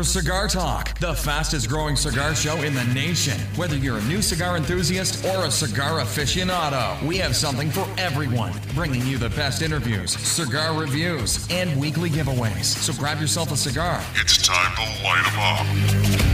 for 0.00 0.04
Cigar 0.04 0.48
Talk, 0.48 0.98
the 0.98 1.14
fastest 1.14 1.68
growing 1.68 1.94
cigar 1.94 2.34
show 2.34 2.56
in 2.62 2.72
the 2.72 2.84
nation. 2.84 3.38
Whether 3.56 3.76
you're 3.76 3.98
a 3.98 4.04
new 4.04 4.22
cigar 4.22 4.56
enthusiast 4.56 5.26
or 5.26 5.44
a 5.44 5.50
cigar 5.50 6.00
aficionado, 6.00 7.02
we 7.06 7.18
have 7.18 7.36
something 7.36 7.70
for 7.70 7.86
everyone, 7.98 8.54
bringing 8.74 9.06
you 9.06 9.18
the 9.18 9.28
best 9.30 9.60
interviews, 9.60 10.12
cigar 10.12 10.72
reviews, 10.78 11.46
and 11.50 11.78
weekly 11.78 12.08
giveaways. 12.08 12.64
So 12.64 12.94
grab 12.94 13.20
yourself 13.20 13.52
a 13.52 13.58
cigar. 13.58 14.02
It's 14.14 14.38
time 14.38 14.74
to 14.76 15.04
light 15.04 15.26
'em 15.26 16.26
up. 16.26 16.29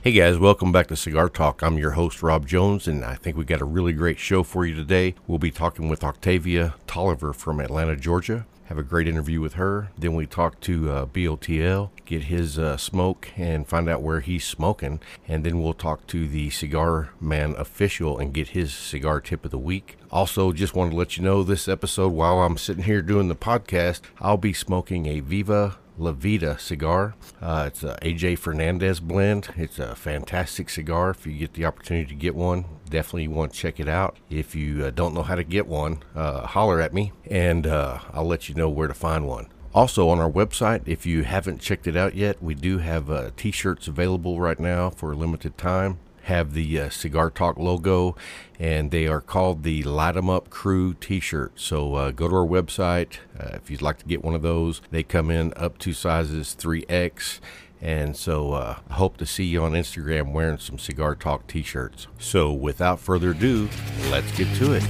Hey 0.00 0.12
guys, 0.12 0.38
welcome 0.38 0.70
back 0.70 0.86
to 0.86 0.96
Cigar 0.96 1.28
Talk. 1.28 1.60
I'm 1.60 1.76
your 1.76 1.90
host, 1.90 2.22
Rob 2.22 2.46
Jones, 2.46 2.86
and 2.86 3.04
I 3.04 3.16
think 3.16 3.36
we 3.36 3.44
got 3.44 3.60
a 3.60 3.64
really 3.64 3.92
great 3.92 4.20
show 4.20 4.44
for 4.44 4.64
you 4.64 4.72
today. 4.72 5.16
We'll 5.26 5.40
be 5.40 5.50
talking 5.50 5.88
with 5.88 6.04
Octavia 6.04 6.76
Tolliver 6.86 7.32
from 7.32 7.58
Atlanta, 7.58 7.96
Georgia. 7.96 8.46
Have 8.66 8.78
a 8.78 8.84
great 8.84 9.08
interview 9.08 9.40
with 9.40 9.54
her. 9.54 9.90
Then 9.98 10.14
we 10.14 10.24
talk 10.24 10.60
to 10.60 10.88
uh, 10.88 11.06
BOTL, 11.06 11.90
get 12.04 12.24
his 12.24 12.60
uh, 12.60 12.76
smoke, 12.76 13.30
and 13.36 13.66
find 13.66 13.88
out 13.88 14.02
where 14.02 14.20
he's 14.20 14.44
smoking. 14.44 15.00
And 15.26 15.44
then 15.44 15.60
we'll 15.60 15.74
talk 15.74 16.06
to 16.08 16.28
the 16.28 16.50
Cigar 16.50 17.08
Man 17.20 17.56
official 17.58 18.18
and 18.18 18.32
get 18.32 18.50
his 18.50 18.72
cigar 18.72 19.20
tip 19.20 19.44
of 19.44 19.50
the 19.50 19.58
week. 19.58 19.96
Also, 20.12 20.52
just 20.52 20.76
want 20.76 20.92
to 20.92 20.96
let 20.96 21.16
you 21.16 21.24
know 21.24 21.42
this 21.42 21.66
episode 21.66 22.12
while 22.12 22.40
I'm 22.42 22.56
sitting 22.56 22.84
here 22.84 23.02
doing 23.02 23.26
the 23.26 23.34
podcast, 23.34 24.02
I'll 24.20 24.36
be 24.36 24.52
smoking 24.52 25.06
a 25.06 25.18
Viva 25.20 25.78
La 25.98 26.12
Vida 26.12 26.58
cigar. 26.58 27.14
Uh, 27.42 27.64
it's 27.66 27.82
a 27.82 27.98
AJ 28.02 28.38
Fernandez 28.38 29.00
blend. 29.00 29.48
It's 29.56 29.78
a 29.78 29.94
fantastic 29.94 30.70
cigar. 30.70 31.10
If 31.10 31.26
you 31.26 31.32
get 31.32 31.54
the 31.54 31.64
opportunity 31.64 32.06
to 32.06 32.14
get 32.14 32.34
one, 32.34 32.64
definitely 32.88 33.28
want 33.28 33.52
to 33.52 33.58
check 33.58 33.80
it 33.80 33.88
out. 33.88 34.16
If 34.30 34.54
you 34.54 34.84
uh, 34.84 34.90
don't 34.90 35.14
know 35.14 35.22
how 35.22 35.34
to 35.34 35.44
get 35.44 35.66
one, 35.66 36.02
uh, 36.14 36.46
holler 36.46 36.80
at 36.80 36.94
me 36.94 37.12
and 37.28 37.66
uh, 37.66 37.98
I'll 38.12 38.26
let 38.26 38.48
you 38.48 38.54
know 38.54 38.68
where 38.68 38.88
to 38.88 38.94
find 38.94 39.26
one. 39.26 39.48
Also, 39.74 40.08
on 40.08 40.18
our 40.18 40.30
website, 40.30 40.82
if 40.86 41.04
you 41.04 41.24
haven't 41.24 41.60
checked 41.60 41.86
it 41.86 41.96
out 41.96 42.14
yet, 42.14 42.42
we 42.42 42.54
do 42.54 42.78
have 42.78 43.10
uh, 43.10 43.30
t 43.36 43.50
shirts 43.50 43.86
available 43.86 44.40
right 44.40 44.58
now 44.58 44.90
for 44.90 45.12
a 45.12 45.16
limited 45.16 45.58
time 45.58 45.98
have 46.28 46.52
the 46.52 46.78
uh, 46.78 46.90
Cigar 46.90 47.30
Talk 47.30 47.58
logo, 47.58 48.14
and 48.58 48.90
they 48.90 49.06
are 49.06 49.20
called 49.20 49.62
the 49.62 49.82
Light 49.82 50.16
'em 50.16 50.28
Up 50.28 50.50
Crew 50.50 50.94
T-shirt. 50.94 51.52
So 51.56 51.94
uh, 51.94 52.10
go 52.10 52.28
to 52.28 52.34
our 52.34 52.46
website 52.46 53.18
uh, 53.38 53.50
if 53.54 53.70
you'd 53.70 53.82
like 53.82 53.98
to 53.98 54.04
get 54.04 54.22
one 54.22 54.34
of 54.34 54.42
those. 54.42 54.82
They 54.90 55.02
come 55.02 55.30
in 55.30 55.52
up 55.56 55.78
to 55.78 55.92
sizes 55.92 56.54
3X. 56.58 57.40
And 57.80 58.16
so 58.16 58.52
uh, 58.52 58.78
I 58.90 58.94
hope 58.94 59.16
to 59.18 59.26
see 59.26 59.44
you 59.44 59.62
on 59.62 59.72
Instagram 59.72 60.32
wearing 60.32 60.58
some 60.58 60.78
Cigar 60.78 61.14
Talk 61.14 61.46
t 61.46 61.62
shirts. 61.62 62.08
So 62.18 62.52
without 62.52 63.00
further 63.00 63.30
ado, 63.30 63.68
let's 64.10 64.36
get 64.36 64.52
to 64.56 64.74
it. 64.74 64.84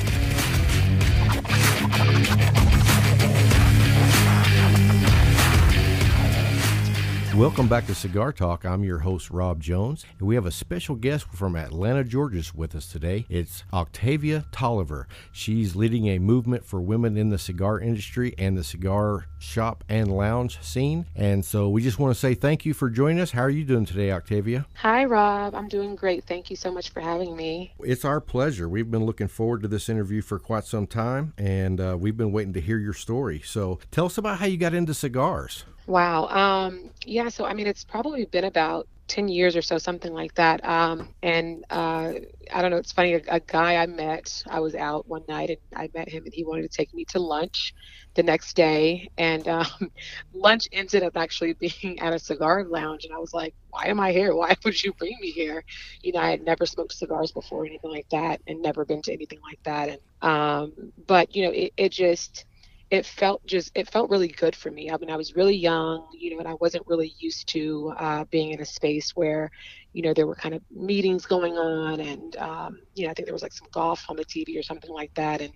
Welcome 7.39 7.69
back 7.69 7.87
to 7.87 7.95
Cigar 7.95 8.33
Talk. 8.33 8.65
I'm 8.65 8.83
your 8.83 8.99
host, 8.99 9.31
Rob 9.31 9.61
Jones, 9.61 10.05
and 10.19 10.27
we 10.27 10.35
have 10.35 10.45
a 10.45 10.51
special 10.51 10.97
guest 10.97 11.25
from 11.33 11.55
Atlanta, 11.55 12.03
Georgia 12.03 12.43
with 12.53 12.75
us 12.75 12.91
today. 12.91 13.27
It's 13.29 13.63
Octavia 13.73 14.45
Tolliver. 14.51 15.07
She's 15.31 15.77
leading 15.77 16.09
a 16.09 16.19
movement 16.19 16.65
for 16.65 16.81
women 16.81 17.17
in 17.17 17.31
the 17.31 17.39
cigar 17.39 17.79
industry 17.79 18.35
and 18.39 18.59
the 18.59 18.65
cigar 18.65 19.27
shop 19.39 19.85
and 19.89 20.11
lounge 20.11 20.61
scene. 20.63 21.07
And 21.15 21.45
so 21.45 21.69
we 21.69 21.81
just 21.81 22.01
want 22.01 22.13
to 22.13 22.19
say 22.19 22.35
thank 22.35 22.67
you 22.67 22.75
for 22.75 22.91
joining 22.91 23.21
us. 23.21 23.31
How 23.31 23.43
are 23.43 23.51
you 23.51 23.65
doing 23.65 23.87
today, 23.87 24.11
Octavia? 24.11 24.67
Hi, 24.75 25.05
Rob. 25.05 25.55
I'm 25.55 25.69
doing 25.69 25.95
great. 25.95 26.25
Thank 26.25 26.51
you 26.51 26.57
so 26.57 26.73
much 26.73 26.91
for 26.91 26.99
having 26.99 27.37
me. 27.37 27.73
It's 27.79 28.05
our 28.05 28.21
pleasure. 28.21 28.69
We've 28.69 28.91
been 28.91 29.07
looking 29.07 29.29
forward 29.29 29.63
to 29.63 29.69
this 29.69 29.89
interview 29.89 30.23
for 30.23 30.41
quite 30.41 30.65
some 30.65 30.89
time, 30.89 31.35
and 31.39 31.81
uh, 31.81 31.97
we've 31.97 32.17
been 32.17 32.33
waiting 32.33 32.55
to 32.55 32.61
hear 32.61 32.79
your 32.79 32.95
story. 32.95 33.41
So 33.45 33.79
tell 33.93 34.07
us 34.07 34.19
about 34.19 34.41
how 34.41 34.47
you 34.47 34.57
got 34.57 34.75
into 34.75 34.93
cigars. 34.93 35.65
Wow. 35.89 36.27
Um, 36.29 36.93
yeah, 37.07 37.29
so 37.31 37.47
I 37.47 37.55
mean, 37.55 37.67
it's 37.67 37.85
probably 37.85 38.27
been 38.27 38.45
about 38.45 38.89
10 39.09 39.27
years 39.29 39.57
or 39.57 39.63
so, 39.63 39.79
something 39.79 40.13
like 40.13 40.35
that. 40.35 40.65
Um, 40.65 41.15
and 41.23 41.65
uh, 41.71 42.13
I 42.53 42.63
don't 42.63 42.71
know, 42.71 42.77
it's 42.77 42.93
funny, 42.93 43.15
a, 43.15 43.23
a, 43.29 43.41
guy 43.41 43.77
I 43.77 43.87
met, 43.87 44.43
I 44.51 44.61
was 44.61 44.75
out 44.77 45.09
one 45.09 45.25
night 45.31 45.49
and 45.51 45.59
I 45.75 45.91
met 45.95 46.11
him 46.11 46.25
and 46.27 46.35
he 46.35 46.45
wanted 46.45 46.71
to 46.71 46.77
take 46.77 46.95
me 46.95 47.07
to 47.07 47.21
lunch 47.21 47.75
the 48.17 48.23
next 48.23 48.55
day. 48.55 49.09
And 49.19 49.49
um, 49.49 49.67
lunch 50.35 50.69
ended 50.73 51.05
up 51.05 51.17
actually 51.17 51.55
being 51.61 51.99
at 52.01 52.13
a 52.13 52.21
cigar 52.21 52.65
lounge. 52.69 53.07
And 53.07 53.15
I 53.15 53.19
was 53.19 53.35
like, 53.35 53.55
why 53.71 53.87
am 53.87 54.01
I 54.01 54.13
here? 54.13 54.35
Why 54.35 54.55
would 54.67 54.83
you 54.83 54.93
bring 54.93 55.17
me 55.23 55.31
here? 55.31 55.65
You 56.03 56.13
know, 56.13 56.21
I 56.21 56.31
had 56.31 56.43
never 56.43 56.67
smoked 56.67 56.93
cigars 56.95 57.33
before, 57.33 57.67
anything 57.67 57.91
like 57.91 58.09
that, 58.11 58.43
and 58.47 58.63
never 58.63 58.87
been 58.87 59.03
to 59.05 59.13
anything 59.15 59.41
like 59.43 59.61
that. 59.65 59.89
And, 59.89 60.31
um, 60.31 60.93
but, 61.07 61.35
you 61.35 61.47
know, 61.47 61.53
it, 61.53 61.73
it 61.79 61.93
just, 61.93 62.45
it 62.91 63.05
felt 63.05 63.45
just 63.47 63.71
it 63.75 63.91
felt 63.91 64.09
really 64.11 64.29
good 64.29 64.57
for 64.57 64.71
me. 64.71 64.91
I 64.91 64.97
mean, 64.97 65.11
I 65.11 65.17
was 65.17 65.37
really 65.37 65.57
young, 65.57 66.07
you 66.19 66.31
know, 66.33 66.39
and 66.39 66.49
I 66.49 66.55
wasn't 66.61 66.87
really 66.87 67.15
used 67.21 67.49
to 67.49 67.93
uh, 67.99 68.25
being 68.31 68.53
in 68.53 68.61
a 68.63 68.65
space 68.65 69.13
where, 69.15 69.51
you 69.93 70.03
know, 70.03 70.15
there 70.15 70.27
were 70.27 70.35
kind 70.35 70.55
of 70.55 70.63
meetings 70.71 71.27
going 71.27 71.55
on, 71.59 72.01
and 72.01 72.37
um, 72.37 72.79
you 72.95 73.05
know, 73.05 73.11
I 73.11 73.15
think 73.15 73.27
there 73.27 73.35
was 73.35 73.43
like 73.43 73.53
some 73.53 73.69
golf 73.73 74.05
on 74.09 74.17
the 74.17 74.25
TV 74.25 74.59
or 74.59 74.63
something 74.63 74.91
like 74.91 75.13
that, 75.17 75.43
and 75.43 75.53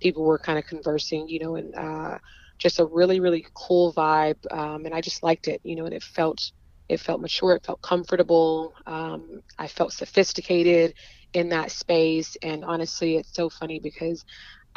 people 0.00 0.24
were 0.24 0.38
kind 0.38 0.58
of 0.58 0.66
conversing, 0.66 1.28
you 1.28 1.40
know, 1.40 1.56
and 1.56 1.74
uh, 1.74 2.18
just 2.58 2.78
a 2.78 2.84
really 2.86 3.18
really 3.20 3.44
cool 3.54 3.92
vibe, 3.92 4.38
um, 4.52 4.84
and 4.84 4.94
I 4.94 5.00
just 5.00 5.22
liked 5.24 5.48
it, 5.48 5.60
you 5.64 5.74
know, 5.76 5.86
and 5.86 5.94
it 5.94 6.02
felt 6.04 6.52
it 6.88 7.00
felt 7.00 7.20
mature, 7.20 7.56
it 7.56 7.66
felt 7.66 7.82
comfortable, 7.82 8.72
um, 8.86 9.40
I 9.58 9.66
felt 9.66 9.92
sophisticated 9.92 10.94
in 11.32 11.48
that 11.48 11.72
space, 11.72 12.36
and 12.42 12.64
honestly, 12.64 13.16
it's 13.16 13.34
so 13.34 13.48
funny 13.50 13.80
because. 13.80 14.24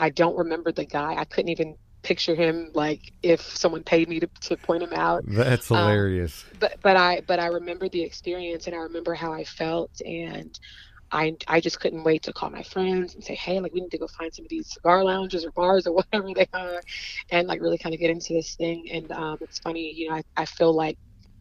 I 0.01 0.09
don't 0.09 0.37
remember 0.37 0.71
the 0.71 0.85
guy. 0.85 1.15
I 1.15 1.25
couldn't 1.25 1.49
even 1.49 1.75
picture 2.01 2.35
him 2.35 2.71
like 2.73 3.11
if 3.23 3.41
someone 3.41 3.83
paid 3.83 4.07
me 4.07 4.19
to, 4.19 4.29
to 4.41 4.57
point 4.57 4.81
him 4.81 4.93
out 4.93 5.23
that's 5.27 5.67
hilarious 5.67 6.45
um, 6.51 6.57
but 6.59 6.75
but 6.81 6.95
i 6.95 7.21
but 7.27 7.39
i 7.39 7.47
remember 7.47 7.89
the 7.89 8.01
experience 8.01 8.67
and 8.67 8.75
i 8.75 8.79
remember 8.79 9.13
how 9.13 9.33
i 9.33 9.43
felt 9.43 9.91
and 10.05 10.59
I, 11.11 11.35
I 11.47 11.59
just 11.59 11.79
couldn't 11.79 12.03
wait 12.03 12.23
to 12.23 12.33
call 12.33 12.49
my 12.49 12.61
friends 12.63 13.15
and 13.15 13.23
say, 13.23 13.35
hey, 13.35 13.59
like 13.59 13.73
we 13.73 13.81
need 13.81 13.91
to 13.91 13.97
go 13.97 14.07
find 14.07 14.33
some 14.33 14.45
of 14.45 14.49
these 14.49 14.71
cigar 14.71 15.03
lounges 15.03 15.43
or 15.43 15.51
bars 15.51 15.87
or 15.87 15.93
whatever 16.11 16.29
they 16.35 16.47
are, 16.53 16.81
and 17.31 17.47
like 17.47 17.61
really 17.61 17.77
kind 17.77 17.95
of 17.95 17.99
get 17.99 18.11
into 18.11 18.33
this 18.33 18.55
thing. 18.55 18.85
And 18.91 19.11
um, 19.11 19.37
it's 19.41 19.59
funny, 19.59 19.91
you 19.91 20.09
know, 20.09 20.15
I, 20.15 20.23
I 20.37 20.45
feel 20.45 20.73
like 20.73 20.97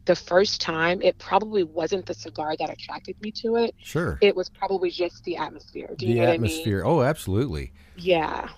the 0.07 0.17
first 0.17 0.61
time 0.61 1.03
it 1.03 1.19
probably 1.19 1.65
wasn't 1.65 2.07
the 2.07 2.15
cigar 2.15 2.57
that 2.59 2.71
attracted 2.71 3.15
me 3.21 3.31
to 3.43 3.57
it. 3.57 3.75
Sure. 3.83 4.19
It 4.23 4.35
was 4.35 4.49
probably 4.49 4.91
just 4.91 5.23
the 5.25 5.37
atmosphere. 5.37 5.95
Do 5.99 6.07
you 6.07 6.15
the 6.15 6.21
know 6.23 6.33
atmosphere. 6.33 6.83
I 6.83 6.89
mean? 6.89 6.99
Oh, 6.99 7.03
absolutely. 7.03 7.73
Yeah. 7.97 8.49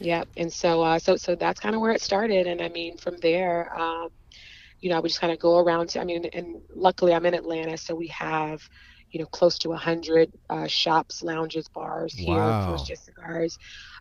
Yep. 0.00 0.28
And 0.36 0.52
so, 0.52 0.82
uh, 0.82 0.98
so, 0.98 1.16
so 1.16 1.34
that's 1.34 1.60
kind 1.60 1.74
of 1.74 1.80
where 1.80 1.92
it 1.92 2.02
started. 2.02 2.46
And 2.46 2.60
I 2.60 2.68
mean, 2.68 2.96
from 2.96 3.16
there, 3.22 3.72
um, 3.78 4.08
you 4.80 4.90
know, 4.90 4.96
I 4.96 5.00
would 5.00 5.08
just 5.08 5.20
kind 5.20 5.32
of 5.32 5.38
go 5.38 5.58
around. 5.58 5.90
To, 5.90 6.00
I 6.00 6.04
mean, 6.04 6.26
and 6.32 6.60
luckily 6.74 7.14
I'm 7.14 7.26
in 7.26 7.34
Atlanta, 7.34 7.76
so 7.76 7.94
we 7.94 8.08
have, 8.08 8.60
you 9.10 9.20
know, 9.20 9.26
close 9.26 9.58
to 9.60 9.72
a 9.72 9.76
hundred 9.76 10.32
uh, 10.50 10.66
shops, 10.66 11.22
lounges, 11.22 11.68
bars 11.68 12.12
here 12.12 12.34
wow. 12.34 12.76
for 12.76 12.84
just 12.84 13.04
cigars. 13.04 13.56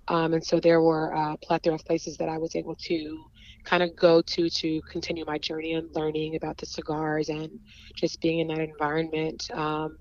Um, 0.07 0.33
and 0.33 0.43
so 0.43 0.59
there 0.59 0.81
were 0.81 1.11
a 1.11 1.37
plethora 1.37 1.75
of 1.75 1.85
places 1.85 2.17
that 2.17 2.27
I 2.27 2.37
was 2.37 2.55
able 2.55 2.75
to 2.75 3.23
kind 3.63 3.83
of 3.83 3.95
go 3.95 4.21
to 4.21 4.49
to 4.49 4.81
continue 4.91 5.23
my 5.25 5.37
journey 5.37 5.73
and 5.73 5.87
learning 5.95 6.35
about 6.35 6.57
the 6.57 6.65
cigars 6.65 7.29
and 7.29 7.49
just 7.95 8.19
being 8.19 8.39
in 8.39 8.47
that 8.47 8.59
environment. 8.59 9.49
Um, 9.53 9.97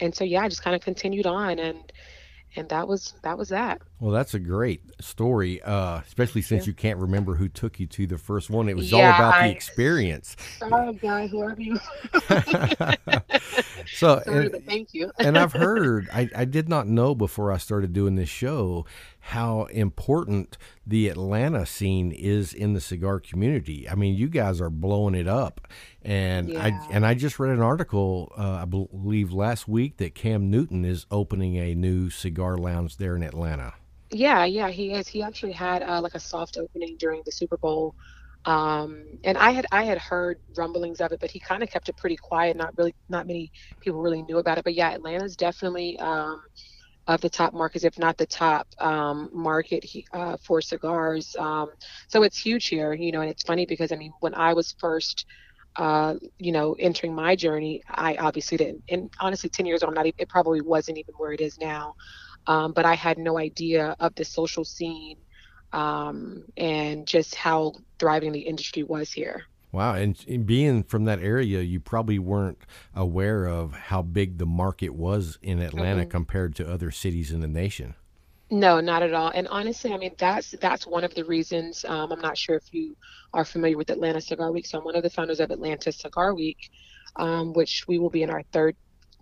and 0.00 0.14
so, 0.14 0.24
yeah, 0.24 0.42
I 0.42 0.48
just 0.48 0.62
kind 0.62 0.74
of 0.74 0.80
continued 0.80 1.26
on 1.26 1.58
and 1.58 1.92
and 2.56 2.68
that 2.68 2.86
was 2.86 3.14
that 3.22 3.38
was 3.38 3.48
that. 3.48 3.80
Well, 3.98 4.12
that's 4.12 4.34
a 4.34 4.38
great 4.38 4.82
story, 5.00 5.62
uh, 5.62 6.00
especially 6.06 6.42
since 6.42 6.66
yeah. 6.66 6.70
you 6.70 6.74
can't 6.74 6.98
remember 6.98 7.34
who 7.34 7.48
took 7.48 7.78
you 7.80 7.86
to 7.86 8.06
the 8.06 8.18
first 8.18 8.50
one. 8.50 8.68
It 8.68 8.76
was 8.76 8.90
yeah, 8.90 8.98
all 8.98 9.14
about 9.14 9.34
I, 9.34 9.48
the 9.48 9.54
experience. 9.54 10.36
Sorry, 10.58 10.94
guys, 10.94 11.30
whoever 11.30 11.60
you. 11.60 11.76
so, 13.86 14.20
sorry, 14.24 14.46
and, 14.46 14.66
thank 14.66 14.92
you. 14.92 15.12
and 15.18 15.38
I've 15.38 15.52
heard, 15.54 16.08
I, 16.12 16.28
I 16.34 16.44
did 16.44 16.68
not 16.68 16.86
know 16.86 17.14
before 17.14 17.52
I 17.52 17.58
started 17.58 17.92
doing 17.92 18.16
this 18.16 18.28
show 18.28 18.86
how 19.24 19.66
important 19.66 20.58
the 20.84 21.08
Atlanta 21.08 21.64
scene 21.64 22.10
is 22.10 22.52
in 22.52 22.72
the 22.72 22.80
cigar 22.80 23.20
community. 23.20 23.88
I 23.88 23.94
mean, 23.94 24.16
you 24.16 24.28
guys 24.28 24.60
are 24.60 24.68
blowing 24.68 25.14
it 25.14 25.28
up, 25.28 25.68
and 26.02 26.48
yeah. 26.48 26.64
I 26.64 26.88
and 26.90 27.06
I 27.06 27.14
just 27.14 27.38
read 27.38 27.52
an 27.52 27.62
article, 27.62 28.32
uh, 28.36 28.58
I 28.62 28.64
believe 28.64 29.32
last 29.32 29.68
week, 29.68 29.98
that 29.98 30.16
Cam 30.16 30.50
Newton 30.50 30.84
is 30.84 31.06
opening 31.08 31.56
a 31.56 31.72
new 31.72 32.10
cigar 32.10 32.58
lounge 32.58 32.96
there 32.96 33.14
in 33.14 33.22
Atlanta. 33.22 33.74
Yeah, 34.10 34.44
yeah, 34.44 34.70
he 34.70 34.92
is. 34.92 35.06
He 35.06 35.22
actually 35.22 35.52
had 35.52 35.84
uh, 35.84 36.00
like 36.00 36.16
a 36.16 36.20
soft 36.20 36.58
opening 36.58 36.96
during 36.98 37.22
the 37.24 37.30
Super 37.30 37.56
Bowl, 37.56 37.94
um, 38.44 39.04
and 39.22 39.38
I 39.38 39.52
had 39.52 39.66
I 39.70 39.84
had 39.84 39.98
heard 39.98 40.40
rumblings 40.56 41.00
of 41.00 41.12
it, 41.12 41.20
but 41.20 41.30
he 41.30 41.38
kind 41.38 41.62
of 41.62 41.70
kept 41.70 41.88
it 41.88 41.96
pretty 41.96 42.16
quiet. 42.16 42.56
Not 42.56 42.76
really, 42.76 42.94
not 43.08 43.28
many 43.28 43.52
people 43.78 44.02
really 44.02 44.22
knew 44.22 44.38
about 44.38 44.58
it. 44.58 44.64
But 44.64 44.74
yeah, 44.74 44.90
Atlanta's 44.90 45.36
definitely. 45.36 45.96
Um, 46.00 46.42
of 47.06 47.20
the 47.20 47.30
top 47.30 47.52
markets, 47.54 47.84
if 47.84 47.98
not 47.98 48.16
the 48.16 48.26
top 48.26 48.66
um, 48.80 49.28
market 49.32 49.84
uh, 50.12 50.36
for 50.44 50.60
cigars. 50.60 51.34
Um, 51.38 51.68
so 52.08 52.22
it's 52.22 52.38
huge 52.38 52.68
here, 52.68 52.92
you 52.92 53.12
know, 53.12 53.20
and 53.20 53.30
it's 53.30 53.42
funny 53.42 53.66
because 53.66 53.92
I 53.92 53.96
mean, 53.96 54.12
when 54.20 54.34
I 54.34 54.54
was 54.54 54.74
first, 54.78 55.26
uh, 55.76 56.14
you 56.38 56.52
know, 56.52 56.74
entering 56.78 57.14
my 57.14 57.34
journey, 57.36 57.82
I 57.88 58.16
obviously 58.16 58.58
didn't, 58.58 58.82
and 58.88 59.10
honestly, 59.20 59.50
10 59.50 59.66
years 59.66 59.82
ago, 59.82 59.88
I'm 59.88 59.94
not, 59.94 60.06
it 60.06 60.28
probably 60.28 60.60
wasn't 60.60 60.98
even 60.98 61.14
where 61.18 61.32
it 61.32 61.40
is 61.40 61.58
now. 61.58 61.94
um, 62.46 62.72
but 62.72 62.84
I 62.86 62.94
had 62.94 63.18
no 63.18 63.38
idea 63.38 63.96
of 64.00 64.14
the 64.16 64.24
social 64.24 64.64
scene 64.64 65.16
um, 65.72 66.44
and 66.56 67.06
just 67.06 67.34
how 67.34 67.74
thriving 67.98 68.32
the 68.32 68.40
industry 68.40 68.82
was 68.84 69.12
here. 69.12 69.44
Wow, 69.72 69.94
and 69.94 70.46
being 70.46 70.82
from 70.82 71.06
that 71.06 71.20
area, 71.20 71.62
you 71.62 71.80
probably 71.80 72.18
weren't 72.18 72.58
aware 72.94 73.46
of 73.46 73.72
how 73.72 74.02
big 74.02 74.36
the 74.36 74.44
market 74.44 74.90
was 74.90 75.38
in 75.40 75.60
Atlanta 75.60 76.02
mm-hmm. 76.02 76.10
compared 76.10 76.54
to 76.56 76.70
other 76.70 76.90
cities 76.90 77.32
in 77.32 77.40
the 77.40 77.48
nation. 77.48 77.94
No, 78.50 78.80
not 78.80 79.02
at 79.02 79.14
all. 79.14 79.32
And 79.34 79.48
honestly, 79.48 79.94
I 79.94 79.96
mean 79.96 80.14
that's 80.18 80.50
that's 80.60 80.86
one 80.86 81.04
of 81.04 81.14
the 81.14 81.24
reasons. 81.24 81.86
Um, 81.86 82.12
I'm 82.12 82.20
not 82.20 82.36
sure 82.36 82.54
if 82.54 82.64
you 82.74 82.94
are 83.32 83.46
familiar 83.46 83.78
with 83.78 83.88
Atlanta 83.88 84.20
Cigar 84.20 84.52
Week. 84.52 84.66
So 84.66 84.76
I'm 84.76 84.84
one 84.84 84.94
of 84.94 85.02
the 85.02 85.08
founders 85.08 85.40
of 85.40 85.50
Atlanta 85.50 85.90
Cigar 85.90 86.34
Week, 86.34 86.70
um, 87.16 87.54
which 87.54 87.88
we 87.88 87.98
will 87.98 88.10
be 88.10 88.22
in 88.22 88.28
our 88.28 88.42
third 88.52 88.76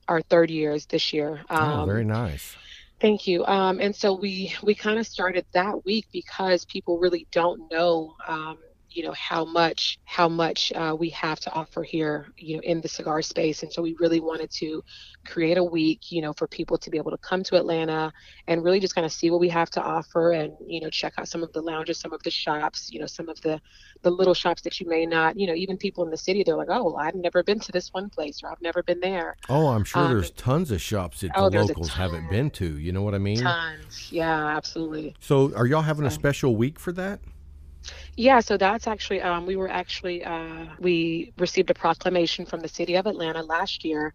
our 0.09 0.21
third 0.23 0.51
years 0.51 0.85
this 0.87 1.13
year. 1.13 1.45
Um, 1.49 1.81
oh, 1.81 1.87
very 1.87 2.05
nice. 2.05 2.57
Thank 3.01 3.29
you. 3.29 3.47
Um, 3.47 3.79
and 3.81 3.95
so 3.95 4.15
we 4.15 4.53
we 4.65 4.75
kind 4.75 4.99
of 4.99 5.07
started 5.07 5.47
that 5.53 5.85
week 5.85 6.07
because 6.11 6.65
people 6.65 6.99
really 6.99 7.29
don't 7.31 7.71
know 7.71 8.17
um, 8.27 8.59
you 8.91 9.03
know 9.03 9.13
how 9.13 9.45
much 9.45 9.99
how 10.05 10.29
much 10.29 10.73
uh, 10.73 10.97
we 10.99 11.09
have 11.11 11.41
to 11.41 11.53
offer 11.53 11.83
here 11.83 12.29
you 12.37 12.57
know 12.57 12.63
in 12.63 12.81
the 12.81 12.89
cigar 12.89 13.23
space. 13.23 13.63
And 13.63 13.73
so 13.73 13.83
we 13.83 13.97
really 14.01 14.21
wanted 14.21 14.51
to 14.53 14.83
create 15.27 15.59
a 15.59 15.65
week 15.65 16.11
you 16.11 16.23
know 16.23 16.33
for 16.33 16.47
people 16.47 16.79
to 16.79 16.91
be 16.91 16.97
able 16.97 17.11
to 17.11 17.19
come 17.19 17.43
to 17.43 17.57
atlanta 17.57 18.13
and 18.47 18.65
really 18.65 18.81
just 18.81 18.95
kind 18.95 19.05
of 19.05 19.13
see 19.13 19.31
what 19.31 19.39
we 19.39 19.49
have 19.49 19.71
to 19.71 19.83
offer 19.83 20.33
and 20.33 20.53
you 20.67 20.81
know 20.81 20.89
check 20.89 21.13
out 21.19 21.29
some 21.29 21.43
of 21.43 21.53
the 21.53 21.61
lounges 21.61 21.99
some 21.99 22.13
of 22.13 22.23
the 22.23 22.31
shops 22.31 22.91
you 22.91 22.99
know 22.99 23.07
some 23.07 23.29
of 23.29 23.41
the 23.43 23.61
the 24.03 24.11
little 24.11 24.35
shops 24.35 24.63
that 24.63 24.81
you 24.81 24.89
may 24.89 25.05
not 25.05 25.39
you 25.39 25.47
know 25.47 25.55
even 25.55 25.77
people 25.77 26.05
in 26.05 26.11
the 26.11 26.17
city 26.17 26.43
they're 26.43 26.57
like 26.57 26.69
oh 26.71 26.85
well 26.85 26.97
i've 26.97 27.15
never 27.15 27.43
been 27.43 27.61
to 27.61 27.71
this 27.71 27.93
one 27.93 28.09
place 28.09 28.43
or 28.43 28.51
i've 28.51 28.61
never 28.63 28.83
been 28.83 29.01
there. 29.01 29.37
Oh 29.49 29.69
i'm 29.69 29.85
sure 29.85 30.03
um, 30.03 30.11
there's 30.11 30.31
tons 30.31 30.71
of 30.71 30.81
shops 30.81 31.21
that 31.21 31.33
oh, 31.35 31.51
the 31.51 31.61
locals 31.61 31.91
haven't 31.91 32.29
been 32.31 32.51
to 32.53 32.79
you 32.79 32.93
know 32.93 33.03
what 33.03 33.15
i 33.15 33.19
mean? 33.19 33.41
Tons. 33.41 34.09
Yeah 34.11 34.57
absolutely. 34.57 35.15
So 35.21 35.55
are 35.55 35.67
y'all 35.67 35.83
having 35.83 36.07
a 36.07 36.11
special 36.11 36.57
week 36.57 36.79
for 36.79 36.93
that 36.93 37.21
yeah, 38.17 38.41
so 38.41 38.57
that's 38.57 38.87
actually 38.87 39.21
um, 39.21 39.47
we 39.47 39.57
were 39.57 39.71
actually 39.71 40.25
uh, 40.25 40.67
we 40.79 41.33
received 41.39 41.71
a 41.71 41.75
proclamation 41.75 42.47
from 42.47 42.61
the 42.61 42.69
city 42.69 42.97
of 42.97 43.07
Atlanta 43.07 43.43
last 43.43 43.85
year 43.85 44.15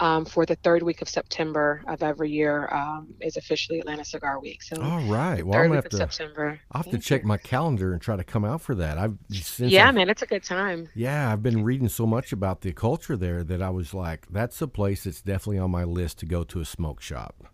um, 0.00 0.24
for 0.24 0.44
the 0.44 0.56
third 0.56 0.82
week 0.82 1.02
of 1.02 1.08
September 1.08 1.82
of 1.86 2.02
every 2.02 2.30
year 2.30 2.68
um, 2.72 3.14
is 3.20 3.36
officially 3.36 3.78
Atlanta 3.78 4.04
Cigar 4.04 4.40
Week. 4.40 4.62
So 4.62 4.80
all 4.82 5.02
right, 5.02 5.44
well 5.44 5.58
I'm 5.58 5.68
gonna 5.68 5.76
have 5.76 5.88
to 5.90 5.96
September. 5.96 6.60
I'll 6.72 6.82
have 6.82 6.92
to 6.92 6.98
check 6.98 7.24
my 7.24 7.36
calendar 7.36 7.92
and 7.92 8.02
try 8.02 8.16
to 8.16 8.24
come 8.24 8.44
out 8.44 8.60
for 8.60 8.74
that. 8.74 8.98
I've 8.98 9.16
yeah, 9.58 9.88
I've, 9.88 9.94
man, 9.94 10.08
it's 10.08 10.22
a 10.22 10.26
good 10.26 10.42
time. 10.42 10.88
Yeah, 10.94 11.32
I've 11.32 11.42
been 11.42 11.62
reading 11.64 11.88
so 11.88 12.06
much 12.06 12.32
about 12.32 12.62
the 12.62 12.72
culture 12.72 13.16
there 13.16 13.44
that 13.44 13.62
I 13.62 13.70
was 13.70 13.94
like, 13.94 14.26
that's 14.30 14.60
a 14.60 14.68
place 14.68 15.04
that's 15.04 15.20
definitely 15.20 15.58
on 15.58 15.70
my 15.70 15.84
list 15.84 16.18
to 16.20 16.26
go 16.26 16.44
to 16.44 16.60
a 16.60 16.64
smoke 16.64 17.00
shop. 17.00 17.44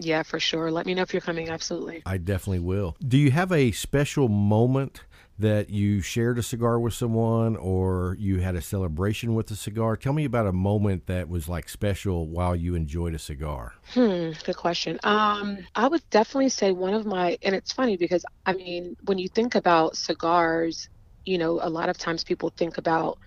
Yeah, 0.00 0.22
for 0.22 0.38
sure. 0.38 0.70
Let 0.70 0.86
me 0.86 0.94
know 0.94 1.02
if 1.02 1.12
you're 1.12 1.20
coming. 1.20 1.48
Absolutely. 1.48 2.02
I 2.06 2.18
definitely 2.18 2.60
will. 2.60 2.96
Do 3.06 3.18
you 3.18 3.32
have 3.32 3.50
a 3.50 3.72
special 3.72 4.28
moment 4.28 5.02
that 5.38 5.70
you 5.70 6.00
shared 6.00 6.38
a 6.38 6.42
cigar 6.42 6.80
with 6.80 6.94
someone 6.94 7.56
or 7.56 8.16
you 8.18 8.40
had 8.40 8.56
a 8.56 8.60
celebration 8.60 9.34
with 9.34 9.50
a 9.50 9.56
cigar? 9.56 9.96
Tell 9.96 10.12
me 10.12 10.24
about 10.24 10.46
a 10.46 10.52
moment 10.52 11.06
that 11.06 11.28
was 11.28 11.48
like 11.48 11.68
special 11.68 12.28
while 12.28 12.56
you 12.56 12.74
enjoyed 12.74 13.14
a 13.14 13.18
cigar. 13.18 13.74
Hmm, 13.94 14.32
good 14.44 14.56
question. 14.56 14.98
Um, 15.04 15.58
I 15.74 15.88
would 15.88 16.02
definitely 16.10 16.48
say 16.48 16.72
one 16.72 16.94
of 16.94 17.06
my, 17.06 17.38
and 17.42 17.54
it's 17.54 17.72
funny 17.72 17.96
because 17.96 18.24
I 18.46 18.52
mean, 18.52 18.96
when 19.04 19.18
you 19.18 19.28
think 19.28 19.54
about 19.54 19.96
cigars, 19.96 20.88
you 21.24 21.38
know, 21.38 21.60
a 21.62 21.70
lot 21.70 21.88
of 21.88 21.98
times 21.98 22.24
people 22.24 22.52
think 22.56 22.78
about 22.78 23.18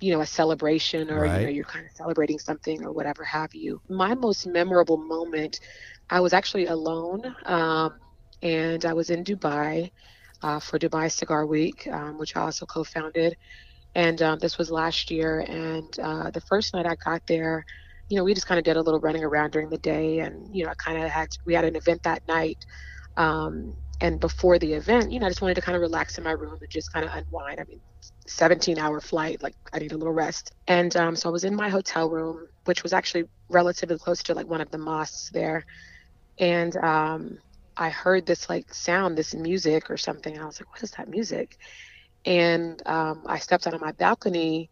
you 0.00 0.12
know 0.12 0.20
a 0.20 0.26
celebration 0.26 1.10
or 1.10 1.20
right. 1.20 1.40
you 1.40 1.46
know 1.46 1.52
you're 1.52 1.64
kind 1.64 1.86
of 1.86 1.92
celebrating 1.92 2.38
something 2.38 2.84
or 2.84 2.92
whatever 2.92 3.22
have 3.24 3.54
you 3.54 3.80
my 3.88 4.14
most 4.14 4.46
memorable 4.46 4.96
moment 4.96 5.60
i 6.10 6.20
was 6.20 6.32
actually 6.32 6.66
alone 6.66 7.34
um, 7.46 7.94
and 8.42 8.84
i 8.84 8.92
was 8.92 9.10
in 9.10 9.22
dubai 9.22 9.90
uh, 10.44 10.60
for 10.60 10.78
Dubai 10.78 11.10
Cigar 11.10 11.46
Week, 11.46 11.88
um, 11.90 12.18
which 12.18 12.36
I 12.36 12.42
also 12.42 12.66
co-founded. 12.66 13.36
And 13.94 14.20
um, 14.20 14.38
this 14.38 14.58
was 14.58 14.70
last 14.70 15.10
year. 15.10 15.40
And 15.40 15.98
uh, 15.98 16.30
the 16.30 16.42
first 16.42 16.74
night 16.74 16.86
I 16.86 16.96
got 16.96 17.22
there, 17.26 17.64
you 18.10 18.18
know, 18.18 18.24
we 18.24 18.34
just 18.34 18.46
kind 18.46 18.58
of 18.58 18.64
did 18.64 18.76
a 18.76 18.82
little 18.82 19.00
running 19.00 19.24
around 19.24 19.52
during 19.52 19.70
the 19.70 19.78
day, 19.78 20.18
and 20.18 20.54
you 20.54 20.64
know, 20.64 20.70
I 20.70 20.74
kind 20.74 21.02
of 21.02 21.10
had 21.10 21.28
we 21.46 21.54
had 21.54 21.64
an 21.64 21.74
event 21.74 22.02
that 22.02 22.22
night. 22.28 22.66
Um, 23.16 23.74
and 24.02 24.20
before 24.20 24.58
the 24.58 24.74
event, 24.74 25.10
you 25.10 25.18
know, 25.18 25.26
I 25.26 25.30
just 25.30 25.40
wanted 25.40 25.54
to 25.54 25.62
kind 25.62 25.76
of 25.76 25.80
relax 25.80 26.18
in 26.18 26.24
my 26.24 26.32
room 26.32 26.58
and 26.60 26.70
just 26.70 26.92
kind 26.92 27.06
of 27.06 27.12
unwind. 27.14 27.60
I 27.60 27.64
mean, 27.64 27.80
17 28.26 28.78
hour 28.78 29.00
flight, 29.00 29.42
like 29.42 29.54
I 29.72 29.78
need 29.78 29.92
a 29.92 29.96
little 29.96 30.12
rest. 30.12 30.52
And 30.66 30.94
um, 30.96 31.16
so 31.16 31.30
I 31.30 31.32
was 31.32 31.44
in 31.44 31.56
my 31.56 31.70
hotel 31.70 32.10
room, 32.10 32.46
which 32.66 32.82
was 32.82 32.92
actually 32.92 33.24
relatively 33.48 33.96
close 33.96 34.22
to 34.24 34.34
like 34.34 34.48
one 34.48 34.60
of 34.60 34.70
the 34.70 34.78
mosques 34.78 35.30
there. 35.32 35.64
And 36.38 36.76
um, 36.76 37.38
I 37.76 37.90
heard 37.90 38.26
this 38.26 38.48
like 38.48 38.72
sound, 38.72 39.18
this 39.18 39.34
music 39.34 39.90
or 39.90 39.96
something. 39.96 40.38
I 40.38 40.44
was 40.44 40.60
like, 40.60 40.70
what 40.70 40.82
is 40.82 40.92
that 40.92 41.08
music? 41.08 41.58
And 42.24 42.80
um, 42.86 43.22
I 43.26 43.38
stepped 43.38 43.66
out 43.66 43.74
on 43.74 43.80
my 43.80 43.92
balcony 43.92 44.70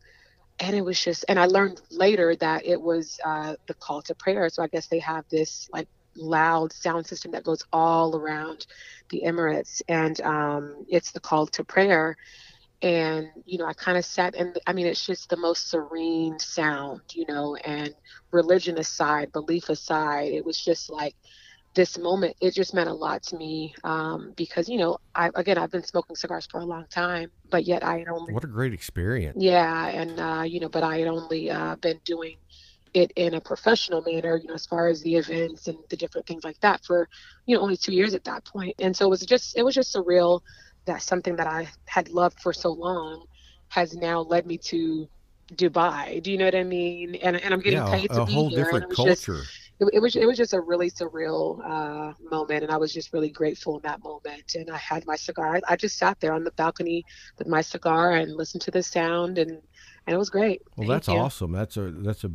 and 0.61 0.77
it 0.77 0.85
was 0.85 1.03
just, 1.03 1.25
and 1.29 1.39
I 1.39 1.47
learned 1.47 1.81
later 1.91 2.37
that 2.37 2.65
it 2.65 2.81
was 2.81 3.19
uh, 3.25 3.57
the 3.67 3.75
call 3.75 4.03
to 4.03 4.15
prayer. 4.15 4.49
So 4.49 4.63
I 4.63 4.69
guess 4.69 4.87
they 4.87 5.01
have 5.01 5.25
this 5.31 5.69
like 5.73 5.89
loud 6.17 6.73
sound 6.73 7.07
system 7.07 7.33
that 7.33 7.45
goes 7.45 7.65
all 7.73 8.17
around 8.17 8.67
the 9.11 9.23
Emirates. 9.25 9.83
And 9.89 10.21
um, 10.21 10.85
it's 10.89 11.13
the 11.13 11.21
call 11.21 11.47
to 11.49 11.65
prayer. 11.65 12.17
And, 12.83 13.29
you 13.45 13.59
know, 13.59 13.67
I 13.67 13.75
kind 13.75 13.97
of 13.97 14.05
sat 14.05 14.35
and 14.35 14.59
I 14.67 14.73
mean, 14.73 14.87
it's 14.87 15.07
just 15.07 15.29
the 15.29 15.37
most 15.37 15.71
serene 15.71 16.39
sound, 16.39 17.01
you 17.13 17.25
know, 17.29 17.57
and 17.57 17.95
religion 18.33 18.79
aside, 18.79 19.33
belief 19.33 19.69
aside, 19.69 20.33
it 20.33 20.45
was 20.45 20.63
just 20.63 20.91
like, 20.91 21.15
this 21.75 21.99
moment 21.99 22.37
it 22.41 22.53
just 22.53 22.75
meant 22.75 22.89
a 22.89 22.93
lot 22.93 23.23
to 23.23 23.37
me 23.37 23.75
um, 23.85 24.33
because 24.37 24.69
you 24.69 24.79
know 24.79 24.99
I 25.15 25.31
again 25.35 25.59
I've 25.59 25.71
been 25.71 25.85
smoking 25.85 26.17
cigars 26.17 26.47
for 26.47 26.61
a 26.61 26.65
long 26.65 26.87
time 26.91 27.31
but 27.51 27.65
yet 27.65 27.83
I 27.83 27.99
had 28.01 28.09
only 28.09 28.33
what 28.35 28.45
a 28.45 28.49
great 28.49 28.73
experience. 28.73 29.37
Yeah 29.41 29.87
and 29.89 30.21
uh, 30.21 30.43
you 30.43 30.61
know 30.61 30.69
but 30.69 30.83
I 30.83 30.99
had 30.99 31.09
only 31.09 31.51
uh, 31.51 31.77
been 31.77 32.01
doing 32.05 32.37
it 32.95 33.11
in 33.17 33.35
a 33.35 33.41
professional 33.41 34.03
manner 34.03 34.37
you 34.37 34.49
know 34.49 34.55
as 34.55 34.67
far 34.67 34.89
as 34.89 35.01
the 35.03 35.17
events 35.17 35.67
and 35.69 35.79
the 35.89 35.97
different 35.97 36.27
things 36.27 36.45
like 36.45 36.61
that 36.61 36.85
for 36.85 37.09
you 37.47 37.57
know 37.57 37.63
only 37.63 37.77
two 37.77 37.93
years 37.93 38.15
at 38.15 38.25
that 38.25 38.45
point. 38.45 38.75
And 38.79 38.95
so 38.97 39.07
it 39.07 39.11
was 39.11 39.21
just 39.21 39.57
it 39.57 39.63
was 39.63 39.75
just 39.75 39.95
surreal 39.95 40.41
that 40.85 41.03
something 41.03 41.37
that 41.37 41.47
I 41.47 41.69
had 41.87 42.09
loved 42.11 42.41
for 42.41 42.53
so 42.53 42.73
long 42.73 43.27
has 43.69 43.95
now 43.95 44.21
led 44.21 44.47
me 44.47 44.59
to 44.59 45.09
Dubai. 45.55 46.23
Do 46.23 46.31
you 46.31 46.39
know 46.39 46.45
what 46.45 46.55
I 46.55 46.65
mean? 46.65 47.15
And, 47.17 47.37
and 47.37 47.55
I'm 47.55 47.61
getting 47.61 47.79
yeah, 47.79 47.91
paid 47.91 48.11
to 48.11 48.23
a 48.23 48.27
be 48.27 48.33
whole 48.33 48.49
here 48.49 48.65
different 48.65 48.95
culture 48.95 49.15
just, 49.15 49.62
it, 49.81 49.89
it, 49.95 49.99
was 50.01 50.17
it 50.17 50.27
was 50.27 50.37
just 50.37 50.53
a 50.53 50.61
really 50.61 50.91
surreal 50.91 51.61
uh, 51.65 52.13
moment, 52.31 52.63
and 52.63 52.73
I 52.73 52.77
was 52.77 52.93
just 52.93 53.13
really 53.13 53.31
grateful 53.31 53.77
in 53.77 53.83
that 53.83 54.03
moment. 54.03 54.55
And 54.55 54.71
I 54.71 54.77
had 54.77 55.07
my 55.07 55.17
cigar. 55.17 55.57
I, 55.57 55.61
I 55.69 55.77
just 55.77 55.99
sat 55.99 56.21
there 56.21 56.33
on 56.33 56.45
the 56.45 56.53
balcony 56.53 57.05
with 57.39 57.49
my 57.49 57.61
cigar 57.61 58.13
and 58.13 58.35
listened 58.37 58.63
to 58.63 58.71
the 58.71 58.83
sound, 58.83 59.39
and 59.39 59.61
and 60.07 60.15
it 60.15 60.19
was 60.19 60.31
great. 60.31 60.63
Well, 60.77 60.89
Thank 60.89 60.89
that's 60.89 61.09
you. 61.09 61.15
awesome. 61.15 61.53
That's 61.53 61.77
a 61.77 61.91
that's 61.91 62.25
a 62.25 62.31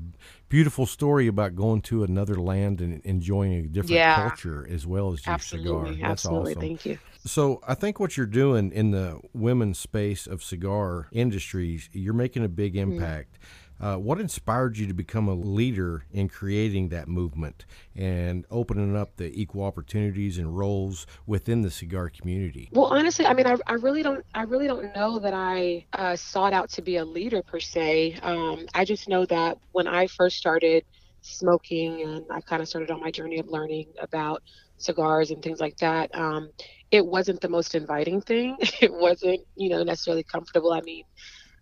beautiful 0.49 0.85
story 0.85 1.27
about 1.27 1.55
going 1.55 1.81
to 1.83 2.03
another 2.03 2.35
land 2.35 2.81
and 2.81 3.01
enjoying 3.03 3.53
a 3.53 3.67
different 3.67 3.91
yeah. 3.91 4.29
culture 4.29 4.65
as 4.69 4.87
well 4.87 5.13
as 5.13 5.25
your 5.25 5.33
absolutely, 5.33 5.95
cigar. 5.95 6.09
That's 6.09 6.25
absolutely. 6.25 6.51
Awesome. 6.51 6.61
Thank 6.61 6.85
you. 6.85 6.99
So 7.25 7.61
I 7.67 7.73
think 7.73 7.99
what 7.99 8.15
you're 8.15 8.25
doing 8.25 8.71
in 8.71 8.91
the 8.91 9.19
women's 9.33 9.79
space 9.79 10.27
of 10.27 10.43
cigar 10.43 11.07
industries, 11.11 11.89
you're 11.91 12.13
making 12.13 12.45
a 12.45 12.49
big 12.49 12.73
mm-hmm. 12.73 12.93
impact. 12.93 13.33
Mm-hmm 13.33 13.63
uh, 13.79 13.95
what 13.95 14.19
inspired 14.19 14.77
you 14.77 14.87
to 14.87 14.93
become 14.93 15.27
a 15.27 15.33
leader 15.33 16.03
in 16.11 16.29
creating 16.29 16.89
that 16.89 17.07
movement 17.07 17.65
and 17.95 18.45
opening 18.49 18.95
up 18.95 19.17
the 19.17 19.31
equal 19.39 19.63
opportunities 19.63 20.37
and 20.37 20.57
roles 20.57 21.05
within 21.25 21.61
the 21.61 21.71
cigar 21.71 22.09
community? 22.09 22.69
Well, 22.71 22.85
honestly, 22.85 23.25
I 23.25 23.33
mean, 23.33 23.47
I, 23.47 23.57
I 23.67 23.73
really 23.73 24.03
don't, 24.03 24.25
I 24.33 24.43
really 24.43 24.67
don't 24.67 24.95
know 24.95 25.19
that 25.19 25.33
I 25.33 25.85
uh, 25.93 26.15
sought 26.15 26.53
out 26.53 26.69
to 26.71 26.81
be 26.81 26.97
a 26.97 27.05
leader 27.05 27.41
per 27.41 27.59
se. 27.59 28.19
Um, 28.21 28.67
I 28.73 28.85
just 28.85 29.07
know 29.07 29.25
that 29.25 29.57
when 29.71 29.87
I 29.87 30.07
first 30.07 30.37
started 30.37 30.83
smoking 31.21 32.01
and 32.03 32.25
I 32.31 32.41
kind 32.41 32.61
of 32.61 32.67
started 32.67 32.91
on 32.91 33.01
my 33.01 33.11
journey 33.11 33.39
of 33.39 33.47
learning 33.47 33.87
about 34.01 34.43
cigars 34.77 35.31
and 35.31 35.41
things 35.41 35.59
like 35.59 35.77
that. 35.77 36.13
Um, 36.15 36.49
it 36.91 37.05
wasn't 37.05 37.41
the 37.41 37.49
most 37.49 37.75
inviting 37.75 38.21
thing. 38.21 38.57
It 38.81 38.93
wasn't, 38.93 39.41
you 39.55 39.69
know, 39.69 39.83
necessarily 39.83 40.23
comfortable. 40.23 40.71
I 40.71 40.81
mean, 40.81 41.03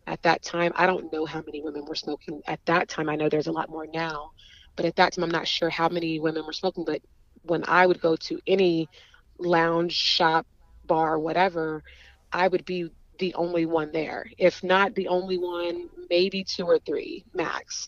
at 0.07 0.21
that 0.23 0.41
time 0.43 0.71
i 0.75 0.85
don't 0.85 1.11
know 1.11 1.25
how 1.25 1.41
many 1.45 1.61
women 1.61 1.85
were 1.85 1.95
smoking 1.95 2.41
at 2.47 2.59
that 2.65 2.87
time. 2.89 3.09
I 3.09 3.15
know 3.15 3.29
there's 3.29 3.47
a 3.47 3.51
lot 3.51 3.69
more 3.69 3.87
now 3.93 4.31
but 4.75 4.85
at 4.85 4.95
that 4.97 5.13
time 5.13 5.23
i'm 5.23 5.31
not 5.31 5.47
sure 5.47 5.69
how 5.69 5.89
many 5.89 6.19
women 6.19 6.45
were 6.45 6.53
smoking 6.53 6.85
but 6.85 7.01
when 7.43 7.63
i 7.67 7.85
would 7.85 8.01
go 8.01 8.15
to 8.15 8.39
any 8.47 8.87
lounge 9.39 9.93
shop 9.93 10.45
bar 10.85 11.19
whatever 11.19 11.83
i 12.31 12.47
would 12.47 12.65
be 12.65 12.89
the 13.19 13.33
only 13.35 13.65
one 13.65 13.91
there 13.91 14.25
if 14.37 14.63
not 14.63 14.93
the 14.95 15.07
only 15.07 15.37
one 15.37 15.89
maybe 16.09 16.43
two 16.43 16.65
or 16.65 16.79
three 16.79 17.25
max. 17.33 17.87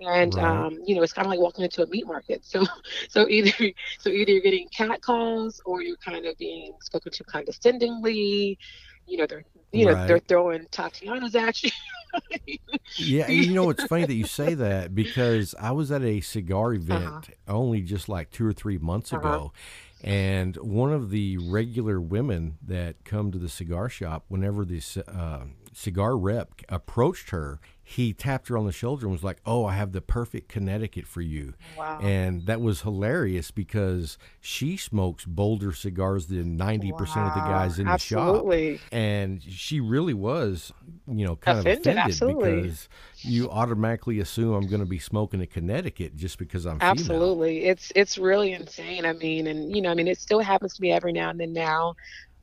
And 0.00 0.34
right. 0.34 0.44
um, 0.44 0.78
you 0.86 0.94
know 0.94 1.02
it's 1.02 1.12
kind 1.12 1.26
of 1.26 1.30
like 1.30 1.40
walking 1.40 1.64
into 1.64 1.82
a 1.82 1.86
meat 1.86 2.06
market. 2.06 2.44
So 2.54 2.64
so 3.08 3.28
either 3.28 3.52
so 3.98 4.10
either 4.10 4.32
you're 4.32 4.40
getting 4.40 4.68
cat 4.74 5.02
calls 5.02 5.60
or 5.64 5.82
you're 5.82 5.96
kind 5.96 6.26
of 6.26 6.36
being 6.38 6.72
spoken 6.82 7.12
to 7.12 7.24
condescendingly 7.24 8.58
you 9.06 9.18
know 9.18 9.26
they're 9.26 9.44
you 9.74 9.86
know, 9.86 9.96
they're 10.06 10.20
throwing 10.20 10.66
Tatiana's 10.70 11.34
at 11.34 11.62
you. 11.62 11.70
Yeah, 12.96 13.26
and 13.26 13.42
you 13.42 13.50
know 13.50 13.70
it's 13.70 13.82
funny 13.82 14.04
that 14.04 14.14
you 14.14 14.24
say 14.24 14.54
that 14.54 14.94
because 14.94 15.54
I 15.60 15.72
was 15.72 15.90
at 15.90 16.02
a 16.02 16.20
cigar 16.20 16.72
event 16.74 17.28
Uh-huh. 17.28 17.34
only 17.48 17.80
just 17.82 18.08
like 18.08 18.30
two 18.30 18.46
or 18.46 18.52
three 18.52 18.78
months 18.78 19.12
Uh-huh. 19.12 19.40
ago, 19.40 19.52
and 20.00 20.56
one 20.58 20.92
of 20.92 21.10
the 21.10 21.38
regular 21.38 22.00
women 22.00 22.58
that 22.64 23.04
come 23.04 23.32
to 23.32 23.38
the 23.38 23.48
cigar 23.48 23.88
shop, 23.88 24.24
whenever 24.28 24.64
the 24.64 24.80
uh, 25.08 25.44
cigar 25.72 26.16
rep 26.16 26.52
approached 26.68 27.30
her, 27.30 27.58
he 27.94 28.12
tapped 28.12 28.48
her 28.48 28.58
on 28.58 28.66
the 28.66 28.72
shoulder 28.72 29.06
and 29.06 29.12
was 29.12 29.22
like, 29.22 29.38
"Oh, 29.46 29.64
I 29.64 29.74
have 29.74 29.92
the 29.92 30.00
perfect 30.00 30.48
Connecticut 30.48 31.06
for 31.06 31.20
you," 31.20 31.54
Wow. 31.78 32.00
and 32.02 32.44
that 32.46 32.60
was 32.60 32.80
hilarious 32.80 33.52
because 33.52 34.18
she 34.40 34.76
smokes 34.76 35.24
bolder 35.24 35.72
cigars 35.72 36.26
than 36.26 36.56
ninety 36.56 36.90
percent 36.92 37.28
of 37.28 37.34
the 37.34 37.40
guys 37.40 37.78
in 37.78 37.86
the 37.86 37.96
shop 37.98 38.28
absolutely. 38.30 38.80
and 38.90 39.40
she 39.42 39.78
really 39.78 40.14
was, 40.14 40.72
you 41.06 41.24
know, 41.24 41.36
kind 41.36 41.60
Offended, 41.60 41.78
of 41.78 41.92
offended 41.92 42.04
absolutely. 42.04 42.62
because 42.62 42.88
you 43.22 43.48
automatically 43.48 44.18
assume 44.18 44.54
I'm 44.54 44.66
going 44.66 44.80
to 44.80 44.86
be 44.86 44.98
smoking 44.98 45.40
a 45.40 45.46
Connecticut 45.46 46.16
just 46.16 46.38
because 46.38 46.66
I'm 46.66 46.78
female. 46.80 46.90
Absolutely. 46.90 47.64
It's 47.64 47.92
it's 47.94 48.18
really 48.18 48.52
insane. 48.52 49.06
I 49.06 49.12
mean, 49.12 49.46
and 49.46 49.74
you 49.74 49.80
know, 49.82 49.90
I 49.90 49.94
mean, 49.94 50.08
it 50.08 50.18
still 50.18 50.40
happens 50.40 50.74
to 50.74 50.82
me 50.82 50.90
every 50.90 51.12
now 51.12 51.30
and 51.30 51.38
then 51.38 51.52
now, 51.52 51.94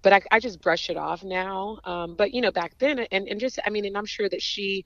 but 0.02 0.14
I, 0.14 0.22
I 0.32 0.40
just 0.40 0.62
brush 0.62 0.90
it 0.90 0.96
off 0.98 1.24
now. 1.26 1.80
Um, 1.84 2.16
but 2.16 2.34
you 2.34 2.42
know, 2.42 2.52
back 2.52 2.78
then, 2.80 3.00
and 3.12 3.28
and 3.28 3.40
just, 3.40 3.60
I 3.66 3.70
mean, 3.70 3.86
and 3.86 3.98
I'm 3.98 4.06
sure 4.06 4.30
that 4.30 4.42
she 4.42 4.86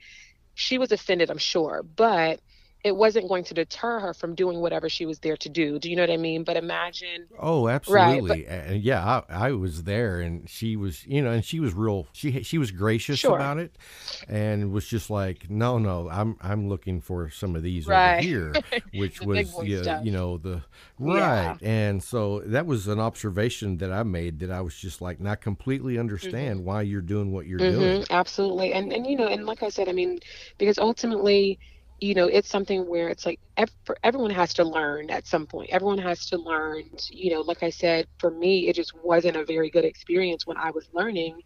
she 0.56 0.78
was 0.78 0.92
offended, 0.92 1.30
I'm 1.30 1.38
sure, 1.38 1.84
but 1.84 2.40
it 2.86 2.96
wasn't 2.96 3.30
going 3.30 3.44
to 3.46 3.56
deter 3.56 4.00
her 4.02 4.14
from 4.16 4.36
doing 4.36 4.62
whatever 4.62 4.90
she 4.90 5.06
was 5.08 5.20
there 5.20 5.38
to 5.40 5.50
do. 5.50 5.80
Do 5.80 5.90
you 5.90 5.98
know 5.98 6.04
what 6.04 6.12
I 6.12 6.18
mean? 6.18 6.46
But 6.46 6.58
imagine, 6.58 7.30
Oh, 7.38 7.68
absolutely. 7.68 7.68
Right, 7.88 8.46
absolutely. 8.46 8.48
And 8.48 8.82
yeah, 8.82 9.04
I, 9.30 9.48
I 9.50 9.52
was 9.52 9.84
there, 9.84 10.22
and 10.22 10.50
she 10.50 10.78
was, 10.78 11.06
you 11.06 11.22
know, 11.22 11.32
and 11.32 11.44
she 11.44 11.60
was 11.60 11.74
real. 11.74 12.08
She 12.14 12.44
she 12.44 12.58
was 12.58 12.72
gracious 12.72 13.28
Sure. 13.28 13.28
about 13.28 13.58
it, 13.58 13.78
and 14.26 14.72
was 14.72 14.88
just 14.88 15.10
like, 15.10 15.50
no, 15.50 15.78
no, 15.78 16.08
I'm 16.10 16.38
I'm 16.40 16.70
looking 16.70 17.02
for 17.02 17.30
some 17.30 17.54
of 17.58 17.62
these 17.62 17.90
Right. 17.90 17.90
over 17.90 18.14
here, 18.14 18.62
which 18.92 19.22
was 19.22 19.60
yeah, 19.60 19.84
you 19.84 20.12
know 20.12 20.38
the 20.38 20.64
Yeah. 21.06 21.56
right. 21.56 21.62
And 21.62 22.02
so 22.02 22.40
that 22.40 22.66
was 22.66 22.88
an 22.88 23.02
observation 23.02 23.78
that 23.80 23.92
I 23.92 24.04
made 24.04 24.40
that 24.40 24.52
I 24.52 24.62
was 24.62 24.76
just 24.76 25.02
like 25.02 25.20
not 25.20 25.42
completely 25.42 25.98
understand 25.98 26.64
why 26.64 26.84
you're 26.84 27.02
doing 27.02 27.34
what 27.34 27.48
you're 27.48 27.60
doing. 27.62 28.00
hmm 28.00 28.04
absolutely. 28.10 28.74
And 28.74 28.92
and 28.92 29.08
you 29.08 29.16
know, 29.16 29.28
and 29.28 29.46
like 29.46 29.64
I 29.64 29.70
said, 29.70 29.88
I 29.90 29.94
mean, 29.94 30.20
because 30.58 30.78
ultimately, 30.78 31.60
you 32.00 32.14
know, 32.14 32.28
it's 32.28 32.50
something 32.50 32.88
where 32.88 33.10
it's 33.10 33.26
like 33.26 33.40
ev- 33.58 33.70
everyone 34.04 34.32
has 34.32 34.54
to 34.56 34.64
learn 34.64 35.10
at 35.10 35.28
some 35.28 35.48
point. 35.48 35.70
Everyone 35.72 35.98
has 36.00 36.26
to 36.28 36.38
learn. 36.38 36.84
You 37.10 37.34
know, 37.36 37.42
like 37.42 37.64
I 37.64 37.70
said, 37.70 38.08
for 38.20 38.32
me, 38.32 38.68
it 38.68 38.76
just 38.76 38.94
wasn't 39.04 39.38
a 39.38 39.46
very 39.46 39.70
good 39.70 39.86
experience 39.86 40.46
when 40.46 40.58
I 40.58 40.72
was 40.72 40.88
learning. 40.94 41.42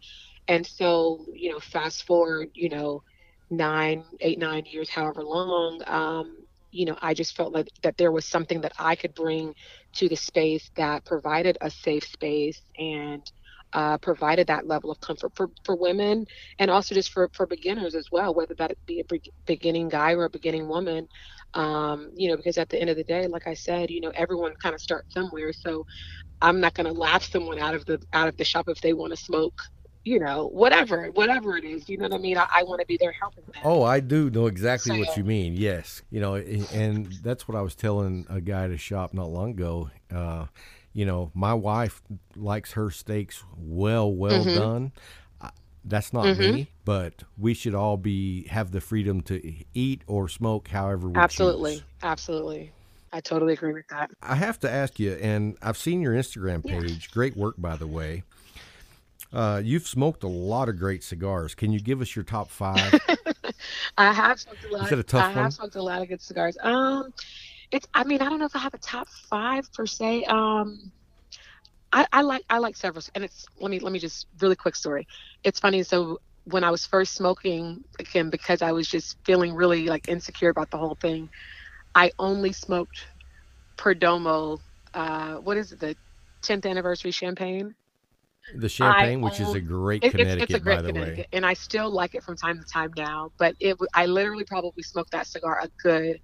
And 0.48 0.66
so, 0.66 1.24
you 1.32 1.50
know, 1.52 1.60
fast 1.60 2.04
forward, 2.06 2.48
you 2.54 2.68
know, 2.68 3.02
nine, 3.50 4.04
eight, 4.20 4.38
nine 4.38 4.64
years, 4.66 4.90
however 4.90 5.22
long, 5.22 5.82
um, 5.86 6.36
you 6.72 6.84
know, 6.86 6.96
I 7.00 7.14
just 7.14 7.36
felt 7.36 7.52
like 7.52 7.68
that 7.82 7.96
there 7.96 8.12
was 8.12 8.26
something 8.26 8.60
that 8.62 8.72
I 8.78 8.94
could 8.96 9.14
bring 9.14 9.54
to 9.94 10.08
the 10.08 10.16
space 10.16 10.70
that 10.76 11.04
provided 11.04 11.58
a 11.60 11.70
safe 11.70 12.04
space 12.04 12.60
and 12.78 13.22
uh, 13.72 13.98
provided 13.98 14.46
that 14.48 14.66
level 14.66 14.90
of 14.90 15.00
comfort 15.00 15.32
for, 15.34 15.50
for 15.64 15.76
women 15.76 16.26
and 16.58 16.70
also 16.70 16.94
just 16.94 17.12
for, 17.12 17.30
for 17.32 17.46
beginners 17.46 17.94
as 17.94 18.10
well, 18.10 18.34
whether 18.34 18.54
that 18.54 18.76
be 18.86 19.00
a 19.00 19.04
beginning 19.46 19.88
guy 19.88 20.12
or 20.12 20.24
a 20.24 20.30
beginning 20.30 20.68
woman. 20.68 21.08
Um, 21.54 22.12
you 22.14 22.28
know, 22.28 22.36
because 22.36 22.58
at 22.58 22.68
the 22.68 22.80
end 22.80 22.90
of 22.90 22.96
the 22.96 23.04
day, 23.04 23.26
like 23.26 23.46
I 23.46 23.54
said, 23.54 23.90
you 23.90 24.00
know, 24.00 24.12
everyone 24.14 24.54
kind 24.62 24.74
of 24.74 24.80
starts 24.80 25.12
somewhere. 25.12 25.52
So 25.52 25.86
I'm 26.40 26.60
not 26.60 26.74
going 26.74 26.86
to 26.86 26.92
laugh 26.92 27.24
someone 27.24 27.58
out 27.58 27.74
of 27.74 27.84
the 27.86 28.00
out 28.12 28.28
of 28.28 28.36
the 28.36 28.44
shop 28.44 28.68
if 28.68 28.80
they 28.80 28.92
want 28.92 29.12
to 29.12 29.16
smoke. 29.16 29.60
You 30.02 30.18
know, 30.18 30.48
whatever, 30.48 31.08
whatever 31.08 31.58
it 31.58 31.64
is. 31.64 31.86
You 31.88 31.98
know 31.98 32.04
what 32.04 32.14
I 32.14 32.18
mean? 32.18 32.38
I, 32.38 32.46
I 32.56 32.62
want 32.62 32.80
to 32.80 32.86
be 32.86 32.96
there 32.98 33.12
helping 33.12 33.44
them. 33.44 33.62
Oh, 33.62 33.82
I 33.82 34.00
do 34.00 34.30
know 34.30 34.46
exactly 34.46 34.98
what 34.98 35.14
you 35.16 35.24
mean. 35.24 35.54
Yes, 35.54 36.02
you 36.08 36.20
know, 36.20 36.36
and 36.36 37.12
that's 37.22 37.46
what 37.46 37.56
I 37.56 37.60
was 37.60 37.74
telling 37.74 38.26
a 38.30 38.40
guy 38.40 38.64
at 38.64 38.70
a 38.70 38.78
shop 38.78 39.12
not 39.12 39.28
long 39.28 39.50
ago. 39.50 39.90
Uh, 40.10 40.46
you 40.92 41.04
know, 41.04 41.30
my 41.34 41.54
wife 41.54 42.02
likes 42.36 42.72
her 42.72 42.90
steaks 42.90 43.42
well, 43.56 44.12
well 44.12 44.44
Mm-hmm. 44.44 44.58
done. 44.58 44.92
I- 45.40 45.50
That's 45.84 46.12
not 46.12 46.36
me, 46.36 46.70
but 46.84 47.22
we 47.38 47.54
should 47.54 47.74
all 47.74 47.96
be 47.96 48.46
have 48.48 48.70
the 48.72 48.80
freedom 48.80 49.20
to 49.22 49.54
eat 49.74 50.02
or 50.06 50.28
smoke 50.28 50.68
however 50.68 51.08
we 51.08 51.16
Absolutely, 51.16 51.74
choose. 51.76 51.84
absolutely. 52.02 52.72
I 53.12 53.20
totally 53.20 53.54
agree 53.54 53.72
with 53.72 53.88
that. 53.88 54.10
I 54.22 54.36
have 54.36 54.60
to 54.60 54.70
ask 54.70 55.00
you, 55.00 55.12
and 55.14 55.56
I've 55.62 55.76
seen 55.78 56.00
your 56.00 56.12
Instagram 56.14 56.64
page. 56.64 57.10
Great 57.10 57.36
work, 57.36 57.56
by 57.58 57.74
the 57.76 57.86
way. 57.88 58.22
Uh, 59.32 59.60
you've 59.64 59.86
smoked 59.86 60.22
a 60.24 60.28
lot 60.28 60.68
of 60.68 60.76
great 60.78 61.02
cigars. 61.04 61.54
Can 61.54 61.72
you 61.72 61.80
give 61.80 62.00
us 62.00 62.14
your 62.16 62.24
top 62.24 62.50
five? 62.50 62.92
I 63.98 64.12
have 64.12 64.40
smoked 64.40 64.64
a 64.64 64.76
lot. 64.76 64.92
it 64.92 64.98
a 64.98 65.02
tough 65.02 65.24
I 65.24 65.28
one? 65.28 65.34
have 65.36 65.52
smoked 65.54 65.76
a 65.76 65.82
lot 65.82 66.02
of 66.02 66.08
good 66.08 66.20
cigars. 66.20 66.56
Um, 66.62 67.12
it's. 67.70 67.86
I 67.94 68.04
mean, 68.04 68.20
I 68.22 68.28
don't 68.28 68.38
know 68.38 68.46
if 68.46 68.56
I 68.56 68.60
have 68.60 68.74
a 68.74 68.78
top 68.78 69.08
five 69.30 69.70
per 69.72 69.86
se. 69.86 70.24
Um, 70.24 70.92
I, 71.92 72.06
I 72.12 72.22
like 72.22 72.42
I 72.50 72.58
like 72.58 72.76
several, 72.76 73.02
and 73.14 73.24
it's. 73.24 73.44
Let 73.60 73.70
me 73.70 73.80
let 73.80 73.92
me 73.92 73.98
just 73.98 74.26
really 74.40 74.56
quick 74.56 74.76
story. 74.76 75.06
It's 75.44 75.60
funny. 75.60 75.82
So 75.82 76.18
when 76.44 76.64
I 76.64 76.70
was 76.70 76.86
first 76.86 77.14
smoking 77.14 77.82
again, 77.98 78.30
because 78.30 78.62
I 78.62 78.72
was 78.72 78.88
just 78.88 79.16
feeling 79.24 79.54
really 79.54 79.86
like 79.86 80.08
insecure 80.08 80.50
about 80.50 80.70
the 80.70 80.78
whole 80.78 80.96
thing, 81.00 81.28
I 81.94 82.10
only 82.18 82.52
smoked 82.52 83.06
Perdomo. 83.78 84.58
Uh, 84.94 85.36
what 85.36 85.56
is 85.56 85.72
it? 85.72 85.80
The 85.80 85.96
10th 86.42 86.66
anniversary 86.66 87.10
champagne. 87.12 87.74
the 88.54 88.68
champagne, 88.68 89.20
which 89.22 89.40
is 89.40 89.54
a 89.54 89.60
great 89.60 90.02
It- 90.02 90.14
Connecticut, 90.16 90.38
it's 90.38 90.54
a 90.54 90.60
great 90.60 90.82
by 90.82 90.82
the 90.82 90.92
Connecticut, 90.92 91.26
way. 91.26 91.26
and 91.32 91.44
I 91.46 91.54
still 91.54 91.90
like 91.90 92.14
it 92.14 92.22
from 92.24 92.36
time 92.36 92.58
to 92.58 92.64
time 92.64 92.92
now. 92.96 93.30
But 93.38 93.56
it, 93.60 93.76
I 93.94 94.06
literally 94.06 94.44
probably 94.44 94.82
smoked 94.82 95.12
that 95.12 95.26
cigar 95.26 95.60
a 95.62 95.68
good 95.82 96.20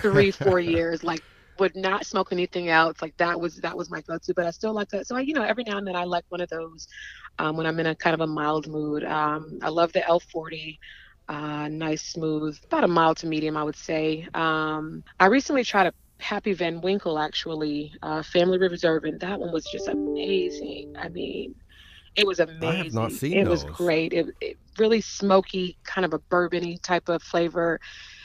three, 0.00 0.30
four 0.30 0.60
years. 0.74 1.02
Like, 1.02 1.22
would 1.58 1.74
not 1.76 2.06
smoke 2.06 2.28
anything 2.32 2.68
else. 2.68 3.02
Like 3.02 3.16
that 3.16 3.40
was 3.40 3.56
that 3.56 3.76
was 3.76 3.90
my 3.90 4.00
go-to. 4.02 4.34
But 4.34 4.46
I 4.46 4.50
still 4.50 4.72
like 4.72 4.88
that. 4.90 5.06
So 5.06 5.16
I, 5.16 5.20
you 5.20 5.34
know, 5.34 5.42
every 5.42 5.64
now 5.64 5.78
and 5.78 5.86
then 5.86 5.96
I 5.96 6.04
like 6.04 6.24
one 6.28 6.40
of 6.40 6.48
those 6.48 6.88
um, 7.38 7.56
when 7.56 7.66
I'm 7.66 7.78
in 7.80 7.86
a 7.86 7.94
kind 7.94 8.14
of 8.14 8.20
a 8.20 8.26
mild 8.26 8.68
mood. 8.68 9.04
Um, 9.04 9.58
I 9.62 9.68
love 9.68 9.92
the 9.92 10.00
L40. 10.00 10.78
Uh, 11.28 11.68
nice, 11.68 12.00
smooth, 12.02 12.58
about 12.64 12.84
a 12.84 12.88
mild 12.88 13.18
to 13.18 13.26
medium, 13.26 13.54
I 13.54 13.62
would 13.62 13.76
say. 13.76 14.26
Um, 14.32 15.04
I 15.20 15.26
recently 15.26 15.62
tried 15.62 15.86
a 15.88 15.92
Pappy 16.18 16.54
Van 16.54 16.80
Winkle, 16.80 17.18
actually, 17.18 17.92
uh, 18.02 18.22
Family 18.22 18.56
Reserve, 18.56 19.04
and 19.04 19.20
that 19.20 19.38
one 19.38 19.52
was 19.52 19.66
just 19.66 19.88
amazing. 19.88 20.94
I 20.98 21.10
mean, 21.10 21.54
it 22.16 22.26
was 22.26 22.40
amazing. 22.40 22.64
I 22.64 22.74
have 22.76 22.94
not 22.94 23.12
seen 23.12 23.36
it 23.36 23.46
was 23.46 23.64
great. 23.64 24.14
It, 24.14 24.28
it 24.40 24.56
really 24.78 25.02
smoky, 25.02 25.76
kind 25.84 26.06
of 26.06 26.14
a 26.14 26.18
bourbony 26.18 26.80
type 26.80 27.10
of 27.10 27.22
flavor. 27.22 27.78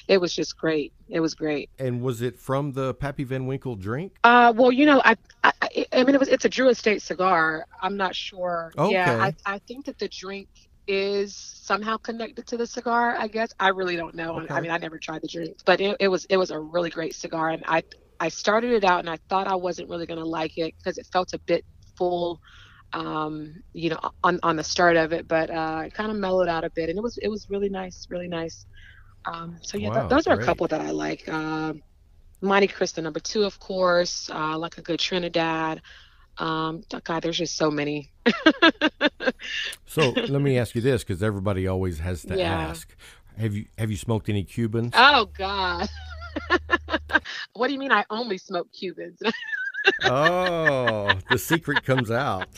It 0.08 0.20
was 0.20 0.36
just 0.36 0.58
great. 0.58 0.94
It 1.10 1.20
was 1.20 1.34
great. 1.34 1.70
And 1.80 2.02
was 2.02 2.22
it 2.22 2.38
from 2.40 2.74
the 2.74 2.94
Pappy 2.94 3.24
Van 3.24 3.46
Winkle 3.46 3.76
drink? 3.76 4.14
Uh, 4.24 4.54
well, 4.56 4.72
you 4.72 4.86
know, 4.86 5.02
I, 5.04 5.16
I, 5.44 5.54
I- 5.94 6.04
mean, 6.04 6.16
it 6.16 6.20
was 6.20 6.28
it's 6.30 6.46
a 6.46 6.50
Drew 6.50 6.70
Estate 6.70 7.02
cigar. 7.02 7.66
I'm 7.82 7.96
not 7.98 8.16
sure. 8.16 8.74
Yeah, 8.78 9.18
I, 9.22 9.34
I 9.46 9.60
think 9.60 9.86
that 9.86 10.00
the 10.00 10.08
drink 10.10 10.50
is 10.88 11.34
somehow 11.36 11.96
connected 11.98 12.46
to 12.48 12.58
the 12.58 12.68
cigar. 12.68 13.16
I 13.18 13.28
guess 13.28 13.54
I 13.60 13.70
really 13.70 13.96
don't 13.96 14.16
know. 14.16 14.40
Okay. 14.42 14.54
I 14.54 14.60
mean, 14.62 14.72
I 14.72 14.78
never 14.78 14.98
tried 15.00 15.22
the 15.22 15.28
drink, 15.28 15.58
but 15.66 15.80
it, 15.80 15.96
it 16.00 16.08
was 16.10 16.26
it 16.26 16.38
was 16.38 16.52
a 16.52 16.60
really 16.60 16.90
great 16.90 17.16
cigar, 17.16 17.50
and 17.52 17.64
I 17.68 17.84
I 18.20 18.30
started 18.30 18.72
it 18.72 18.84
out 18.84 19.00
and 19.00 19.10
I 19.10 19.18
thought 19.30 19.48
I 19.48 19.56
wasn't 19.56 19.90
really 19.90 20.06
gonna 20.06 20.26
like 20.26 20.58
it 20.58 20.74
because 20.78 20.98
it 20.98 21.08
felt 21.14 21.34
a 21.34 21.40
bit 21.40 21.64
full. 21.98 22.42
Um, 22.92 23.64
you 23.74 23.90
know, 23.90 24.00
on 24.24 24.40
on 24.44 24.56
the 24.56 24.64
start 24.64 24.98
of 24.98 25.14
it, 25.14 25.28
but 25.28 25.50
uh, 25.50 25.84
it 25.86 25.94
kind 25.96 26.12
of 26.12 26.18
mellowed 26.18 26.48
out 26.48 26.64
a 26.64 26.70
bit, 26.70 26.90
and 26.90 26.98
it 26.98 27.02
was 27.02 27.18
it 27.20 27.28
was 27.30 27.50
really 27.50 27.70
nice, 27.70 28.06
really 28.10 28.28
nice. 28.28 28.66
Um, 29.26 29.58
so 29.62 29.78
yeah, 29.78 29.90
th- 29.90 29.96
Wow, 30.04 30.08
those 30.10 30.28
are 30.28 30.34
a 30.34 30.38
couple 30.38 30.68
that 30.68 30.82
I 30.82 30.92
like. 30.92 31.28
Um, 31.30 31.82
Montecristo 32.44 33.02
number 33.02 33.20
two, 33.20 33.44
of 33.44 33.60
course. 33.60 34.30
Uh, 34.30 34.58
like 34.58 34.78
a 34.78 34.82
good 34.82 35.00
Trinidad. 35.00 35.82
Um, 36.38 36.84
oh 36.94 37.00
God, 37.04 37.22
there's 37.24 37.38
just 37.38 37.56
so 37.58 37.72
many. 37.72 38.12
So 39.86 40.12
let 40.28 40.42
me 40.42 40.58
ask 40.58 40.76
you 40.76 40.82
this, 40.82 41.04
because 41.04 41.22
everybody 41.22 41.68
always 41.68 42.00
has 42.00 42.24
to 42.24 42.38
Yeah. 42.38 42.70
ask: 42.70 42.96
Have 43.38 43.54
you 43.56 43.66
have 43.78 43.92
you 43.92 43.98
smoked 43.98 44.30
any 44.30 44.44
Cubans? 44.44 44.94
Oh 44.96 45.26
God. 45.38 45.88
what 47.54 47.68
do 47.68 47.74
you 47.74 47.80
mean? 47.80 47.92
I 47.92 48.06
only 48.10 48.38
smoke 48.38 48.68
Cubans? 48.74 49.22
oh, 50.04 51.20
the 51.30 51.38
secret 51.38 51.84
comes 51.86 52.10
out. 52.12 52.50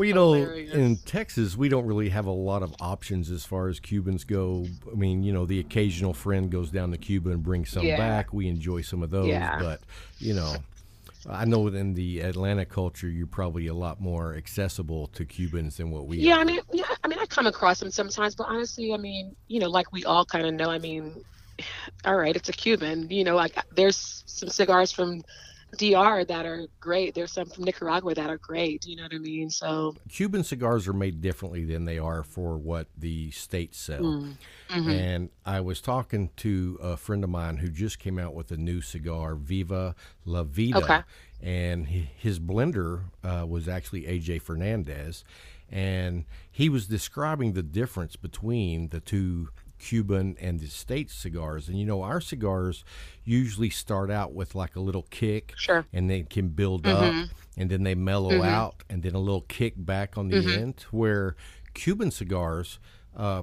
Well, 0.00 0.08
you 0.08 0.14
know, 0.14 0.32
in 0.34 0.96
Texas, 0.96 1.58
we 1.58 1.68
don't 1.68 1.84
really 1.84 2.08
have 2.08 2.24
a 2.24 2.30
lot 2.30 2.62
of 2.62 2.74
options 2.80 3.30
as 3.30 3.44
far 3.44 3.68
as 3.68 3.78
Cubans 3.80 4.24
go. 4.24 4.66
I 4.90 4.94
mean, 4.94 5.22
you 5.22 5.30
know, 5.30 5.44
the 5.44 5.60
occasional 5.60 6.14
friend 6.14 6.50
goes 6.50 6.70
down 6.70 6.90
to 6.92 6.96
Cuba 6.96 7.32
and 7.32 7.42
brings 7.42 7.68
some 7.68 7.84
Yeah. 7.84 7.98
back. 7.98 8.32
We 8.32 8.48
enjoy 8.48 8.80
some 8.80 9.02
of 9.02 9.10
those, 9.10 9.28
Yeah. 9.28 9.60
but 9.60 9.80
you 10.18 10.32
know, 10.32 10.56
I 11.28 11.44
know 11.44 11.66
in 11.66 11.92
the 11.92 12.20
Atlanta 12.20 12.64
culture, 12.64 13.10
you're 13.10 13.26
probably 13.26 13.66
a 13.66 13.74
lot 13.74 14.00
more 14.00 14.34
accessible 14.34 15.08
to 15.08 15.26
Cubans 15.26 15.76
than 15.76 15.90
what 15.90 16.06
we 16.06 16.16
yeah, 16.16 16.36
are. 16.36 16.40
I 16.40 16.44
mean, 16.44 16.60
yeah, 16.72 16.84
I 17.04 17.08
mean, 17.08 17.18
I 17.18 17.26
come 17.26 17.46
across 17.46 17.80
them 17.80 17.90
sometimes, 17.90 18.34
but 18.34 18.46
honestly, 18.48 18.94
I 18.94 18.96
mean, 18.96 19.36
you 19.48 19.60
know, 19.60 19.68
like 19.68 19.92
we 19.92 20.06
all 20.06 20.24
kind 20.24 20.46
of 20.46 20.54
know. 20.54 20.70
I 20.70 20.78
mean, 20.78 21.22
all 22.06 22.16
right, 22.16 22.34
it's 22.34 22.48
a 22.48 22.52
Cuban. 22.52 23.10
You 23.10 23.24
know, 23.24 23.36
like 23.36 23.54
there's 23.74 24.22
some 24.24 24.48
cigars 24.48 24.92
from 24.92 25.22
DR 25.76 26.24
that 26.24 26.46
are 26.46 26.66
great. 26.80 27.14
There's 27.14 27.32
some 27.32 27.46
from 27.46 27.64
Nicaragua 27.64 28.14
that 28.14 28.30
are 28.30 28.38
great. 28.38 28.86
You 28.86 28.96
know 28.96 29.04
what 29.04 29.14
I 29.14 29.18
mean? 29.18 29.50
So 29.50 29.94
Cuban 30.08 30.44
cigars 30.44 30.88
are 30.88 30.92
made 30.92 31.20
differently 31.20 31.64
than 31.64 31.84
they 31.84 31.98
are 31.98 32.22
for 32.22 32.58
what 32.58 32.88
the 32.96 33.30
states 33.30 33.78
sell. 33.78 34.02
Mm, 34.02 34.36
mm-hmm. 34.68 34.90
And 34.90 35.30
I 35.44 35.60
was 35.60 35.80
talking 35.80 36.30
to 36.38 36.78
a 36.82 36.96
friend 36.96 37.24
of 37.24 37.30
mine 37.30 37.58
who 37.58 37.68
just 37.68 37.98
came 37.98 38.18
out 38.18 38.34
with 38.34 38.50
a 38.50 38.56
new 38.56 38.80
cigar, 38.80 39.34
Viva 39.34 39.94
La 40.24 40.42
Vida. 40.42 40.78
Okay. 40.78 41.00
And 41.42 41.86
his 41.86 42.38
blender 42.38 43.04
uh, 43.24 43.46
was 43.46 43.68
actually 43.68 44.02
AJ 44.02 44.42
Fernandez. 44.42 45.24
And 45.70 46.24
he 46.50 46.68
was 46.68 46.86
describing 46.86 47.52
the 47.52 47.62
difference 47.62 48.16
between 48.16 48.88
the 48.88 49.00
two 49.00 49.50
Cuban 49.80 50.36
and 50.40 50.60
the 50.60 50.66
States 50.66 51.14
cigars. 51.14 51.68
And 51.68 51.78
you 51.78 51.86
know, 51.86 52.02
our 52.02 52.20
cigars 52.20 52.84
usually 53.24 53.70
start 53.70 54.10
out 54.10 54.32
with 54.32 54.54
like 54.54 54.76
a 54.76 54.80
little 54.80 55.06
kick 55.10 55.54
Sure. 55.56 55.86
and 55.92 56.08
they 56.08 56.22
can 56.22 56.48
build 56.48 56.84
mm-hmm. 56.84 57.20
up 57.22 57.28
and 57.56 57.70
then 57.70 57.82
they 57.82 57.94
mellow 57.94 58.30
mm-hmm. 58.30 58.42
out 58.42 58.84
and 58.88 59.02
then 59.02 59.14
a 59.14 59.18
little 59.18 59.42
kick 59.42 59.74
back 59.76 60.16
on 60.16 60.28
the 60.28 60.36
mm-hmm. 60.36 60.62
end. 60.62 60.84
Where 60.90 61.34
Cuban 61.74 62.10
cigars, 62.10 62.78
uh, 63.16 63.42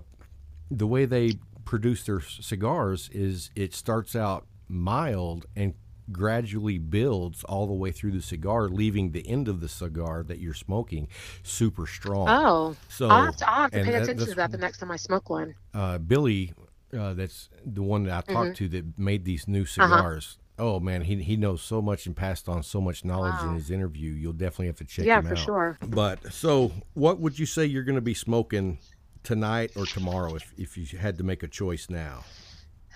the 0.70 0.88
way 0.88 1.06
they 1.06 1.34
produce 1.66 2.04
their 2.04 2.22
cigars 2.22 3.10
is 3.12 3.50
it 3.56 3.74
starts 3.74 4.16
out 4.16 4.46
mild 4.70 5.46
and 5.56 5.74
gradually 6.12 6.78
builds 6.78 7.44
all 7.44 7.68
the 7.68 7.74
way 7.74 7.92
through 7.92 8.12
the 8.12 8.22
cigar, 8.22 8.70
leaving 8.70 9.12
the 9.12 9.28
end 9.28 9.48
of 9.48 9.60
the 9.62 9.68
cigar 9.68 10.24
that 10.24 10.40
you're 10.40 10.54
smoking 10.54 11.08
super 11.44 11.86
strong. 11.88 12.28
Oh, 12.30 12.76
So, 12.90 13.10
I'll 13.10 13.26
have 13.26 13.36
to, 13.38 13.50
I'll 13.50 13.62
have 13.64 13.72
to 13.72 13.84
pay 13.84 13.92
that- 13.92 14.04
attention 14.04 14.28
to 14.28 14.36
that 14.36 14.52
the 14.52 14.58
next 14.58 14.78
time 14.80 14.92
I 14.92 14.96
smoke 14.98 15.30
one. 15.30 15.56
uh, 15.74 15.98
Billy, 15.98 16.54
uh, 16.98 17.14
that's 17.14 17.50
the 17.66 17.84
one 17.84 18.04
that 18.04 18.14
I 18.30 18.34
talked 18.34 18.52
Mm-hmm. 18.52 18.66
to 18.66 18.70
that 18.70 18.98
made 19.00 19.26
these 19.26 19.48
new 19.48 19.62
Uh-huh. 19.64 19.68
cigars. 19.88 20.38
Oh 20.60 20.80
man, 20.80 21.02
he 21.02 21.22
he 21.22 21.36
knows 21.38 21.62
so 21.62 21.84
much 21.84 22.08
and 22.08 22.16
passed 22.16 22.50
on 22.50 22.64
so 22.64 22.82
much 22.82 23.06
knowledge 23.06 23.44
in 23.44 23.54
his 23.54 23.70
interview. 23.70 24.12
You'll 24.14 24.34
definitely 24.34 24.68
have 24.68 24.78
to 24.78 24.86
check 24.86 25.06
Yeah, 25.06 25.20
him 25.20 25.28
for 25.28 25.36
sure. 25.36 25.78
But 25.86 26.34
so, 26.34 26.72
what 26.96 27.20
would 27.20 27.38
you 27.38 27.46
say 27.46 27.66
you're 27.66 27.84
going 27.84 27.94
to 27.96 28.02
be 28.02 28.16
smoking 28.16 28.80
tonight 29.24 29.72
or 29.76 29.86
tomorrow 29.86 30.34
if 30.36 30.52
if 30.58 30.76
you 30.76 30.98
had 30.98 31.18
to 31.20 31.24
make 31.24 31.44
a 31.44 31.48
choice 31.48 31.92
now? 31.92 32.24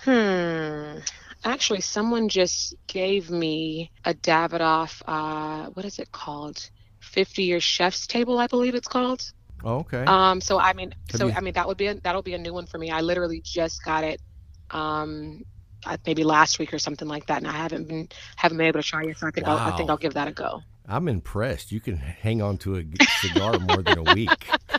Hmm. 0.03 0.99
Actually, 1.43 1.81
someone 1.81 2.29
just 2.29 2.75
gave 2.87 3.29
me 3.31 3.91
a 4.05 4.13
Davidoff. 4.13 5.01
Uh, 5.07 5.69
what 5.71 5.85
is 5.85 5.99
it 5.99 6.11
called? 6.11 6.69
Fifty 6.99 7.43
year 7.43 7.59
chef's 7.59 8.05
table, 8.07 8.37
I 8.37 8.47
believe 8.47 8.75
it's 8.75 8.87
called. 8.87 9.31
Oh, 9.63 9.77
okay. 9.79 10.03
Um. 10.05 10.39
So 10.41 10.59
I 10.59 10.73
mean, 10.73 10.93
Have 11.11 11.19
so 11.19 11.27
you- 11.27 11.33
I 11.33 11.41
mean 11.41 11.53
that 11.53 11.67
would 11.67 11.77
be 11.77 11.87
a, 11.87 11.95
that'll 11.95 12.21
be 12.21 12.33
a 12.33 12.37
new 12.37 12.53
one 12.53 12.67
for 12.67 12.77
me. 12.77 12.89
I 12.91 13.01
literally 13.01 13.41
just 13.43 13.83
got 13.83 14.03
it. 14.03 14.21
Um. 14.69 15.43
I- 15.85 15.97
Maybe 16.05 16.23
last 16.23 16.59
week 16.59 16.73
or 16.73 16.79
something 16.79 17.07
like 17.07 17.25
that, 17.27 17.39
and 17.39 17.47
I 17.47 17.53
haven't 17.53 17.87
been 17.87 18.07
haven't 18.35 18.57
been 18.59 18.67
able 18.67 18.81
to 18.81 18.87
try 18.87 19.03
it. 19.03 19.17
So 19.17 19.27
I 19.27 19.31
think 19.31 19.47
I'll, 19.47 19.57
I 19.57 19.75
think 19.77 19.89
I'll 19.89 19.97
give 19.97 20.13
that 20.13 20.27
a 20.27 20.31
go. 20.31 20.61
I'm 20.87 21.07
impressed. 21.07 21.71
You 21.71 21.79
can 21.79 21.95
hang 21.97 22.41
on 22.41 22.57
to 22.59 22.77
a 22.77 22.83
cigar 23.21 23.57
more 23.59 23.81
than 23.81 23.97
a 24.07 24.13
week. 24.13 24.29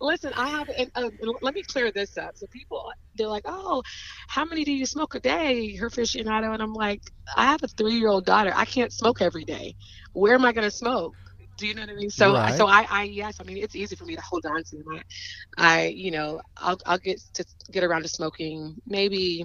Listen, 0.00 0.32
I 0.36 0.48
have, 0.50 0.68
and, 0.76 0.90
uh, 0.94 1.10
let 1.42 1.54
me 1.54 1.62
clear 1.62 1.90
this 1.92 2.16
up. 2.18 2.32
So 2.36 2.46
people, 2.52 2.84
they're 3.16 3.28
like, 3.28 3.44
oh, 3.46 3.82
how 4.28 4.44
many 4.44 4.64
do 4.64 4.72
you 4.72 4.86
smoke 4.86 5.14
a 5.14 5.20
day? 5.20 5.76
Herficionado. 5.80 6.52
And 6.52 6.62
I'm 6.62 6.74
like, 6.74 7.02
I 7.36 7.46
have 7.46 7.62
a 7.62 7.68
three 7.68 7.94
year 7.94 8.08
old 8.08 8.26
daughter. 8.26 8.52
I 8.54 8.64
can't 8.64 8.92
smoke 8.92 9.22
every 9.22 9.44
day. 9.44 9.74
Where 10.12 10.34
am 10.34 10.44
I 10.44 10.52
going 10.52 10.68
to 10.68 10.70
smoke? 10.76 11.14
Do 11.58 11.66
you 11.66 11.74
know 11.74 11.82
what 11.82 11.90
I 11.90 11.94
mean? 11.94 12.10
So, 12.10 12.36
Right. 12.36 12.52
so 12.52 12.66
I, 12.66 12.86
I, 12.90 13.02
yes, 13.04 13.36
I 13.40 13.44
mean, 13.44 13.58
it's 13.58 13.74
easy 13.76 13.96
for 13.96 14.04
me 14.04 14.16
to 14.16 14.22
hold 14.22 14.44
on 14.46 14.62
to. 14.64 14.84
I, 14.94 15.02
I, 15.58 15.86
you 15.88 16.10
know, 16.10 16.40
I'll, 16.58 16.78
I'll 16.86 16.98
get 16.98 17.20
to 17.34 17.44
get 17.72 17.84
around 17.84 18.02
to 18.02 18.08
smoking 18.08 18.76
maybe, 18.86 19.44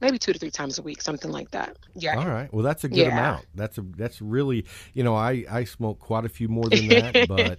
maybe 0.00 0.18
two 0.18 0.32
to 0.32 0.38
three 0.38 0.50
times 0.50 0.78
a 0.78 0.82
week, 0.82 1.02
something 1.02 1.30
like 1.30 1.50
that. 1.52 1.76
Yeah. 1.94 2.18
All 2.18 2.26
right. 2.28 2.52
Well, 2.52 2.62
that's 2.62 2.84
a 2.84 2.88
good 2.88 2.98
Yeah. 2.98 3.12
amount. 3.12 3.46
That's 3.54 3.78
a 3.78 3.82
that's 3.96 4.20
really 4.22 4.64
you 4.94 5.02
know 5.04 5.14
I 5.14 5.44
I 5.50 5.64
smoke 5.64 5.98
quite 5.98 6.24
a 6.24 6.28
few 6.28 6.48
more 6.48 6.68
than 6.68 6.86
that, 6.88 7.12
but 7.28 7.58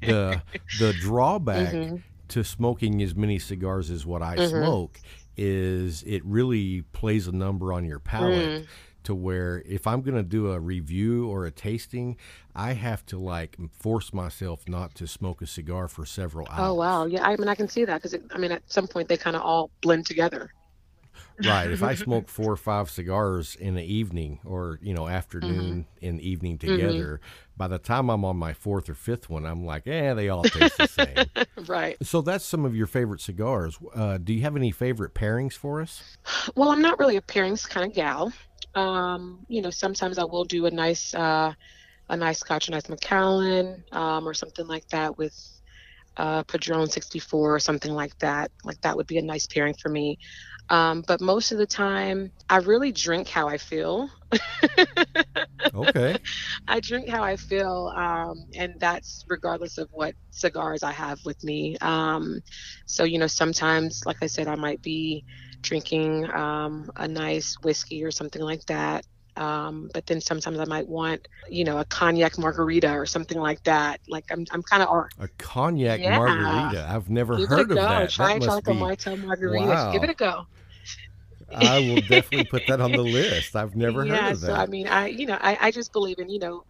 the 0.00 0.42
the 0.78 0.92
drawback 0.94 1.74
Mhm. 1.74 2.02
to 2.28 2.44
smoking 2.44 3.02
as 3.02 3.14
many 3.14 3.38
cigars 3.38 3.90
as 3.90 4.04
what 4.06 4.22
I 4.22 4.36
Mhm. 4.36 4.50
smoke 4.50 5.00
is 5.36 6.02
it 6.04 6.24
really 6.24 6.82
plays 6.92 7.26
a 7.26 7.32
number 7.32 7.72
on 7.72 7.84
your 7.84 7.98
palate. 7.98 8.62
Mm. 8.62 8.66
To 9.04 9.14
where 9.14 9.62
if 9.66 9.86
I'm 9.86 10.00
going 10.00 10.14
to 10.14 10.22
do 10.22 10.50
a 10.50 10.58
review 10.58 11.28
or 11.28 11.44
a 11.44 11.50
tasting, 11.50 12.16
I 12.56 12.72
have 12.72 13.04
to 13.06 13.18
like 13.18 13.58
force 13.70 14.14
myself 14.14 14.66
not 14.66 14.94
to 14.94 15.06
smoke 15.06 15.42
a 15.42 15.46
cigar 15.46 15.88
for 15.88 16.06
several 16.06 16.48
hours. 16.48 16.70
Oh, 16.70 16.72
wow. 16.72 17.04
Yeah. 17.04 17.22
I 17.22 17.36
mean, 17.36 17.48
I 17.48 17.54
can 17.54 17.68
see 17.68 17.84
that 17.84 18.00
because, 18.02 18.18
I 18.34 18.38
mean, 18.38 18.50
at 18.50 18.62
some 18.72 18.86
point 18.88 19.08
they 19.10 19.18
kind 19.18 19.36
of 19.36 19.42
all 19.42 19.68
blend 19.82 20.06
together. 20.06 20.54
Right 21.44 21.70
if 21.70 21.82
i 21.82 21.94
smoke 22.06 22.28
four 22.28 22.52
or 22.52 22.56
five 22.56 22.90
cigars 22.90 23.56
in 23.56 23.74
the 23.74 23.82
evening 23.82 24.38
or 24.44 24.78
you 24.82 24.94
know 24.94 25.08
afternoon 25.08 25.86
and 26.02 26.20
evening 26.20 26.58
together 26.58 27.20
by 27.56 27.66
the 27.66 27.78
time 27.78 28.08
i'm 28.08 28.24
on 28.24 28.36
my 28.36 28.52
fourth 28.52 28.88
or 28.88 28.94
fifth 28.94 29.28
one 29.28 29.44
i'm 29.44 29.64
like 29.64 29.86
eh 29.86 30.14
they 30.14 30.28
all 30.28 30.42
taste 30.44 30.76
the 30.78 30.86
same. 30.86 31.26
Right. 31.66 31.96
so 32.02 32.20
that's 32.20 32.44
some 32.44 32.64
of 32.66 32.76
your 32.76 32.86
favorite 32.86 33.20
cigars. 33.22 33.78
Uh, 33.94 34.18
do 34.18 34.34
you 34.34 34.42
have 34.42 34.54
any 34.54 34.70
favorite 34.70 35.14
pairings 35.14 35.54
for 35.54 35.80
us? 35.80 36.18
Well, 36.56 36.70
I'm 36.70 36.82
not 36.82 36.98
really 36.98 37.16
a 37.16 37.22
pairings 37.22 37.66
kind 37.66 37.86
of 37.86 37.94
gal. 37.94 38.32
Um, 38.74 39.46
you 39.48 39.62
know, 39.62 39.70
sometimes 39.70 40.18
I 40.18 40.24
will 40.24 40.44
do 40.44 40.66
a 40.66 40.70
nice, 40.70 41.14
uh, 41.14 41.54
a 42.10 42.16
nice 42.16 42.40
Scotch, 42.40 42.68
a 42.68 42.72
nice 42.72 42.88
Macallan, 42.90 43.82
um, 43.92 44.28
or 44.28 44.34
something 44.34 44.66
like 44.66 44.86
that 44.88 45.16
with 45.16 45.34
uh, 46.16 46.42
Padron 46.44 46.88
64 46.88 47.54
or 47.54 47.60
something 47.60 47.92
like 47.92 48.16
that. 48.18 48.50
Like 48.64 48.80
that 48.82 48.96
would 48.96 49.06
be 49.06 49.18
a 49.18 49.22
nice 49.22 49.46
pairing 49.46 49.74
for 49.80 49.88
me. 49.88 50.18
Um, 50.70 51.02
but 51.06 51.20
most 51.20 51.52
of 51.52 51.58
the 51.58 51.66
time, 51.66 52.32
I 52.48 52.58
really 52.58 52.92
drink 52.92 53.28
how 53.28 53.48
I 53.48 53.58
feel. 53.58 54.08
okay 55.74 56.16
I 56.68 56.80
drink 56.80 57.08
how 57.08 57.22
I 57.22 57.36
feel, 57.36 57.92
um, 57.96 58.34
and 58.56 58.74
that's 58.80 59.24
regardless 59.28 59.78
of 59.78 59.88
what 59.90 60.14
cigars 60.30 60.82
I 60.82 60.92
have 60.92 61.18
with 61.24 61.42
me. 61.44 61.76
Um, 61.80 62.40
so, 62.86 63.04
you 63.04 63.18
know, 63.18 63.26
sometimes, 63.26 64.02
like 64.06 64.18
I 64.22 64.26
said, 64.26 64.48
I 64.48 64.56
might 64.56 64.82
be 64.82 65.24
drinking 65.62 66.30
um, 66.32 66.90
a 66.96 67.08
nice 67.08 67.56
whiskey 67.62 68.04
or 68.04 68.10
something 68.10 68.42
like 68.42 68.64
that. 68.66 69.04
Um, 69.36 69.90
but 69.94 70.06
then 70.06 70.20
sometimes 70.20 70.58
I 70.58 70.64
might 70.64 70.88
want, 70.88 71.26
you 71.48 71.64
know, 71.64 71.78
a 71.78 71.84
cognac 71.86 72.38
margarita 72.38 72.92
or 72.92 73.06
something 73.06 73.38
like 73.38 73.62
that. 73.64 74.00
Like 74.08 74.24
I'm, 74.30 74.46
I'm 74.52 74.62
kind 74.62 74.82
of 74.82 74.88
a 75.18 75.28
cognac 75.38 76.04
Yeah. 76.04 76.06
margarita 76.06 76.86
i've 76.90 77.08
never 77.10 77.38
give 77.38 77.48
heard 77.48 77.70
it 77.70 77.72
a 77.72 77.72
of 77.72 77.80
go. 77.80 77.88
that 77.88 78.08
Try 78.08 78.34
that 78.34 78.36
must 78.36 78.64
be 78.64 78.90
margarita. 79.16 79.66
Wow. 79.66 79.90
Give 79.90 80.02
it 80.04 80.10
a 80.10 80.14
go. 80.14 80.46
i 81.52 81.78
will 81.78 82.00
definitely 82.00 82.44
put 82.44 82.66
that 82.66 82.80
on 82.80 82.94
the 82.94 83.04
list 83.04 83.56
i've 83.56 83.76
never 83.76 84.04
yeah, 84.04 84.06
heard 84.06 84.32
of 84.32 84.40
that. 84.40 84.50
so 84.50 84.54
I 84.54 84.66
mean, 84.66 84.88
I 84.88 85.08
you 85.08 85.26
know, 85.26 85.38
I, 85.40 85.58
I 85.60 85.70
just 85.70 85.92
believe 85.92 86.18
in 86.18 86.28
you 86.28 86.38
know, 86.38 86.64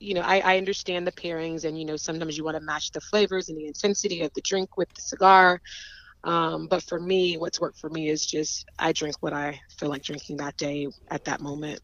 you 0.00 0.14
know, 0.14 0.22
I, 0.22 0.40
I 0.40 0.58
understand 0.58 1.06
the 1.06 1.12
pairings, 1.12 1.64
and 1.64 1.78
you 1.78 1.84
know, 1.84 1.96
sometimes 1.96 2.36
you 2.38 2.44
want 2.44 2.56
to 2.56 2.62
match 2.62 2.92
the 2.92 3.00
flavors 3.00 3.48
and 3.48 3.58
the 3.58 3.66
intensity 3.66 4.22
of 4.22 4.32
the 4.34 4.42
drink 4.42 4.76
with 4.76 4.88
the 4.94 5.02
cigar. 5.02 5.60
Um, 6.24 6.66
but 6.68 6.82
for 6.82 6.98
me, 6.98 7.36
what's 7.36 7.60
worked 7.60 7.78
for 7.78 7.90
me 7.90 8.08
is 8.08 8.26
just 8.26 8.64
I 8.78 8.92
drink 8.92 9.16
what 9.20 9.32
I 9.32 9.60
feel 9.78 9.90
like 9.90 10.02
drinking 10.02 10.38
that 10.38 10.56
day 10.56 10.88
at 11.10 11.24
that 11.24 11.40
moment, 11.40 11.80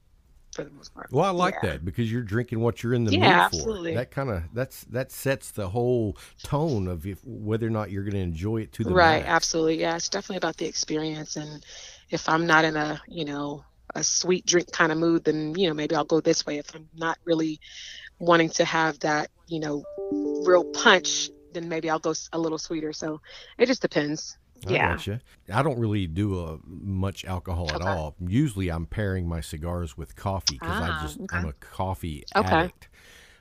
for 0.52 0.64
the 0.64 0.70
most 0.70 0.94
part. 0.94 1.10
Well, 1.10 1.24
I 1.24 1.30
like 1.30 1.54
Yeah. 1.54 1.60
that 1.60 1.84
because 1.84 2.10
you're 2.10 2.22
drinking 2.22 2.60
what 2.60 2.82
you're 2.82 2.94
in 2.94 3.04
the 3.04 3.12
Yeah, 3.12 3.18
mood 3.26 3.42
for. 3.42 3.46
absolutely. 3.46 3.94
That 3.94 4.10
kind 4.10 4.30
of 4.30 4.44
that's 4.52 4.84
that 4.84 5.10
sets 5.12 5.50
the 5.50 5.68
whole 5.70 6.16
tone 6.42 6.86
of 6.88 7.06
if, 7.06 7.20
whether 7.24 7.66
or 7.66 7.70
not 7.70 7.90
you're 7.90 8.04
going 8.04 8.14
to 8.14 8.20
enjoy 8.20 8.58
it 8.62 8.72
to 8.74 8.84
the 8.84 8.94
right, 8.94 9.22
max. 9.22 9.26
absolutely. 9.26 9.80
Yeah, 9.80 9.96
it's 9.96 10.08
definitely 10.08 10.38
about 10.38 10.56
the 10.56 10.66
experience, 10.66 11.36
and 11.36 11.64
if 12.10 12.28
I'm 12.28 12.46
not 12.46 12.64
in 12.64 12.76
a 12.76 13.00
you 13.08 13.24
know 13.24 13.64
a 13.94 14.04
sweet 14.04 14.46
drink 14.46 14.70
kind 14.72 14.92
of 14.92 14.98
mood, 14.98 15.24
then 15.24 15.54
you 15.56 15.68
know 15.68 15.74
maybe 15.74 15.94
I'll 15.94 16.04
go 16.04 16.20
this 16.20 16.46
way. 16.46 16.58
If 16.58 16.74
I'm 16.74 16.88
not 16.94 17.18
really 17.24 17.60
wanting 18.20 18.50
to 18.50 18.64
have 18.64 18.98
that 19.00 19.30
you 19.48 19.60
know 19.60 19.84
real 20.44 20.64
punch, 20.64 21.30
then 21.52 21.68
maybe 21.68 21.90
I'll 21.90 21.98
go 21.98 22.14
a 22.32 22.38
little 22.38 22.58
sweeter. 22.58 22.92
So 22.92 23.20
it 23.58 23.66
just 23.66 23.82
depends. 23.82 24.38
I 24.66 24.74
yeah. 24.74 24.78
gotcha. 24.78 25.22
I 25.52 25.62
don't 25.62 25.78
really 25.78 26.06
do 26.06 26.38
uh 26.38 26.58
much 26.64 27.24
alcohol 27.24 27.74
at 27.74 27.80
all. 27.80 28.14
Usually, 28.20 28.68
I'm 28.68 28.86
pairing 28.86 29.26
my 29.26 29.40
cigars 29.40 29.96
with 29.96 30.16
coffee 30.16 30.58
because 30.58 30.80
I 30.80 30.92
Ah, 30.92 30.92
just 30.92 31.20
okay. 31.22 31.36
I'm 31.36 31.46
a 31.46 31.54
coffee 31.54 32.24
Okay. 32.36 32.68
addict. 32.68 32.88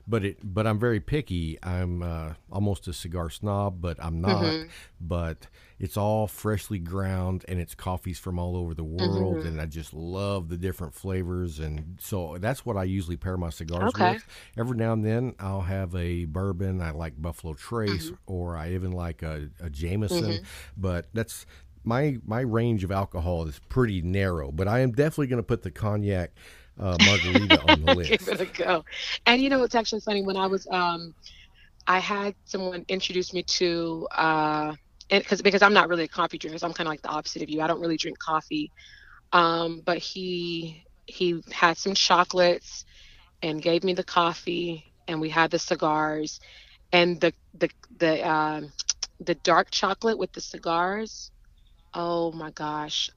But 0.09 0.25
it 0.25 0.37
but 0.43 0.65
I'm 0.65 0.79
very 0.79 0.99
picky. 0.99 1.59
I'm 1.61 2.01
uh, 2.01 2.33
almost 2.51 2.87
a 2.87 2.93
cigar 2.93 3.29
snob, 3.29 3.79
but 3.79 3.97
I'm 4.03 4.21
not. 4.21 4.43
Mm-hmm. 4.43 4.67
But 4.99 5.47
it's 5.79 5.97
all 5.97 6.25
freshly 6.27 6.79
ground 6.79 7.45
and 7.47 7.59
it's 7.59 7.75
coffees 7.75 8.17
from 8.17 8.39
all 8.39 8.57
over 8.57 8.73
the 8.73 8.83
world, 8.83 9.37
Mm-hmm. 9.37 9.47
and 9.47 9.61
I 9.61 9.67
just 9.67 9.93
love 9.93 10.49
the 10.49 10.57
different 10.57 10.95
flavors. 10.95 11.59
And 11.59 11.97
so 12.01 12.37
that's 12.39 12.65
what 12.65 12.75
I 12.75 12.85
usually 12.85 13.17
pair 13.17 13.37
my 13.37 13.51
cigars 13.51 13.89
Okay. 13.93 14.13
with. 14.13 14.25
Every 14.57 14.77
now 14.77 14.93
and 14.93 15.05
then, 15.05 15.35
I'll 15.39 15.61
have 15.61 15.93
a 15.95 16.25
bourbon. 16.25 16.81
I 16.81 16.89
like 16.91 17.21
Buffalo 17.21 17.53
Trace, 17.53 18.07
Mm-hmm. 18.07 18.15
or 18.33 18.57
I 18.57 18.71
even 18.73 18.91
like 18.93 19.21
a, 19.21 19.49
a 19.61 19.69
Jameson. 19.69 20.39
But 20.75 21.05
that's 21.13 21.45
my 21.83 22.17
my 22.25 22.41
range 22.41 22.83
of 22.83 22.91
alcohol 22.91 23.47
is 23.47 23.59
pretty 23.69 24.01
narrow. 24.01 24.51
But 24.51 24.67
I 24.67 24.79
am 24.79 24.91
definitely 24.91 25.27
going 25.27 25.41
to 25.41 25.47
put 25.47 25.61
the 25.61 25.71
cognac 25.71 26.31
uh, 26.79 26.97
margarita 26.99 27.61
on 27.61 27.81
the 27.81 27.87
list. 27.93 28.19
Give 28.19 28.27
it 28.29 28.41
a 28.41 28.45
go. 28.45 28.83
And 29.25 29.41
you 29.41 29.49
know, 29.49 29.63
it's 29.63 29.75
actually 29.75 30.01
funny 30.01 30.23
when 30.23 30.37
I 30.37 30.47
was, 30.47 30.67
um, 30.71 31.13
I 31.87 31.99
had 31.99 32.35
someone 32.45 32.85
introduce 32.89 33.33
me 33.33 33.43
to, 33.43 34.07
uh, 34.15 34.73
and 35.09 35.23
because 35.23 35.41
because 35.41 35.61
I'm 35.61 35.73
not 35.73 35.89
really 35.89 36.05
a 36.05 36.07
coffee 36.09 36.37
drinker, 36.37 36.57
so 36.59 36.67
I'm 36.67 36.73
kind 36.73 36.87
of 36.87 36.91
like 36.91 37.01
the 37.01 37.09
opposite 37.09 37.41
of 37.43 37.49
you. 37.49 37.61
I 37.61 37.67
don't 37.67 37.81
really 37.81 37.97
drink 37.97 38.17
coffee, 38.19 38.71
um, 39.31 39.81
but 39.85 39.97
he 39.97 40.83
he 41.05 41.41
had 41.51 41.77
some 41.77 41.93
chocolates 41.95 42.85
and 43.41 43.61
gave 43.61 43.83
me 43.83 43.93
the 43.93 44.03
coffee, 44.03 44.93
and 45.07 45.19
we 45.19 45.29
had 45.29 45.51
the 45.51 45.59
cigars, 45.59 46.39
and 46.91 47.19
the 47.19 47.33
the 47.53 47.69
the 47.97 48.23
uh, 48.25 48.61
the 49.19 49.35
dark 49.35 49.69
chocolate 49.71 50.17
with 50.17 50.31
the 50.33 50.41
cigars. 50.41 51.31
Oh 51.93 52.31
my 52.31 52.51
gosh, 52.51 53.09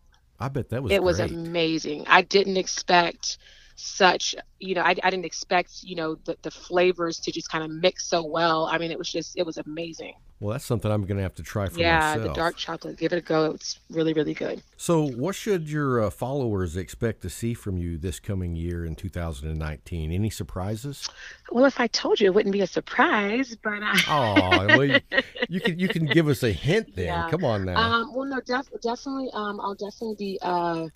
I 0.43 0.49
bet 0.49 0.71
that 0.71 0.83
was 0.83 0.93
it 0.93 1.03
was 1.03 1.19
great. 1.19 1.31
amazing. 1.31 2.05
I 2.09 2.23
didn't 2.23 2.57
expect 2.57 3.39
such 3.77 4.35
you 4.59 4.75
know 4.75 4.83
I, 4.83 4.91
I 5.03 5.11
didn't 5.11 5.25
expect 5.25 5.83
you 5.83 5.97
know 5.97 6.17
the, 6.25 6.37
the 6.43 6.51
flavors 6.51 7.19
to 7.21 7.33
just 7.33 7.49
kind 7.51 7.65
of 7.65 7.71
mix 7.71 8.05
so 8.07 8.25
well 8.25 8.67
i 8.67 8.79
mean 8.79 8.91
it 8.91 8.99
was 8.99 9.11
just 9.11 9.37
it 9.37 9.47
was 9.47 9.57
amazing 9.57 10.15
Well, 10.43 10.53
that's 10.53 10.65
something 10.65 10.91
I'm 10.91 11.03
going 11.07 11.19
to 11.19 11.23
have 11.23 11.37
to 11.37 11.43
try 11.45 11.69
for 11.69 11.79
yeah 11.79 12.01
myself. 12.17 12.23
the 12.27 12.33
dark 12.35 12.57
chocolate 12.57 12.99
give 12.99 13.13
it 13.13 13.19
a 13.19 13.21
go 13.21 13.53
it's 13.53 13.79
really 13.91 14.13
really 14.13 14.35
good 14.35 14.61
So, 14.77 15.07
what 15.07 15.35
should 15.37 15.69
your 15.71 16.03
uh, 16.03 16.11
followers 16.11 16.77
expect 16.77 17.23
to 17.23 17.31
see 17.31 17.55
from 17.55 17.79
you 17.79 17.97
this 17.97 18.19
coming 18.19 18.57
year 18.57 18.85
in 18.85 18.97
2019? 18.97 20.11
Any 20.11 20.31
surprises? 20.31 21.09
well 21.53 21.65
if 21.65 21.79
i 21.79 21.87
told 21.87 22.19
you 22.21 22.27
it 22.27 22.35
wouldn't 22.35 22.53
be 22.53 22.61
a 22.63 22.67
surprise 22.67 23.57
but 23.63 23.81
I, 23.83 24.01
Oh, 24.09 24.67
well, 24.77 24.85
you, 24.85 25.01
you 25.49 25.61
can 25.61 25.79
you 25.79 25.89
can 25.89 26.07
give 26.07 26.27
us 26.29 26.43
a 26.43 26.51
hint 26.53 26.97
then. 26.97 27.07
Yeah. 27.07 27.31
Come 27.31 27.45
on 27.45 27.65
now. 27.65 27.77
Um, 27.81 28.15
well, 28.15 28.25
no, 28.25 28.41
def- 28.41 28.69
definitely. 28.83 29.31
Um, 29.33 29.61
I'll 29.61 29.75
definitely 29.75 30.17
be 30.19 30.39
uh, 30.43 30.87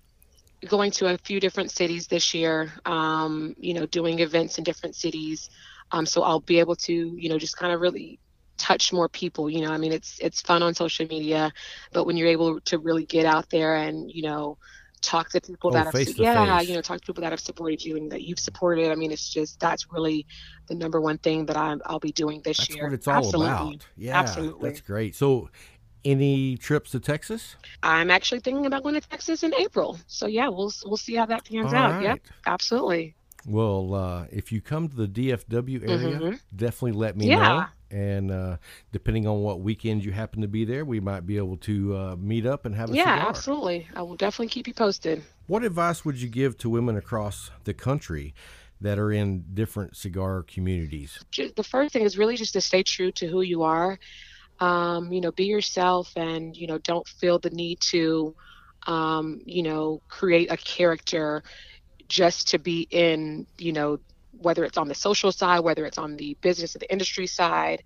going 0.68 0.90
to 0.92 1.06
a 1.14 1.18
few 1.18 1.38
different 1.40 1.70
cities 1.70 2.06
this 2.08 2.34
year. 2.34 2.72
Um, 2.84 3.54
you 3.58 3.74
know, 3.74 3.86
doing 3.86 4.18
events 4.20 4.58
in 4.58 4.64
different 4.64 4.96
cities. 4.96 5.50
Um, 5.92 6.04
so 6.06 6.22
I'll 6.22 6.40
be 6.40 6.58
able 6.58 6.74
to, 6.76 6.92
you 6.92 7.28
know, 7.28 7.38
just 7.38 7.56
kind 7.56 7.72
of 7.72 7.80
really 7.80 8.18
touch 8.58 8.92
more 8.92 9.08
people. 9.08 9.48
You 9.50 9.62
know, 9.62 9.72
I 9.72 9.78
mean, 9.78 9.92
it's 9.92 10.18
it's 10.20 10.40
fun 10.42 10.62
on 10.62 10.74
social 10.74 11.06
media, 11.06 11.52
but 11.92 12.04
when 12.06 12.16
you're 12.16 12.28
able 12.28 12.60
to 12.62 12.78
really 12.78 13.06
get 13.06 13.26
out 13.26 13.48
there 13.50 13.76
and 13.76 14.10
you 14.10 14.22
know 14.22 14.58
talk 15.02 15.28
to 15.30 15.40
people 15.40 15.70
Oh, 15.70 15.72
that 15.72 15.86
have 15.86 15.96
yeah 16.16 16.60
face. 16.60 16.60
you 16.60 16.74
know 16.74 16.80
talk 16.80 17.00
to 17.00 17.06
people 17.06 17.22
that 17.22 17.30
have 17.32 17.40
supported 17.40 17.84
you 17.84 17.96
and 17.96 18.10
that 18.10 18.22
you've 18.22 18.38
supported 18.40 18.90
i 18.90 18.94
mean 18.94 19.12
it's 19.12 19.28
just 19.28 19.60
that's 19.60 19.86
really 19.92 20.26
the 20.68 20.74
number 20.74 21.00
one 21.00 21.18
thing 21.18 21.46
that 21.46 21.56
I'm, 21.56 21.80
i'll 21.86 22.00
be 22.00 22.12
doing 22.12 22.40
this 22.42 22.58
that's 22.58 22.70
year 22.70 22.86
what 22.86 22.92
it's 22.92 23.06
all 23.06 23.28
absolutely 23.28 23.30
about. 23.30 23.86
Yeah, 23.96 24.16
absolutely 24.18 24.54
that's 24.60 24.80
great. 24.80 25.14
So, 25.14 25.50
any 26.04 26.56
trips 26.56 26.90
to 26.92 27.00
Texas? 27.00 27.56
I'm 27.82 28.10
actually 28.10 28.40
thinking 28.40 28.66
about 28.66 28.82
going 28.82 28.94
to 29.00 29.00
Texas 29.08 29.42
in 29.42 29.54
April. 29.54 29.98
So 30.06 30.26
yeah, 30.26 30.48
we'll 30.48 30.72
we'll 30.84 30.96
see 30.96 31.14
how 31.14 31.26
that 31.26 31.44
pans 31.46 31.72
All 31.72 31.72
out. 31.72 31.98
Yep, 31.98 32.20
absolutely. 32.46 33.16
Well, 33.46 33.94
uh, 33.94 34.26
if 34.30 34.50
you 34.50 34.60
come 34.60 34.88
to 34.88 34.96
the 34.96 35.06
DFW 35.06 35.80
area, 35.82 36.24
Mhm. 36.24 36.40
definitely 36.54 36.92
let 36.92 37.16
me 37.16 37.28
Yeah. 37.28 37.30
know. 37.30 37.70
And 37.90 38.30
uh, 38.30 38.56
depending 38.92 39.26
on 39.26 39.42
what 39.42 39.60
weekend 39.60 40.04
you 40.04 40.12
happen 40.12 40.42
to 40.42 40.48
be 40.48 40.64
there, 40.64 40.84
we 40.84 41.00
might 41.00 41.26
be 41.26 41.36
able 41.36 41.56
to 41.58 41.96
uh, 41.96 42.16
meet 42.18 42.44
up 42.46 42.66
and 42.66 42.74
have 42.74 42.90
a 42.90 42.96
Yeah, 42.96 43.04
cigar. 43.04 43.28
absolutely. 43.28 43.86
I 43.94 44.02
will 44.02 44.16
definitely 44.16 44.48
keep 44.48 44.66
you 44.66 44.74
posted. 44.74 45.22
What 45.46 45.62
advice 45.62 46.04
would 46.04 46.20
you 46.20 46.28
give 46.28 46.58
to 46.58 46.70
women 46.70 46.96
across 46.96 47.50
the 47.64 47.74
country 47.74 48.34
that 48.80 48.98
are 48.98 49.12
in 49.12 49.44
different 49.54 49.96
cigar 49.96 50.42
communities? 50.42 51.18
The 51.36 51.62
first 51.62 51.92
thing 51.92 52.02
is 52.02 52.18
really 52.18 52.36
just 52.36 52.52
to 52.54 52.60
stay 52.60 52.82
true 52.82 53.12
to 53.12 53.26
who 53.28 53.42
you 53.42 53.62
are. 53.62 53.98
Um, 54.58 55.12
you 55.12 55.20
know, 55.20 55.32
be 55.32 55.44
yourself, 55.44 56.10
and 56.16 56.56
you 56.56 56.66
know, 56.66 56.78
don't 56.78 57.06
feel 57.06 57.38
the 57.38 57.50
need 57.50 57.78
to, 57.90 58.34
um, 58.86 59.40
you 59.44 59.62
know, 59.62 60.00
create 60.08 60.50
a 60.50 60.56
character 60.56 61.42
just 62.08 62.48
to 62.48 62.58
be 62.58 62.88
in, 62.90 63.46
you 63.58 63.72
know, 63.72 63.98
whether 64.40 64.64
it's 64.64 64.78
on 64.78 64.88
the 64.88 64.94
social 64.94 65.32
side, 65.32 65.60
whether 65.60 65.84
it's 65.86 65.98
on 65.98 66.16
the 66.16 66.36
business 66.40 66.74
or 66.74 66.78
the 66.78 66.90
industry 66.92 67.26
side. 67.26 67.82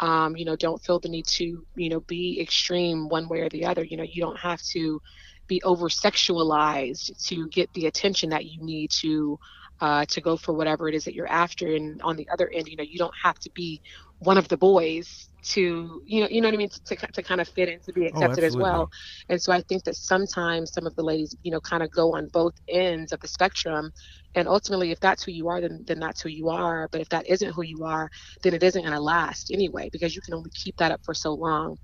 Um, 0.00 0.36
you 0.36 0.44
know, 0.44 0.56
don't 0.56 0.82
feel 0.82 0.98
the 0.98 1.08
need 1.08 1.26
to, 1.26 1.64
you 1.76 1.88
know, 1.88 2.00
be 2.00 2.40
extreme 2.40 3.08
one 3.08 3.28
way 3.28 3.40
or 3.40 3.48
the 3.48 3.64
other. 3.64 3.84
You 3.84 3.96
know, 3.96 4.02
you 4.02 4.20
don't 4.20 4.38
have 4.38 4.60
to 4.72 5.00
be 5.46 5.62
over 5.62 5.88
sexualized 5.88 7.26
to 7.26 7.48
get 7.48 7.72
the 7.74 7.86
attention 7.86 8.30
that 8.30 8.46
you 8.46 8.62
need 8.62 8.90
to 9.02 9.38
uh, 9.80 10.04
to 10.06 10.20
go 10.20 10.36
for 10.36 10.52
whatever 10.52 10.88
it 10.88 10.94
is 10.94 11.04
that 11.04 11.14
you're 11.14 11.30
after. 11.30 11.74
And 11.74 12.00
on 12.02 12.16
the 12.16 12.28
other 12.32 12.50
end, 12.52 12.68
you 12.68 12.76
know, 12.76 12.84
you 12.84 12.98
don't 12.98 13.14
have 13.22 13.38
to 13.40 13.50
be 13.50 13.82
one 14.18 14.38
of 14.38 14.48
the 14.48 14.56
boys 14.56 15.28
to, 15.42 16.00
you 16.06 16.22
know, 16.22 16.28
you 16.30 16.40
know 16.40 16.48
what 16.48 16.54
I 16.54 16.56
mean, 16.56 16.70
to, 16.86 16.96
to 16.96 17.22
kind 17.22 17.40
of 17.40 17.48
fit 17.48 17.68
in 17.68 17.78
to 17.80 17.92
be 17.92 18.06
accepted 18.06 18.44
as 18.44 18.56
well. 18.56 18.88
And 19.28 19.42
so 19.42 19.52
I 19.52 19.60
think 19.68 19.84
that 19.84 19.96
sometimes 19.96 20.72
some 20.72 20.86
of 20.86 20.94
the 20.96 21.02
ladies, 21.02 21.36
you 21.42 21.50
know, 21.50 21.60
kind 21.60 21.82
of 21.82 21.90
go 21.90 22.14
on 22.14 22.28
both 22.32 22.54
ends 22.68 23.12
of 23.12 23.20
the 23.20 23.28
spectrum. 23.28 23.90
And 24.34 24.48
ultimately, 24.48 24.90
if 24.90 25.00
that's 25.00 25.22
who 25.22 25.32
you 25.32 25.48
are, 25.48 25.60
then, 25.60 25.84
then 25.86 26.00
that's 26.00 26.22
who 26.22 26.30
you 26.30 26.48
are. 26.48 26.88
But 26.90 27.02
if 27.02 27.08
that 27.10 27.28
isn't 27.28 27.52
who 27.52 27.62
you 27.62 27.84
are, 27.84 28.08
then 28.42 28.54
it 28.54 28.62
isn't 28.62 28.82
going 28.82 28.94
to 28.94 29.00
last 29.00 29.50
anyway, 29.52 29.90
because 29.92 30.14
you 30.14 30.22
can 30.22 30.34
only 30.34 30.50
keep 30.54 30.76
that 30.78 30.92
up 30.92 31.00
for 31.04 31.12
so 31.12 31.34
long. 31.34 31.76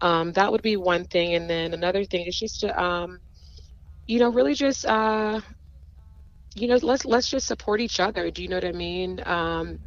Um, 0.00 0.32
that 0.32 0.50
would 0.50 0.62
be 0.62 0.76
one 0.76 1.04
thing. 1.04 1.34
And 1.34 1.48
then 1.48 1.74
another 1.74 2.04
thing 2.04 2.26
is 2.26 2.36
just 2.36 2.60
to, 2.60 2.82
um, 2.82 3.18
you 4.06 4.18
know, 4.18 4.30
really 4.30 4.54
just, 4.54 4.84
uh, 4.84 5.40
you 6.56 6.66
know, 6.68 6.78
let's 6.82 7.04
let's 7.04 7.28
just 7.28 7.46
support 7.46 7.80
each 7.80 8.00
other. 8.00 8.30
Do 8.30 8.42
you 8.42 8.48
know 8.48 8.56
what 8.56 8.64
I 8.64 8.72
mean? 8.72 9.20
Um, 9.24 9.78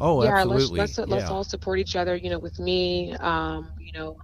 Oh, 0.00 0.22
yeah, 0.22 0.30
absolutely. 0.32 0.78
let's 0.80 0.98
let's 0.98 1.10
let's 1.10 1.30
all 1.30 1.44
support 1.44 1.78
each 1.78 1.96
other. 1.96 2.16
You 2.16 2.30
know, 2.30 2.38
with 2.38 2.58
me, 2.58 3.14
um, 3.20 3.70
you 3.78 3.92
know, 3.92 4.16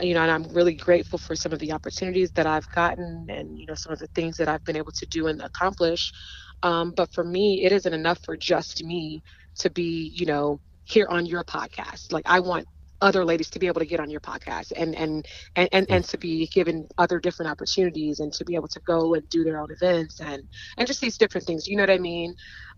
you 0.00 0.14
know, 0.14 0.22
and 0.22 0.30
I'm 0.30 0.44
really 0.54 0.74
grateful 0.74 1.18
for 1.18 1.34
some 1.34 1.52
of 1.52 1.58
the 1.58 1.72
opportunities 1.72 2.30
that 2.32 2.46
I've 2.46 2.68
gotten, 2.70 3.26
and 3.28 3.58
you 3.58 3.66
know, 3.66 3.74
some 3.74 3.92
of 3.92 3.98
the 3.98 4.08
things 4.08 4.36
that 4.36 4.48
I've 4.48 4.64
been 4.64 4.76
able 4.76 4.92
to 4.92 5.06
do 5.06 5.26
and 5.28 5.40
accomplish. 5.42 6.12
Um, 6.62 6.92
but 6.96 7.12
for 7.12 7.24
me, 7.24 7.64
it 7.64 7.72
isn't 7.72 7.92
enough 7.92 8.18
for 8.24 8.36
just 8.36 8.84
me 8.84 9.22
to 9.56 9.70
be, 9.70 10.12
you 10.14 10.26
know, 10.26 10.60
here 10.84 11.06
on 11.08 11.26
your 11.26 11.44
podcast. 11.44 12.12
Like 12.12 12.24
I 12.26 12.40
want 12.40 12.66
other 13.02 13.24
ladies 13.24 13.50
to 13.50 13.58
be 13.58 13.66
able 13.66 13.80
to 13.80 13.86
get 13.86 14.00
on 14.00 14.08
your 14.08 14.20
podcast 14.20 14.72
and 14.76 14.94
and 14.94 15.26
and 15.56 15.68
and, 15.72 15.86
and 15.90 16.04
to 16.04 16.16
be 16.16 16.46
given 16.48 16.86
other 16.98 17.18
different 17.18 17.50
opportunities 17.50 18.20
and 18.20 18.32
to 18.32 18.44
be 18.44 18.54
able 18.54 18.68
to 18.68 18.80
go 18.86 19.14
and 19.14 19.28
do 19.28 19.42
their 19.44 19.58
own 19.60 19.70
events 19.72 20.20
and 20.20 20.42
and 20.78 20.86
just 20.86 21.00
these 21.00 21.18
different 21.18 21.46
things. 21.46 21.66
You 21.66 21.76
know 21.76 21.82
what 21.82 21.90
I 21.90 21.98
mean? 21.98 22.34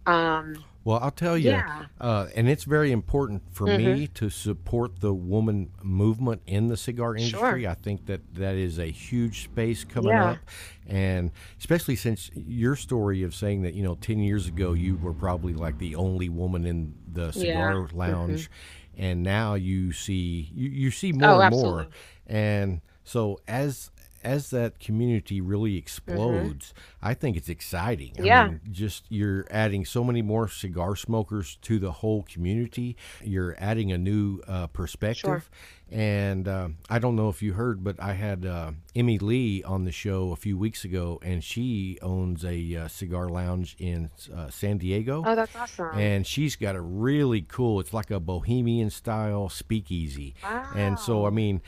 Um, 0.07 0.65
Well, 0.87 0.99
I'll 1.01 1.11
tell 1.11 1.39
you, 1.39 1.53
Yeah. 1.53 1.87
uh, 1.99 2.27
and 2.37 2.47
it's 2.47 2.65
very 2.65 2.93
important 2.93 3.43
for 3.53 3.67
Mm-hmm. 3.67 4.01
me 4.01 4.07
to 4.09 4.29
support 4.29 5.01
the 5.01 5.15
woman 5.15 5.71
movement 5.83 6.43
in 6.47 6.69
the 6.69 6.77
cigar 6.77 7.17
industry. 7.17 7.39
Sure. 7.63 7.71
I 7.71 7.73
think 7.75 8.05
that 8.05 8.21
that 8.35 8.55
is 8.57 8.79
a 8.79 8.91
huge 8.91 9.45
space 9.45 9.83
coming 9.83 10.11
Yeah. 10.11 10.33
up, 10.33 10.39
and 10.87 11.31
especially 11.59 11.97
since 11.97 12.31
your 12.35 12.77
story 12.77 13.23
of 13.23 13.35
saying 13.35 13.63
that 13.63 13.73
you 13.73 13.83
know 13.83 13.95
ten 13.95 14.19
years 14.19 14.47
ago 14.47 14.75
you 14.75 14.97
were 14.99 15.15
probably 15.15 15.55
like 15.55 15.79
the 15.79 15.97
only 15.97 16.29
woman 16.29 16.67
in 16.67 16.93
the 17.11 17.33
cigar 17.33 17.73
Yeah. 17.73 17.87
Mm-hmm. 17.87 17.97
lounge, 17.99 18.51
and 18.99 19.23
now 19.23 19.55
you 19.55 19.91
see 19.93 20.51
you, 20.55 20.69
you 20.69 20.91
see 20.91 21.13
more 21.13 21.31
Oh, 21.31 21.41
and 21.41 21.55
more, 21.55 21.87
and 22.27 22.83
so 23.05 23.41
as 23.49 23.91
as 24.25 24.51
that 24.51 24.79
community 24.81 25.41
really 25.41 25.77
explodes, 25.77 26.75
I 27.03 27.15
think 27.15 27.37
it's 27.37 27.49
exciting. 27.49 28.13
I 28.17 28.19
Mm-hmm. 28.19 28.27
Yeah. 28.27 28.49
mean, 28.49 28.61
just 28.71 29.05
you're 29.11 29.47
adding 29.51 29.85
so 29.85 30.03
many 30.05 30.23
more 30.23 30.49
cigar 30.49 30.97
smokers 30.97 31.57
to 31.63 31.79
the 31.79 31.93
whole 31.93 32.23
community. 32.23 32.97
You're 33.23 33.55
adding 33.59 33.93
a 33.93 33.99
new 33.99 34.41
uh, 34.49 34.67
perspective. 34.69 35.51
And 35.93 36.49
uh, 36.49 36.71
I 36.89 36.99
don't 36.99 37.15
know 37.15 37.29
if 37.29 37.43
you 37.43 37.53
heard, 37.53 37.85
but 37.85 38.01
I 38.03 38.15
had 38.15 38.45
uh, 38.47 38.73
Emmy 38.97 39.19
Lee 39.19 39.63
on 39.63 39.85
the 39.85 39.93
show 39.93 40.33
a 40.33 40.37
few 40.37 40.57
weeks 40.59 40.85
ago, 40.85 41.21
and 41.23 41.45
she 41.45 41.99
owns 42.03 42.43
a 42.45 42.75
uh, 42.75 42.89
cigar 42.89 43.29
lounge 43.29 43.77
in 43.79 44.11
uh, 44.35 44.49
San 44.51 44.79
Diego. 44.79 45.23
oh, 45.25 45.35
that's 45.37 45.55
awesome. 45.55 45.97
And 45.97 46.27
she's 46.27 46.57
got 46.57 46.75
a 46.75 46.81
really 46.81 47.43
cool. 47.43 47.79
It's 47.81 47.93
like 47.93 48.11
a 48.11 48.19
bohemian 48.19 48.91
style 48.91 49.49
speakeasy. 49.51 50.35
And 50.75 50.99
so 50.99 51.27
I 51.27 51.31
mean, 51.31 51.61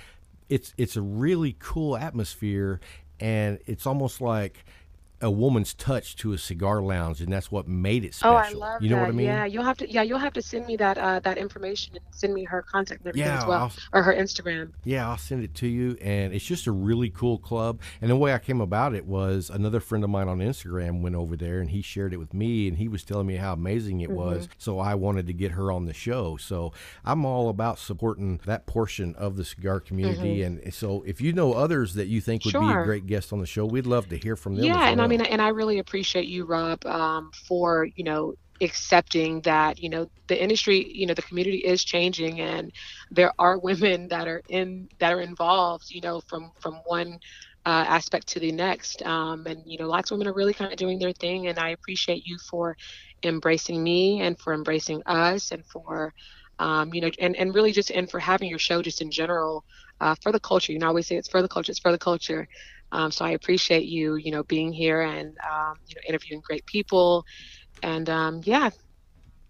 it's 0.49 0.75
it's 0.77 0.97
a 0.97 1.03
really 1.03 1.57
cool 1.59 1.97
atmosphere, 1.97 2.81
and 3.21 3.59
it's 3.67 3.87
almost 3.87 4.21
like 4.21 4.65
a 5.21 5.31
woman's 5.31 5.73
touch 5.75 6.17
to 6.17 6.33
a 6.33 6.39
cigar 6.39 6.83
lounge, 6.83 7.21
and 7.21 7.33
that's 7.33 7.51
what 7.51 7.67
made 7.67 8.05
it 8.05 8.15
special. 8.15 8.35
Oh, 8.35 8.37
I 8.37 8.51
love 8.53 8.83
you 8.83 8.91
know 8.91 8.97
that. 8.97 9.03
what 9.03 9.09
I 9.09 9.13
mean? 9.13 9.27
Yeah, 9.27 9.45
you'll 9.47 9.65
have 9.65 9.79
to. 9.79 9.91
Yeah, 9.91 10.03
you'll 10.03 10.19
have 10.19 10.33
to 10.35 10.43
send 10.43 10.67
me 10.67 10.77
that 10.77 10.99
uh, 10.99 11.21
that 11.21 11.39
information 11.39 11.95
and 11.97 12.05
send 12.11 12.35
me 12.35 12.45
her 12.45 12.63
contact 12.63 13.01
everything 13.07 13.27
Yeah, 13.29 13.39
as 13.39 13.47
well, 13.47 13.61
I'll- 13.61 13.73
or 13.93 14.03
her 14.03 14.15
Instagram. 14.15 14.73
Yeah, 14.85 15.09
I'll 15.09 15.17
send 15.19 15.43
it 15.43 15.55
to 15.57 15.67
you. 15.67 15.97
And 16.01 16.33
it's 16.35 16.45
just 16.45 16.67
a 16.67 16.73
really 16.73 17.11
cool 17.11 17.39
club. 17.39 17.81
And 18.01 18.11
the 18.11 18.17
way 18.17 18.35
I 18.35 18.39
came 18.39 18.61
about 18.61 18.95
it 18.95 19.07
was 19.07 19.51
another 19.51 19.81
friend 19.81 20.05
of 20.05 20.11
mine 20.11 20.29
on 20.29 20.39
Instagram 20.39 21.01
went 21.01 21.15
over 21.15 21.37
there 21.37 21.61
and 21.61 21.71
he 21.71 21.83
shared 21.83 22.13
it 22.13 22.19
with 22.19 22.35
me 22.35 22.69
and 22.69 22.77
he 22.79 22.89
was 22.89 23.03
telling 23.05 23.27
me 23.27 23.37
how 23.37 23.53
amazing 23.53 24.01
it 24.01 24.07
Mm-hmm. 24.11 24.17
was. 24.17 24.49
So 24.59 24.79
I 24.79 24.95
wanted 24.95 25.27
to 25.29 25.33
get 25.33 25.53
her 25.53 25.73
on 25.73 25.87
the 25.87 25.95
show. 25.95 26.37
So 26.37 26.73
I'm 27.05 27.25
all 27.25 27.49
about 27.49 27.79
supporting 27.79 28.41
that 28.47 28.67
portion 28.67 29.15
of 29.17 29.37
the 29.37 29.45
cigar 29.45 29.81
community. 29.81 30.43
And 30.43 30.73
so 30.75 31.03
if 31.07 31.21
you 31.21 31.33
know 31.33 31.55
others 31.55 31.95
that 31.95 32.07
you 32.09 32.21
think 32.21 32.45
would 32.45 32.53
be 32.53 32.59
a 32.59 32.61
Mm-hmm. 32.61 32.85
Great 32.85 33.07
guest 33.07 33.33
on 33.33 33.41
the 33.41 33.47
show, 33.47 33.65
we'd 33.65 33.87
love 33.87 34.09
to 34.11 34.17
hear 34.19 34.37
from 34.37 34.57
them. 34.57 34.65
Yeah, 34.65 34.91
I 35.07 35.17
mean, 35.19 35.23
and 35.23 35.43
I 35.43 35.49
really 35.51 35.79
appreciate 35.79 36.27
you, 36.29 36.47
Rob, 36.47 36.87
um, 36.87 37.31
for 37.49 37.89
you 37.97 38.05
know 38.05 38.35
accepting 38.63 39.43
that 39.43 39.79
you 39.81 39.91
know 39.91 40.07
the 40.29 40.43
industry, 40.43 40.91
you 40.95 41.07
know, 41.07 41.15
the 41.15 41.23
community 41.23 41.59
is 41.59 41.85
changing, 41.85 42.41
and 42.41 42.73
there 43.11 43.33
are 43.39 43.59
women 43.63 44.09
that 44.09 44.29
are 44.29 44.43
in 44.49 44.89
that 45.01 45.13
are 45.15 45.21
involved, 45.23 45.87
you 45.91 46.01
know, 46.03 46.21
from 46.29 46.51
from 46.61 46.81
one. 46.87 47.19
Uh, 47.67 47.85
aspect 47.89 48.29
to 48.29 48.41
the 48.41 48.53
next. 48.53 49.03
Um, 49.05 49.47
and 49.47 49.61
you 49.67 49.79
know 49.79 49.89
lots 49.89 50.11
of 50.11 50.17
women 50.19 50.29
are 50.29 50.35
really 50.35 50.55
kind 50.55 50.73
of 50.73 50.79
doing 50.79 50.99
their 51.01 51.13
thing 51.13 51.49
and 51.49 51.59
i 51.59 51.71
appreciate 51.71 52.25
you 52.25 52.39
for 52.51 52.77
embracing 53.25 53.83
me 53.83 54.21
and 54.23 54.39
for 54.39 54.55
embracing 54.55 55.03
us 55.07 55.51
and 55.53 55.65
for 55.67 56.13
um, 56.61 56.95
you 56.95 57.01
know 57.03 57.11
and, 57.21 57.37
and 57.37 57.55
really 57.55 57.73
just 57.73 57.91
and 57.91 58.11
for 58.11 58.21
having 58.21 58.49
your 58.49 58.59
show 58.59 58.83
just 58.83 59.03
in 59.03 59.11
general 59.11 59.65
uh, 60.01 60.15
for 60.23 60.33
the 60.33 60.41
culture. 60.41 60.73
You 60.73 60.79
know 60.81 60.87
I 60.87 60.91
always 60.91 61.09
say 61.09 61.17
it's 61.17 61.29
for 61.29 61.43
the 61.43 61.49
culture 61.49 61.73
it's 61.73 61.81
for 61.81 61.93
the 61.93 61.99
culture 61.99 62.47
Um, 62.93 63.11
so 63.11 63.25
I 63.25 63.31
appreciate 63.31 63.85
you, 63.85 64.17
you 64.17 64.31
know, 64.31 64.43
being 64.45 64.73
here 64.73 65.03
and 65.03 65.37
um, 65.39 65.77
you 65.87 65.97
know 65.97 66.03
interviewing 66.09 66.43
great 66.45 66.65
people, 66.67 67.25
and 67.83 68.09
um, 68.09 68.41
yeah, 68.45 68.71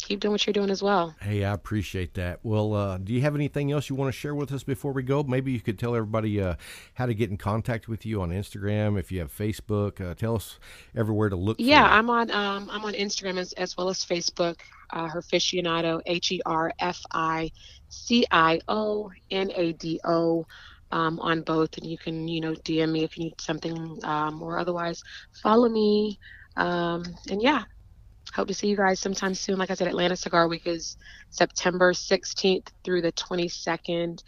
keep 0.07 0.21
doing 0.21 0.33
what 0.33 0.47
you're 0.47 0.55
doing 0.55 0.71
as 0.71 0.83
well. 0.83 1.15
Hey, 1.21 1.45
I 1.45 1.53
appreciate 1.53 2.15
that. 2.15 2.41
Well, 2.43 2.75
uh, 2.75 2.99
do 2.99 3.13
you 3.13 3.21
have 3.23 3.35
anything 3.35 3.73
else 3.73 3.89
you 3.89 3.97
want 3.97 4.13
to 4.13 4.19
share 4.19 4.35
with 4.35 4.53
us 4.53 4.63
before 4.63 4.93
we 4.93 5.03
go? 5.03 5.23
Maybe 5.23 5.53
you 5.53 5.61
could 5.61 5.79
tell 5.79 5.95
everybody 5.95 6.41
uh, 6.41 6.55
how 6.95 7.07
to 7.07 7.15
get 7.15 7.31
in 7.31 7.37
contact 7.37 7.89
with 7.89 8.07
you 8.07 8.23
on 8.23 8.31
Instagram, 8.31 8.99
if 8.99 9.11
you 9.11 9.21
have 9.21 9.37
Facebook. 9.37 10.01
Uh, 10.01 10.15
tell 10.15 10.37
us 10.37 10.59
everywhere 10.95 11.29
to 11.29 11.37
look. 11.37 11.57
Yeah. 11.59 11.85
I'm 11.85 12.09
on 12.11 12.31
um, 12.31 12.69
I'm 12.71 12.85
on 12.85 12.95
Instagram 12.95 13.39
as, 13.39 13.53
as 13.55 13.77
well 13.77 13.89
as 13.89 14.05
Facebook. 14.05 14.61
Uh, 14.91 15.09
Herficionado, 15.09 16.01
H 16.07 16.31
E 16.31 16.41
R 16.47 16.73
F 16.79 17.03
I 17.13 17.51
C 17.89 18.25
I 18.31 18.61
O 18.69 19.11
N 19.31 19.51
A 19.57 19.73
D 19.73 20.01
O. 20.05 20.47
Um, 20.93 21.19
on 21.19 21.43
both, 21.43 21.77
and 21.79 21.87
you 21.87 21.99
can, 21.99 22.29
you 22.29 22.41
know, 22.41 22.53
DM 22.55 22.93
me 22.93 23.03
if 23.03 23.19
you 23.19 23.25
need 23.25 23.41
something, 23.41 23.99
um, 24.05 24.41
or 24.41 24.57
otherwise 24.57 25.03
follow 25.43 25.69
me. 25.69 26.19
Um, 26.57 27.03
and 27.29 27.43
yeah, 27.43 27.65
hope 28.33 28.49
to 28.49 28.55
see 28.55 28.69
you 28.69 28.77
guys 28.77 29.01
sometime 29.01 29.35
soon. 29.35 29.59
Like 29.59 29.71
I 29.71 29.75
said, 29.75 29.89
Atlanta 29.89 30.17
Cigar 30.17 30.47
Week 30.47 30.67
is 30.67 30.97
September 31.31 31.93
16th 31.93 32.69
through 32.85 33.03
the 33.03 33.13
22nd. 33.13 34.23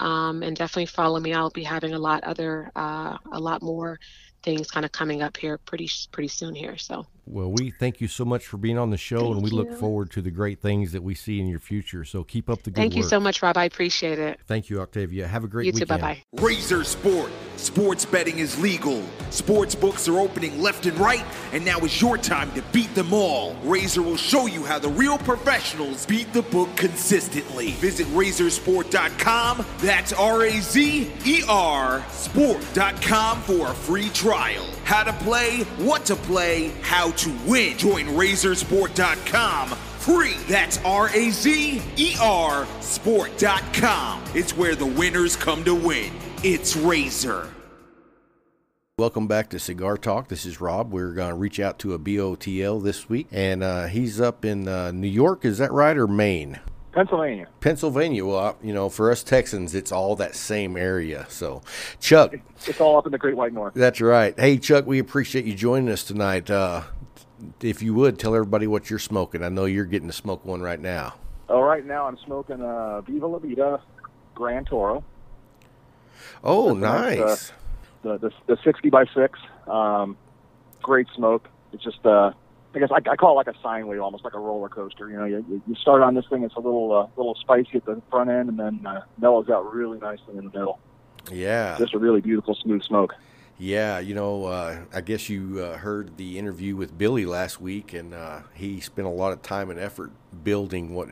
Um, 0.00 0.42
and 0.42 0.56
definitely 0.56 0.86
follow 0.86 1.18
me. 1.18 1.34
I'll 1.34 1.50
be 1.50 1.64
having 1.64 1.92
a 1.92 1.98
lot 1.98 2.22
other, 2.24 2.70
uh, 2.76 3.16
a 3.32 3.38
lot 3.40 3.62
more 3.62 3.98
things 4.42 4.70
kind 4.70 4.86
of 4.86 4.92
coming 4.92 5.22
up 5.22 5.36
here 5.36 5.58
pretty 5.58 5.90
pretty 6.12 6.28
soon 6.28 6.54
here. 6.54 6.78
So 6.78 7.04
Well, 7.30 7.52
we 7.52 7.70
thank 7.70 8.00
you 8.00 8.08
so 8.08 8.24
much 8.24 8.46
for 8.46 8.56
being 8.56 8.78
on 8.78 8.90
the 8.90 8.96
show, 8.96 9.26
and 9.32 9.42
Thank 9.42 9.44
we 9.44 9.50
look 9.50 9.74
forward 9.78 10.10
to 10.12 10.22
the 10.22 10.30
great 10.30 10.60
things 10.60 10.92
that 10.92 11.02
we 11.02 11.14
see 11.14 11.40
in 11.40 11.46
your 11.46 11.58
future. 11.60 12.04
So 12.04 12.24
keep 12.24 12.48
up 12.48 12.62
the 12.62 12.70
good 12.70 12.80
work. 12.80 12.84
thank 12.92 12.96
you 12.96 13.02
so 13.02 13.20
much, 13.20 13.42
Rob. 13.42 13.56
I 13.58 13.64
appreciate 13.64 14.18
it. 14.18 14.40
Thank 14.46 14.70
you, 14.70 14.80
Octavia. 14.80 15.26
Have 15.28 15.44
a 15.44 15.48
great 15.48 15.66
You 15.66 15.72
too. 15.72 15.80
weekend. 15.80 16.00
Bye 16.00 16.22
bye. 16.34 16.42
Razer 16.42 16.84
Sport. 16.84 17.30
Sports 17.56 18.04
betting 18.04 18.38
is 18.38 18.58
legal. 18.60 19.02
Sports 19.30 19.74
books 19.74 20.06
are 20.08 20.18
opening 20.20 20.62
left 20.62 20.86
and 20.86 20.96
right, 20.98 21.24
and 21.52 21.64
now 21.64 21.78
is 21.80 22.00
your 22.00 22.16
time 22.16 22.50
to 22.52 22.62
beat 22.72 22.94
them 22.94 23.12
all. 23.12 23.54
Razer 23.64 24.02
will 24.04 24.16
show 24.16 24.46
you 24.46 24.64
how 24.64 24.78
the 24.78 24.88
real 24.88 25.18
professionals 25.18 26.06
beat 26.06 26.32
the 26.32 26.42
book 26.42 26.74
consistently. 26.76 27.72
Visit 27.72 28.06
razersport.com. 28.08 29.66
That's 29.78 30.12
R 30.12 30.44
A 30.44 30.60
Z 30.60 31.10
E 31.24 31.42
R 31.48 32.04
sport.com 32.10 33.42
for 33.42 33.68
a 33.70 33.74
free 33.74 34.08
trial. 34.10 34.64
How 34.84 35.02
to 35.02 35.12
play, 35.12 35.64
what 35.78 36.04
to 36.06 36.16
play, 36.16 36.68
how 36.82 37.10
to 37.18 37.30
win. 37.46 37.76
Join 37.78 38.06
razersport.com 38.06 39.68
free. 39.68 40.34
That's 40.48 40.78
R 40.84 41.08
A 41.10 41.30
Z 41.30 41.82
E 41.96 42.16
R 42.20 42.66
sport.com. 42.80 44.22
It's 44.34 44.56
where 44.56 44.74
the 44.74 44.86
winners 44.86 45.36
come 45.36 45.64
to 45.64 45.74
win. 45.74 46.12
It's 46.42 46.74
Razer. 46.76 47.48
Welcome 48.98 49.28
back 49.28 49.48
to 49.50 49.60
Cigar 49.60 49.96
Talk. 49.96 50.26
This 50.28 50.44
is 50.44 50.60
Rob. 50.60 50.92
We're 50.92 51.12
going 51.12 51.28
to 51.28 51.34
reach 51.36 51.60
out 51.60 51.78
to 51.80 51.94
a 51.94 51.98
BOTL 52.00 52.82
this 52.82 53.08
week, 53.08 53.28
and 53.30 53.62
uh, 53.62 53.86
he's 53.86 54.20
up 54.20 54.44
in 54.44 54.66
uh, 54.66 54.90
New 54.90 55.06
York. 55.06 55.44
Is 55.44 55.58
that 55.58 55.70
right, 55.70 55.96
or 55.96 56.08
Maine? 56.08 56.58
Pennsylvania. 56.90 57.46
Pennsylvania. 57.60 58.26
Well, 58.26 58.38
uh, 58.38 58.54
you 58.60 58.74
know, 58.74 58.88
for 58.88 59.12
us 59.12 59.22
Texans, 59.22 59.76
it's 59.76 59.92
all 59.92 60.16
that 60.16 60.34
same 60.34 60.76
area. 60.76 61.26
So, 61.28 61.62
Chuck, 62.00 62.34
It's 62.66 62.80
all 62.80 62.96
up 62.96 63.06
in 63.06 63.12
the 63.12 63.18
Great 63.18 63.36
White 63.36 63.52
North. 63.52 63.74
that's 63.74 64.00
right. 64.00 64.34
Hey, 64.36 64.58
Chuck, 64.58 64.84
we 64.84 64.98
appreciate 64.98 65.44
you 65.44 65.54
joining 65.54 65.90
us 65.90 66.02
tonight. 66.02 66.50
Uh, 66.50 66.82
if 67.60 67.82
you 67.82 67.94
would 67.94 68.18
tell 68.18 68.34
everybody 68.34 68.66
what 68.66 68.90
you're 68.90 68.98
smoking, 68.98 69.42
I 69.42 69.48
know 69.48 69.64
you're 69.64 69.84
getting 69.84 70.08
to 70.08 70.14
smoke 70.14 70.44
one 70.44 70.60
right 70.60 70.80
now. 70.80 71.14
Oh, 71.48 71.60
right 71.60 71.84
now 71.84 72.06
I'm 72.06 72.18
smoking 72.24 72.60
uh, 72.62 73.00
Viva 73.02 73.26
La 73.26 73.38
Vida 73.38 73.80
Grand 74.34 74.66
Toro, 74.66 75.02
Oh, 76.44 76.74
That's, 76.74 76.84
uh, 77.20 77.24
nice. 77.24 77.52
the 78.02 78.18
the, 78.18 78.30
the 78.46 78.56
60 78.62 78.90
by 78.90 79.04
six. 79.14 79.38
Um, 79.66 80.16
great 80.82 81.06
smoke. 81.14 81.48
It's 81.72 81.82
just 81.82 82.04
uh, 82.04 82.32
I 82.74 82.78
guess 82.78 82.90
I, 82.92 82.96
I 83.10 83.16
call 83.16 83.32
it 83.40 83.46
like 83.46 83.54
a 83.56 83.58
sine 83.62 83.86
wave, 83.86 84.00
almost 84.00 84.24
like 84.24 84.34
a 84.34 84.38
roller 84.38 84.68
coaster. 84.68 85.08
You 85.10 85.16
know, 85.16 85.24
you, 85.24 85.44
you- 85.48 85.62
you 85.66 85.74
start 85.74 86.02
on 86.02 86.14
this 86.14 86.26
thing, 86.28 86.42
it's 86.44 86.54
a 86.54 86.60
little 86.60 86.92
uh, 86.92 87.06
little 87.16 87.34
spicy 87.34 87.76
at 87.76 87.84
the 87.84 88.00
front 88.10 88.30
end, 88.30 88.48
and 88.48 88.58
then 88.58 88.86
uh, 88.86 89.02
mellows 89.20 89.48
out 89.48 89.72
really 89.72 89.98
nicely 89.98 90.36
in 90.36 90.44
the 90.44 90.50
middle. 90.58 90.78
yeah. 91.32 91.76
Just 91.78 91.94
a 91.94 91.98
really 91.98 92.20
beautiful, 92.20 92.54
smooth 92.54 92.82
smoke. 92.82 93.14
Yeah, 93.60 93.98
you 93.98 94.14
know, 94.14 94.44
uh, 94.44 94.84
I 94.94 95.00
guess 95.00 95.28
you 95.28 95.60
uh, 95.60 95.78
heard 95.78 96.16
the 96.16 96.38
interview 96.38 96.76
with 96.76 96.96
Billy 96.96 97.26
last 97.26 97.60
week, 97.60 97.92
and 97.92 98.14
uh, 98.14 98.42
he 98.54 98.78
spent 98.78 99.08
a 99.08 99.10
lot 99.10 99.32
of 99.32 99.42
time 99.42 99.68
and 99.68 99.80
effort 99.80 100.12
building 100.44 100.94
what 100.94 101.08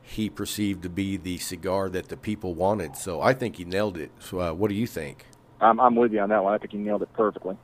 he 0.00 0.30
perceived 0.30 0.84
to 0.84 0.88
be 0.88 1.16
the 1.16 1.38
cigar 1.38 1.88
that 1.88 2.08
the 2.08 2.16
people 2.16 2.54
wanted. 2.54 2.96
So 2.96 3.20
I 3.20 3.34
think 3.34 3.56
he 3.56 3.64
nailed 3.64 3.96
it. 3.96 4.12
So, 4.20 4.40
uh, 4.40 4.52
what 4.52 4.68
do 4.68 4.76
you 4.76 4.86
think? 4.86 5.26
I'm, 5.60 5.80
I'm 5.80 5.96
with 5.96 6.12
you 6.12 6.20
on 6.20 6.28
that 6.28 6.44
one. 6.44 6.54
I 6.54 6.58
think 6.58 6.70
he 6.70 6.78
nailed 6.78 7.02
it 7.02 7.12
perfectly. 7.14 7.56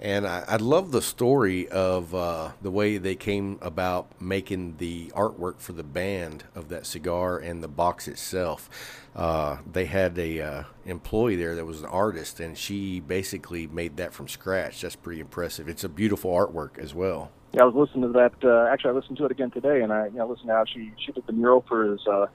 And 0.00 0.26
I, 0.26 0.44
I 0.48 0.56
love 0.56 0.92
the 0.92 1.02
story 1.02 1.68
of 1.68 2.14
uh, 2.14 2.52
the 2.62 2.70
way 2.70 2.96
they 2.96 3.14
came 3.14 3.58
about 3.60 4.08
making 4.20 4.78
the 4.78 5.08
artwork 5.08 5.60
for 5.60 5.72
the 5.72 5.82
band 5.82 6.44
of 6.54 6.70
that 6.70 6.86
cigar 6.86 7.38
and 7.38 7.62
the 7.62 7.68
box 7.68 8.08
itself. 8.08 8.70
Uh, 9.14 9.58
they 9.70 9.84
had 9.84 10.18
a 10.18 10.40
uh, 10.40 10.64
employee 10.86 11.36
there 11.36 11.54
that 11.54 11.66
was 11.66 11.80
an 11.80 11.88
artist, 11.88 12.40
and 12.40 12.56
she 12.56 13.00
basically 13.00 13.66
made 13.66 13.98
that 13.98 14.14
from 14.14 14.26
scratch. 14.26 14.80
That's 14.80 14.96
pretty 14.96 15.20
impressive. 15.20 15.68
It's 15.68 15.84
a 15.84 15.88
beautiful 15.88 16.30
artwork 16.30 16.78
as 16.78 16.94
well. 16.94 17.30
Yeah, 17.52 17.62
I 17.62 17.64
was 17.64 17.74
listening 17.74 18.12
to 18.12 18.18
that. 18.18 18.32
Uh, 18.42 18.72
actually, 18.72 18.92
I 18.92 18.94
listened 18.94 19.18
to 19.18 19.24
it 19.26 19.32
again 19.32 19.50
today, 19.50 19.82
and 19.82 19.92
I 19.92 20.06
you 20.06 20.18
know 20.18 20.28
listened 20.28 20.48
to 20.48 20.54
how 20.54 20.64
she 20.64 20.92
she 21.04 21.12
did 21.12 21.26
the 21.26 21.32
mural 21.32 21.64
for 21.68 21.84
his 21.84 22.00
uh, 22.06 22.26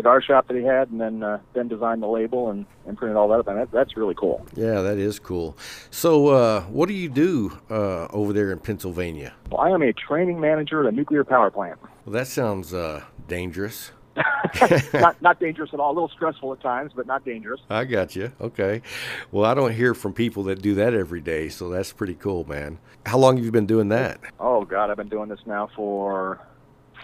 cigar 0.00 0.22
shop 0.22 0.48
that 0.48 0.56
he 0.56 0.62
had, 0.62 0.88
and 0.90 1.00
then 1.00 1.22
uh, 1.22 1.38
then 1.52 1.68
designed 1.68 2.02
the 2.02 2.06
label 2.06 2.50
and, 2.50 2.64
and 2.86 2.96
printed 2.96 3.16
all 3.16 3.28
that 3.28 3.40
up. 3.40 3.48
And 3.48 3.58
that, 3.58 3.70
that's 3.70 3.96
really 3.96 4.14
cool. 4.14 4.46
Yeah, 4.54 4.80
that 4.80 4.98
is 4.98 5.18
cool. 5.18 5.56
So, 5.90 6.28
uh, 6.28 6.62
what 6.62 6.88
do 6.88 6.94
you 6.94 7.08
do 7.08 7.58
uh, 7.68 8.06
over 8.06 8.32
there 8.32 8.50
in 8.50 8.58
Pennsylvania? 8.58 9.34
Well, 9.50 9.60
I 9.60 9.70
am 9.70 9.82
a 9.82 9.92
training 9.92 10.40
manager 10.40 10.86
at 10.86 10.92
a 10.92 10.96
nuclear 10.96 11.24
power 11.24 11.50
plant. 11.50 11.78
Well, 12.04 12.14
that 12.14 12.26
sounds 12.26 12.72
uh, 12.72 13.04
dangerous. 13.28 13.92
not 14.94 15.20
not 15.22 15.38
dangerous 15.38 15.70
at 15.72 15.80
all. 15.80 15.92
A 15.92 15.94
little 15.94 16.08
stressful 16.08 16.52
at 16.52 16.60
times, 16.60 16.92
but 16.96 17.06
not 17.06 17.24
dangerous. 17.24 17.60
I 17.68 17.84
got 17.84 18.16
you. 18.16 18.32
Okay. 18.40 18.82
Well, 19.30 19.44
I 19.44 19.54
don't 19.54 19.72
hear 19.72 19.94
from 19.94 20.14
people 20.14 20.44
that 20.44 20.62
do 20.62 20.74
that 20.76 20.94
every 20.94 21.20
day, 21.20 21.48
so 21.48 21.68
that's 21.68 21.92
pretty 21.92 22.14
cool, 22.14 22.44
man. 22.44 22.78
How 23.06 23.18
long 23.18 23.36
have 23.36 23.44
you 23.44 23.52
been 23.52 23.66
doing 23.66 23.88
that? 23.90 24.20
Oh 24.40 24.64
God, 24.64 24.90
I've 24.90 24.96
been 24.96 25.08
doing 25.08 25.28
this 25.28 25.40
now 25.46 25.68
for 25.76 26.40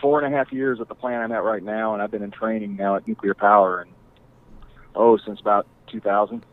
four 0.00 0.22
and 0.22 0.32
a 0.32 0.36
half 0.36 0.52
years 0.52 0.80
at 0.80 0.88
the 0.88 0.94
plant 0.94 1.22
I'm 1.22 1.32
at 1.32 1.42
right 1.42 1.62
now, 1.62 1.94
and 1.94 2.02
I've 2.02 2.10
been 2.10 2.22
in 2.22 2.30
training 2.30 2.76
now 2.76 2.96
at 2.96 3.06
nuclear 3.06 3.34
power, 3.34 3.80
and 3.80 3.90
oh, 4.94 5.18
since 5.18 5.40
about 5.40 5.66
2000. 5.88 6.44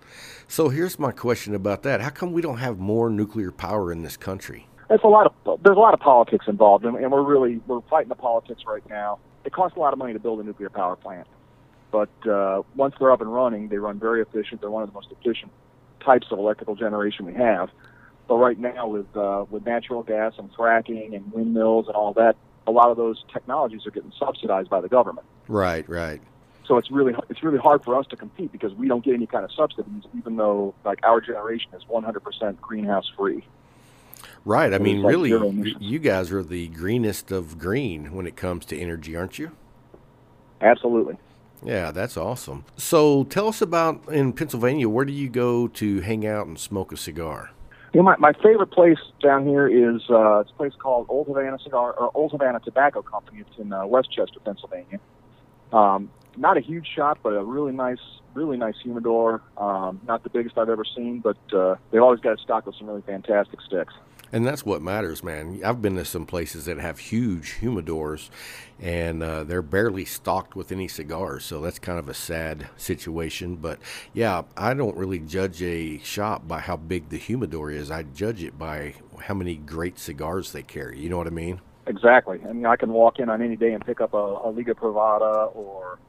So 0.47 0.69
here's 0.69 0.99
my 0.99 1.11
question 1.11 1.55
about 1.55 1.83
that. 1.83 2.01
How 2.01 2.09
come 2.09 2.33
we 2.33 2.41
don't 2.41 2.57
have 2.57 2.79
more 2.79 3.09
nuclear 3.09 3.51
power 3.51 3.91
in 3.91 4.03
this 4.03 4.17
country? 4.17 4.67
There's 4.89 5.01
a 5.03 5.07
lot 5.07 5.25
of 5.25 5.63
there's 5.63 5.77
a 5.77 5.79
lot 5.79 5.93
of 5.93 5.99
politics 5.99 6.45
involved, 6.47 6.85
and, 6.85 6.95
and 6.97 7.11
we're 7.11 7.23
really 7.23 7.61
we're 7.67 7.81
fighting 7.89 8.09
the 8.09 8.15
politics 8.15 8.61
right 8.67 8.87
now. 8.89 9.19
It 9.45 9.51
costs 9.51 9.75
a 9.75 9.79
lot 9.79 9.93
of 9.93 9.99
money 9.99 10.13
to 10.13 10.19
build 10.19 10.39
a 10.39 10.43
nuclear 10.43 10.69
power 10.69 10.95
plant, 10.95 11.27
but 11.91 12.09
uh, 12.27 12.61
once 12.75 12.93
they're 12.99 13.11
up 13.11 13.21
and 13.21 13.33
running, 13.33 13.69
they 13.69 13.77
run 13.77 13.99
very 13.99 14.21
efficient. 14.21 14.61
They're 14.61 14.69
one 14.69 14.83
of 14.83 14.89
the 14.89 14.93
most 14.93 15.11
efficient 15.11 15.51
types 16.03 16.27
of 16.31 16.39
electrical 16.39 16.75
generation 16.75 17.25
we 17.25 17.33
have. 17.33 17.69
But 18.27 18.35
right 18.35 18.57
now, 18.57 18.87
with 18.87 19.15
uh, 19.15 19.45
with 19.49 19.65
natural 19.65 20.03
gas 20.03 20.33
and 20.37 20.51
fracking 20.53 21.15
and 21.15 21.31
windmills 21.31 21.87
and 21.87 21.95
all 21.95 22.13
that, 22.13 22.35
a 22.67 22.71
lot 22.71 22.89
of 22.89 22.97
those 22.97 23.23
technologies 23.31 23.85
are 23.85 23.91
getting 23.91 24.13
subsidized 24.17 24.69
by 24.69 24.81
the 24.81 24.89
government. 24.89 25.27
Right, 25.47 25.87
right. 25.89 26.21
So 26.65 26.77
it's 26.77 26.89
really 26.89 27.13
it's 27.29 27.43
really 27.43 27.57
hard 27.57 27.83
for 27.83 27.95
us 27.97 28.07
to 28.07 28.15
compete 28.15 28.51
because 28.51 28.73
we 28.73 28.87
don't 28.87 29.03
get 29.03 29.13
any 29.15 29.27
kind 29.27 29.43
of 29.43 29.51
subsidies, 29.51 30.03
even 30.17 30.37
though 30.37 30.73
like 30.85 30.99
our 31.03 31.19
generation 31.19 31.71
is 31.73 31.83
100% 31.83 32.61
greenhouse 32.61 33.11
free. 33.17 33.43
Right. 34.45 34.73
I 34.73 34.77
mean, 34.77 35.01
like 35.01 35.11
really, 35.11 35.29
zero 35.29 35.43
y- 35.43 35.49
emissions. 35.49 35.81
you 35.81 35.99
guys 35.99 36.31
are 36.31 36.43
the 36.43 36.67
greenest 36.69 37.31
of 37.31 37.57
green 37.57 38.13
when 38.13 38.25
it 38.27 38.35
comes 38.35 38.65
to 38.67 38.79
energy, 38.79 39.15
aren't 39.15 39.39
you? 39.39 39.51
Absolutely. 40.61 41.17
Yeah, 41.65 41.91
that's 41.91 42.17
awesome. 42.17 42.65
So 42.77 43.23
tell 43.25 43.47
us 43.47 43.61
about 43.61 44.07
in 44.09 44.33
Pennsylvania, 44.33 44.89
where 44.89 45.05
do 45.05 45.13
you 45.13 45.29
go 45.29 45.67
to 45.69 46.01
hang 46.01 46.25
out 46.25 46.45
and 46.47 46.59
smoke 46.59 46.91
a 46.91 46.97
cigar? 46.97 47.51
You 47.93 47.99
know, 47.99 48.05
my, 48.05 48.15
my 48.17 48.33
favorite 48.33 48.71
place 48.71 48.97
down 49.21 49.45
here 49.45 49.67
is 49.67 50.01
uh, 50.09 50.39
it's 50.39 50.49
a 50.49 50.53
place 50.55 50.73
called 50.79 51.05
Old 51.09 51.27
Havana 51.27 51.59
Cigar 51.63 51.93
or 51.93 52.09
Old 52.15 52.31
Havana 52.31 52.59
Tobacco 52.59 53.03
Company. 53.03 53.41
It's 53.41 53.59
in 53.59 53.71
uh, 53.71 53.85
West 53.85 54.11
Chester, 54.11 54.39
Pennsylvania. 54.39 54.99
Um, 55.71 56.09
not 56.35 56.57
a 56.57 56.59
huge 56.59 56.87
shop, 56.87 57.19
but 57.21 57.33
a 57.33 57.43
really 57.43 57.71
nice, 57.71 57.99
really 58.33 58.57
nice 58.57 58.73
humidor. 58.81 59.43
Um, 59.57 60.01
not 60.07 60.23
the 60.23 60.31
biggest 60.31 60.57
I've 60.57 60.69
ever 60.69 60.83
seen, 60.83 61.19
but 61.19 61.37
uh, 61.53 61.75
they've 61.91 62.01
always 62.01 62.19
got 62.19 62.33
it 62.33 62.39
stocked 62.39 62.65
with 62.65 62.75
some 62.77 62.87
really 62.87 63.03
fantastic 63.03 63.61
sticks. 63.61 63.93
And 64.33 64.47
that's 64.47 64.65
what 64.65 64.81
matters, 64.81 65.23
man. 65.23 65.61
I've 65.63 65.79
been 65.79 65.95
to 65.97 66.03
some 66.05 66.25
places 66.25 66.65
that 66.65 66.79
have 66.79 66.97
huge 66.97 67.59
humidors, 67.61 68.31
and 68.81 69.21
uh, 69.21 69.43
they're 69.43 69.61
barely 69.61 70.05
stocked 70.05 70.55
with 70.55 70.71
any 70.71 70.87
cigars. 70.87 71.45
So 71.45 71.61
that's 71.61 71.77
kind 71.77 71.99
of 71.99 72.09
a 72.09 72.15
sad 72.15 72.67
situation. 72.75 73.57
But 73.57 73.77
yeah, 74.11 74.41
I 74.57 74.73
don't 74.73 74.97
really 74.97 75.19
judge 75.19 75.61
a 75.61 75.99
shop 75.99 76.47
by 76.47 76.61
how 76.61 76.77
big 76.77 77.09
the 77.09 77.17
humidor 77.17 77.69
is. 77.69 77.91
I 77.91 78.01
judge 78.01 78.41
it 78.43 78.57
by 78.57 78.95
how 79.21 79.35
many 79.35 79.55
great 79.55 79.99
cigars 79.99 80.51
they 80.51 80.63
carry. 80.63 80.99
You 80.99 81.09
know 81.09 81.17
what 81.19 81.27
I 81.27 81.29
mean? 81.29 81.61
Exactly. 81.85 82.41
I 82.49 82.53
mean, 82.53 82.65
I 82.65 82.75
can 82.75 82.91
walk 82.91 83.19
in 83.19 83.29
on 83.29 83.39
any 83.39 83.55
day 83.55 83.73
and 83.73 83.85
pick 83.85 84.01
up 84.01 84.15
a, 84.15 84.17
a 84.17 84.49
Liga 84.49 84.73
Privada 84.73 85.55
or, 85.55 85.99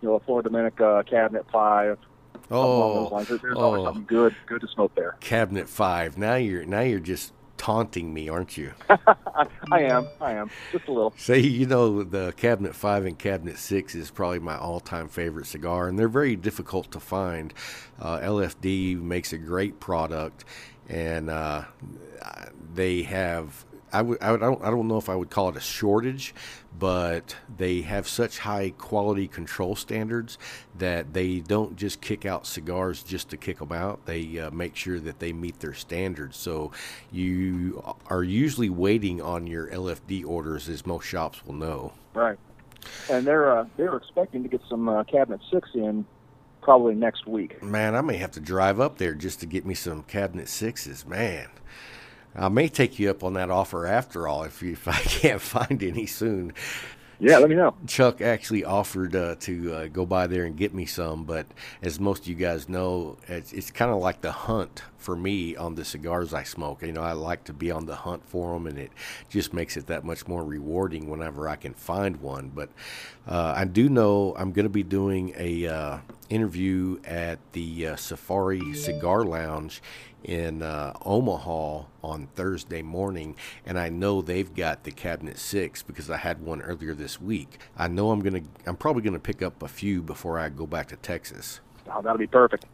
you 0.00 0.08
know, 0.08 0.16
a 0.16 0.20
Flor 0.20 0.42
Dominicana 0.42 1.08
Cabinet 1.08 1.46
5 1.52 1.98
Oh, 2.50 3.04
those 3.04 3.12
lines. 3.12 3.28
There- 3.28 3.38
There's 3.38 3.56
always 3.56 3.80
oh. 3.82 3.84
something 3.86 4.04
good, 4.06 4.34
good 4.46 4.60
to 4.60 4.68
smoke 4.68 4.94
there. 4.94 5.16
Cabinet 5.20 5.68
Five. 5.68 6.18
Now 6.18 6.34
you're 6.34 6.64
now 6.64 6.80
you're 6.80 6.98
just 7.00 7.32
taunting 7.64 8.12
me, 8.12 8.28
aren't 8.28 8.58
you? 8.58 8.70
I, 8.90 9.84
am, 9.84 10.06
I 10.20 10.32
am, 10.32 10.50
just 10.70 10.86
a 10.86 10.92
little. 10.92 11.14
Say, 11.16 11.40
you 11.40 11.64
know, 11.64 12.02
the 12.02 12.34
Cabinet 12.36 12.74
5 12.74 13.06
and 13.06 13.18
Cabinet 13.18 13.56
6 13.56 13.94
is 13.94 14.10
probably 14.10 14.38
my 14.38 14.58
all 14.58 14.80
time 14.80 15.08
favorite 15.08 15.46
cigar, 15.46 15.88
and 15.88 15.98
they're 15.98 16.06
very 16.06 16.36
difficult 16.36 16.92
to 16.92 17.00
find. 17.00 17.54
Uh, 17.98 18.18
LFD 18.18 19.00
makes 19.00 19.32
a 19.32 19.38
great 19.38 19.80
product, 19.80 20.44
and 20.90 21.30
uh, 21.30 21.64
they 22.74 23.02
have. 23.04 23.64
I, 23.94 24.02
would, 24.02 24.18
I, 24.20 24.32
would, 24.32 24.42
I, 24.42 24.46
don't, 24.46 24.62
I 24.62 24.70
don't 24.70 24.86
know 24.86 24.98
if 24.98 25.08
I 25.08 25.14
would 25.14 25.30
call 25.30 25.48
it 25.48 25.56
a 25.56 25.60
shortage, 25.60 26.34
but 26.78 27.36
they 27.56 27.82
have 27.82 28.08
such 28.08 28.38
high 28.38 28.70
quality 28.70 29.28
control 29.28 29.76
standards 29.76 30.38
that 30.78 31.12
they 31.12 31.40
don't 31.40 31.76
just 31.76 32.00
kick 32.00 32.26
out 32.26 32.46
cigars 32.46 33.02
just 33.02 33.28
to 33.30 33.36
kick 33.36 33.58
them 33.58 33.72
out. 33.72 34.04
They 34.06 34.38
uh, 34.38 34.50
make 34.50 34.74
sure 34.76 34.98
that 35.00 35.18
they 35.18 35.32
meet 35.32 35.60
their 35.60 35.74
standards. 35.74 36.36
So 36.36 36.72
you 37.12 37.82
are 38.06 38.24
usually 38.24 38.70
waiting 38.70 39.20
on 39.22 39.46
your 39.46 39.68
LFD 39.68 40.26
orders, 40.26 40.68
as 40.68 40.84
most 40.84 41.04
shops 41.04 41.44
will 41.46 41.54
know. 41.54 41.92
Right. 42.12 42.38
And 43.10 43.26
they're 43.26 43.56
uh, 43.56 43.66
they're 43.76 43.96
expecting 43.96 44.42
to 44.42 44.48
get 44.48 44.60
some 44.68 44.88
uh, 44.88 45.04
cabinet 45.04 45.40
six 45.50 45.70
in 45.74 46.04
probably 46.60 46.94
next 46.94 47.26
week. 47.26 47.62
Man, 47.62 47.94
I 47.94 48.00
may 48.00 48.16
have 48.16 48.32
to 48.32 48.40
drive 48.40 48.80
up 48.80 48.98
there 48.98 49.14
just 49.14 49.40
to 49.40 49.46
get 49.46 49.64
me 49.64 49.74
some 49.74 50.02
cabinet 50.02 50.48
sixes. 50.48 51.06
Man, 51.06 51.48
I 52.34 52.48
may 52.48 52.68
take 52.68 52.98
you 52.98 53.10
up 53.10 53.22
on 53.22 53.34
that 53.34 53.50
offer 53.50 53.86
after 53.86 54.26
all 54.26 54.42
if 54.44 54.62
you, 54.62 54.72
if 54.72 54.88
I 54.88 54.98
can't 54.98 55.40
find 55.40 55.82
any 55.82 56.06
soon. 56.06 56.52
Yeah, 57.20 57.38
let 57.38 57.48
me 57.48 57.54
know. 57.54 57.74
Chuck 57.86 58.20
actually 58.20 58.64
offered 58.64 59.14
uh, 59.14 59.36
to 59.40 59.72
uh, 59.72 59.86
go 59.86 60.04
by 60.04 60.26
there 60.26 60.44
and 60.44 60.56
get 60.56 60.74
me 60.74 60.84
some, 60.84 61.24
but 61.24 61.46
as 61.80 62.00
most 62.00 62.22
of 62.22 62.28
you 62.28 62.34
guys 62.34 62.68
know, 62.68 63.16
it's, 63.28 63.52
it's 63.52 63.70
kind 63.70 63.90
of 63.90 63.98
like 63.98 64.20
the 64.20 64.32
hunt 64.32 64.82
for 64.98 65.14
me 65.14 65.54
on 65.54 65.74
the 65.76 65.84
cigars 65.84 66.34
I 66.34 66.42
smoke. 66.42 66.82
You 66.82 66.92
know, 66.92 67.02
I 67.02 67.12
like 67.12 67.44
to 67.44 67.52
be 67.52 67.70
on 67.70 67.86
the 67.86 67.94
hunt 67.94 68.26
for 68.26 68.54
them, 68.54 68.66
and 68.66 68.78
it 68.78 68.90
just 69.28 69.54
makes 69.54 69.76
it 69.76 69.86
that 69.86 70.04
much 70.04 70.26
more 70.26 70.44
rewarding 70.44 71.08
whenever 71.08 71.48
I 71.48 71.56
can 71.56 71.72
find 71.74 72.20
one. 72.20 72.50
But 72.52 72.70
uh, 73.28 73.54
I 73.56 73.64
do 73.64 73.88
know 73.88 74.34
I'm 74.36 74.52
going 74.52 74.66
to 74.66 74.70
be 74.70 74.82
doing 74.82 75.34
a 75.36 75.66
uh, 75.66 75.98
interview 76.30 76.98
at 77.04 77.38
the 77.52 77.88
uh, 77.88 77.96
Safari 77.96 78.74
Cigar 78.74 79.24
Lounge 79.24 79.80
in 80.24 80.62
uh, 80.62 80.94
Omaha 81.04 81.84
on 82.02 82.28
Thursday 82.34 82.82
morning, 82.82 83.36
and 83.64 83.78
I 83.78 83.88
know 83.88 84.22
they've 84.22 84.52
got 84.54 84.84
the 84.84 84.90
Cabinet 84.90 85.38
Six 85.38 85.82
because 85.82 86.10
I 86.10 86.16
had 86.16 86.40
one 86.40 86.62
earlier 86.62 86.94
this 86.94 87.20
week. 87.20 87.58
I 87.76 87.88
know 87.88 88.10
I'm 88.10 88.20
gonna, 88.20 88.42
I'm 88.66 88.76
probably 88.76 89.02
gonna 89.02 89.18
pick 89.18 89.42
up 89.42 89.62
a 89.62 89.68
few 89.68 90.02
before 90.02 90.38
I 90.38 90.48
go 90.48 90.66
back 90.66 90.88
to 90.88 90.96
Texas. 90.96 91.60
Oh, 91.90 92.00
that'll 92.02 92.18
be 92.18 92.26
perfect. 92.26 92.64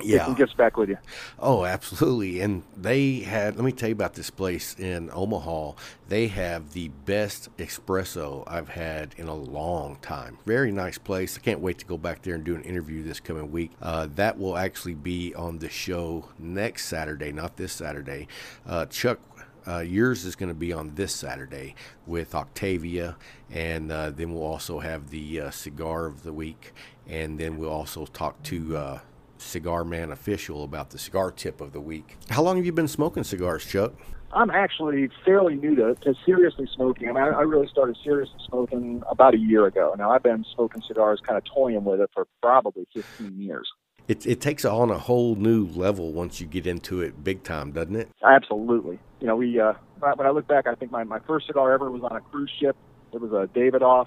Get 0.00 0.24
some 0.24 0.34
gifts 0.34 0.54
back 0.54 0.76
with 0.76 0.88
you. 0.88 0.98
Oh, 1.38 1.64
absolutely. 1.64 2.40
And 2.40 2.62
they 2.76 3.20
had, 3.20 3.56
let 3.56 3.64
me 3.64 3.72
tell 3.72 3.90
you 3.90 3.94
about 3.94 4.14
this 4.14 4.30
place 4.30 4.74
in 4.78 5.10
Omaha. 5.12 5.72
They 6.08 6.28
have 6.28 6.72
the 6.72 6.88
best 6.88 7.54
espresso 7.58 8.42
I've 8.46 8.70
had 8.70 9.14
in 9.18 9.28
a 9.28 9.34
long 9.34 9.96
time. 10.00 10.38
Very 10.46 10.72
nice 10.72 10.98
place. 10.98 11.36
I 11.36 11.40
can't 11.40 11.60
wait 11.60 11.78
to 11.78 11.86
go 11.86 11.98
back 11.98 12.22
there 12.22 12.34
and 12.34 12.42
do 12.42 12.54
an 12.54 12.62
interview 12.62 13.02
this 13.02 13.20
coming 13.20 13.52
week. 13.52 13.70
Uh, 13.82 14.08
that 14.14 14.38
will 14.38 14.56
actually 14.56 14.94
be 14.94 15.34
on 15.34 15.58
the 15.58 15.68
show 15.68 16.28
next 16.38 16.86
Saturday, 16.86 17.30
not 17.30 17.56
this 17.56 17.72
Saturday. 17.72 18.28
Uh, 18.66 18.86
Chuck 18.86 19.20
uh, 19.66 19.78
yours 19.78 20.24
is 20.24 20.34
going 20.34 20.48
to 20.48 20.54
be 20.54 20.72
on 20.72 20.94
this 20.94 21.14
Saturday 21.14 21.74
with 22.06 22.34
Octavia, 22.34 23.16
and 23.50 23.92
uh, 23.92 24.10
then 24.10 24.34
we'll 24.34 24.42
also 24.42 24.80
have 24.80 25.10
the 25.10 25.40
uh, 25.40 25.50
cigar 25.50 26.06
of 26.06 26.24
the 26.24 26.32
week, 26.32 26.72
and 27.06 27.38
then 27.38 27.58
we'll 27.58 27.70
also 27.70 28.06
talk 28.06 28.42
to 28.42 28.76
uh, 28.76 28.98
Cigar 29.42 29.84
Man 29.84 30.10
Official 30.10 30.64
about 30.64 30.90
the 30.90 30.98
cigar 30.98 31.30
tip 31.30 31.60
of 31.60 31.72
the 31.72 31.80
week. 31.80 32.16
How 32.30 32.42
long 32.42 32.56
have 32.56 32.66
you 32.66 32.72
been 32.72 32.88
smoking 32.88 33.24
cigars, 33.24 33.64
Chuck? 33.64 33.92
I'm 34.32 34.50
actually 34.50 35.10
fairly 35.24 35.56
new 35.56 35.74
to, 35.76 35.94
to 35.96 36.14
seriously 36.24 36.66
smoking. 36.74 37.08
I 37.08 37.12
mean, 37.12 37.22
I, 37.22 37.28
I 37.28 37.42
really 37.42 37.66
started 37.66 37.98
seriously 38.02 38.38
smoking 38.48 39.02
about 39.10 39.34
a 39.34 39.38
year 39.38 39.66
ago. 39.66 39.94
Now, 39.98 40.10
I've 40.10 40.22
been 40.22 40.44
smoking 40.54 40.82
cigars, 40.86 41.20
kind 41.26 41.36
of 41.36 41.44
toying 41.44 41.84
with 41.84 42.00
it 42.00 42.10
for 42.14 42.26
probably 42.40 42.86
15 42.94 43.38
years. 43.38 43.70
It, 44.08 44.26
it 44.26 44.40
takes 44.40 44.64
on 44.64 44.90
a 44.90 44.98
whole 44.98 45.36
new 45.36 45.66
level 45.66 46.12
once 46.12 46.40
you 46.40 46.46
get 46.46 46.66
into 46.66 47.00
it 47.02 47.22
big 47.22 47.44
time, 47.44 47.72
doesn't 47.72 47.94
it? 47.94 48.08
Absolutely. 48.24 48.98
You 49.20 49.26
know, 49.26 49.36
we 49.36 49.60
uh, 49.60 49.74
when 50.00 50.26
I 50.26 50.30
look 50.30 50.48
back, 50.48 50.66
I 50.66 50.74
think 50.74 50.90
my, 50.90 51.04
my 51.04 51.20
first 51.20 51.46
cigar 51.46 51.72
ever 51.72 51.90
was 51.90 52.02
on 52.02 52.16
a 52.16 52.20
cruise 52.20 52.50
ship. 52.58 52.76
It 53.12 53.20
was 53.20 53.32
a 53.32 53.46
Davidoff. 53.56 54.06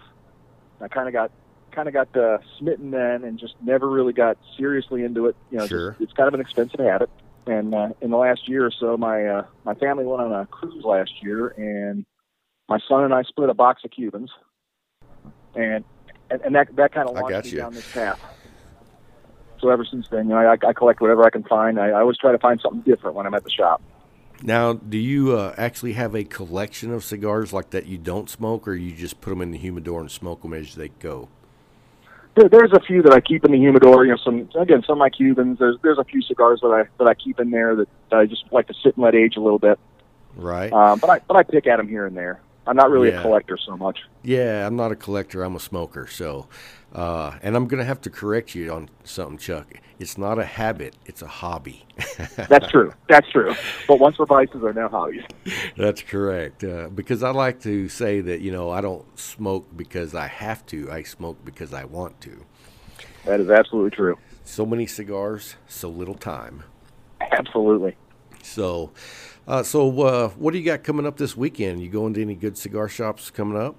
I 0.82 0.88
kind 0.90 1.08
of 1.08 1.14
got 1.14 1.32
kind 1.76 1.88
of 1.88 1.94
got 1.94 2.16
uh, 2.18 2.38
smitten 2.58 2.92
then, 2.92 3.24
and 3.24 3.38
just 3.38 3.56
never 3.62 3.90
really 3.90 4.14
got 4.14 4.38
seriously 4.58 5.04
into 5.04 5.28
it. 5.28 5.36
You 5.52 5.60
know, 5.60 5.68
Sure. 5.68 5.92
just, 5.92 6.02
it's 6.02 6.14
kind 6.14 6.28
of 6.28 6.34
an 6.34 6.40
expensive 6.42 6.80
habit. 6.80 7.10
And 7.48 7.76
uh, 7.76 7.90
in 8.02 8.10
the 8.10 8.18
last 8.18 8.48
year 8.50 8.66
or 8.66 8.72
so, 8.72 8.98
my 8.98 9.26
uh, 9.26 9.46
my 9.66 9.76
family 9.76 10.06
went 10.06 10.22
on 10.22 10.32
a 10.34 10.46
cruise 10.48 10.84
last 10.84 11.12
year, 11.22 11.50
and 11.50 12.06
my 12.68 12.80
son 12.88 13.04
and 13.04 13.14
I 13.14 13.22
split 13.24 13.50
a 13.50 13.54
box 13.54 13.84
of 13.86 13.92
Cubans, 13.92 14.32
and 15.54 15.84
and, 16.32 16.42
and 16.42 16.56
that 16.56 16.76
that 16.76 16.92
kind 16.94 17.08
of 17.08 17.14
launched 17.16 17.46
me 17.46 17.52
you. 17.52 17.58
down 17.58 17.74
this 17.74 17.92
path. 17.94 18.20
So 19.60 19.70
ever 19.70 19.86
since 19.86 20.08
then, 20.10 20.28
you 20.28 20.36
know, 20.36 20.38
I, 20.38 20.54
I 20.54 20.74
collect 20.74 21.02
whatever 21.02 21.24
I 21.24 21.30
can 21.30 21.44
find. 21.44 21.80
I, 21.80 21.90
I 21.90 22.02
always 22.02 22.18
try 22.18 22.32
to 22.32 22.40
find 22.40 22.60
something 22.60 22.82
different 22.82 23.16
when 23.16 23.26
I'm 23.26 23.34
at 23.34 23.44
the 23.44 23.50
shop. 23.50 23.82
Now, 24.44 24.74
do 24.74 24.98
you 24.98 25.38
uh, 25.38 25.56
actually 25.58 25.94
have 25.94 26.14
a 26.14 26.24
collection 26.24 26.92
of 26.92 27.04
cigars 27.04 27.54
like 27.54 27.70
that 27.70 27.86
you 27.86 27.98
don't 27.98 28.30
smoke, 28.30 28.68
or 28.68 28.74
you 28.74 28.92
just 28.92 29.22
put 29.22 29.30
them 29.30 29.42
in 29.42 29.52
the 29.52 29.58
humidor 29.58 30.02
and 30.02 30.12
smoke 30.12 30.42
them 30.42 30.54
as 30.54 30.76
they 30.76 30.90
go? 30.90 31.30
There, 32.36 32.50
there's 32.50 32.74
a 32.74 32.80
few 32.80 33.02
that 33.04 33.14
I 33.14 33.22
keep 33.22 33.46
in 33.46 33.52
the 33.52 33.58
humidor. 33.58 34.06
You 34.06 34.12
know, 34.12 34.18
some 34.18 34.50
again, 34.60 34.84
some 34.86 34.94
of 34.94 35.00
my 35.00 35.10
Cubans. 35.10 35.60
There's 35.60 35.78
there's 35.82 35.98
a 35.98 36.04
few 36.04 36.22
cigars 36.22 36.60
that 36.62 36.68
I 36.68 36.84
that 36.98 37.08
I 37.08 37.14
keep 37.14 37.40
in 37.40 37.52
there 37.52 37.76
that 37.76 37.88
I 38.12 38.26
just 38.26 38.44
like 38.52 38.68
to 38.68 38.74
sit 38.74 38.96
and 38.96 39.04
let 39.04 39.16
age 39.16 39.38
a 39.38 39.42
little 39.42 39.60
bit. 39.60 39.80
Right? 40.36 40.72
Um, 40.72 41.00
but 41.00 41.10
I 41.10 41.20
but 41.20 41.38
I 41.38 41.44
pick 41.44 41.66
at 41.68 41.78
them 41.78 41.88
here 41.88 42.06
and 42.06 42.16
there. 42.16 42.42
I'm 42.68 42.76
not 42.76 42.90
really 42.90 43.10
Yeah. 43.10 43.20
a 43.20 43.22
collector 43.22 43.58
so 43.58 43.78
much. 43.78 44.00
Yeah, 44.24 44.66
I'm 44.66 44.76
not 44.76 44.92
a 44.92 44.96
collector. 44.96 45.44
I'm 45.44 45.56
a 45.56 45.60
smoker. 45.60 46.08
So, 46.08 46.48
uh, 46.94 47.34
and 47.44 47.56
I'm 47.56 47.68
going 47.68 47.80
to 47.80 47.86
have 47.86 48.02
to 48.02 48.10
correct 48.10 48.56
you 48.56 48.72
on 48.72 48.90
something, 49.04 49.38
Chuck. 49.38 49.68
It's 50.00 50.18
not 50.18 50.40
a 50.40 50.46
habit. 50.46 50.96
It's 51.06 51.22
a 51.22 51.28
hobby. 51.28 51.86
That's 52.36 52.68
true. 52.70 52.92
That's 53.08 53.30
true. 53.32 53.54
But 53.88 54.00
once 54.00 54.18
or 54.20 54.26
vices 54.26 54.64
are 54.64 54.74
now 54.74 54.90
hobbies. 54.90 55.24
That's 55.78 56.02
correct. 56.02 56.64
Uh, 56.64 56.90
because 56.94 57.24
I 57.24 57.30
like 57.30 57.62
to 57.62 57.88
say 57.88 58.20
that, 58.22 58.42
you 58.42 58.52
know, 58.52 58.70
I 58.72 58.82
don't 58.82 59.06
smoke 59.18 59.68
because 59.78 60.14
I 60.14 60.28
have 60.28 60.66
to. 60.68 60.92
I 60.92 61.04
smoke 61.04 61.38
because 61.46 61.74
I 61.74 61.86
want 61.86 62.20
to. 62.22 62.44
That 63.26 63.40
is 63.40 63.50
absolutely 63.50 63.92
true. 63.92 64.18
So 64.44 64.66
many 64.66 64.86
cigars, 64.86 65.56
so 65.68 65.90
little 65.90 66.16
time. 66.16 66.64
Absolutely. 67.32 67.96
So, 68.44 68.92
uh, 69.48 69.64
so 69.64 70.02
uh, 70.02 70.30
what 70.30 70.52
do 70.52 70.60
you 70.60 70.66
got 70.66 70.84
coming 70.84 71.06
up 71.06 71.18
this 71.18 71.36
weekend? 71.36 71.82
You 71.82 71.90
going 71.90 72.14
to 72.14 72.22
any 72.22 72.36
good 72.36 72.58
cigar 72.58 72.88
shops 72.90 73.30
coming 73.30 73.58
up? 73.58 73.76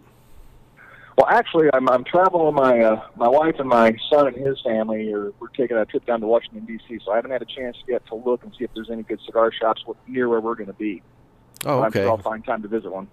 Well, 1.16 1.28
actually, 1.28 1.68
I'm 1.72 1.88
I'm 1.88 2.04
traveling 2.04 2.46
with 2.46 2.54
my 2.54 2.78
uh, 2.80 3.08
my 3.16 3.28
wife 3.28 3.54
and 3.58 3.68
my 3.68 3.96
son 4.10 4.28
and 4.28 4.36
his 4.36 4.60
family. 4.60 5.12
Are, 5.12 5.32
we're 5.40 5.48
taking 5.48 5.76
a 5.76 5.86
trip 5.86 6.04
down 6.04 6.20
to 6.20 6.26
Washington 6.26 6.66
D.C. 6.66 6.98
So 7.04 7.12
I 7.12 7.16
haven't 7.16 7.30
had 7.30 7.40
a 7.40 7.46
chance 7.46 7.76
yet 7.88 8.06
to 8.08 8.16
look 8.16 8.44
and 8.44 8.52
see 8.58 8.64
if 8.64 8.70
there's 8.74 8.90
any 8.90 9.02
good 9.02 9.20
cigar 9.24 9.50
shops 9.50 9.82
near 10.06 10.28
where 10.28 10.40
we're 10.40 10.56
going 10.56 10.66
to 10.66 10.74
be. 10.74 11.02
Oh, 11.64 11.80
I'm 11.80 11.86
okay. 11.86 12.00
sure 12.00 12.10
I'll 12.10 12.18
find 12.18 12.44
time 12.44 12.60
to 12.62 12.68
visit 12.68 12.92
one. 12.92 13.08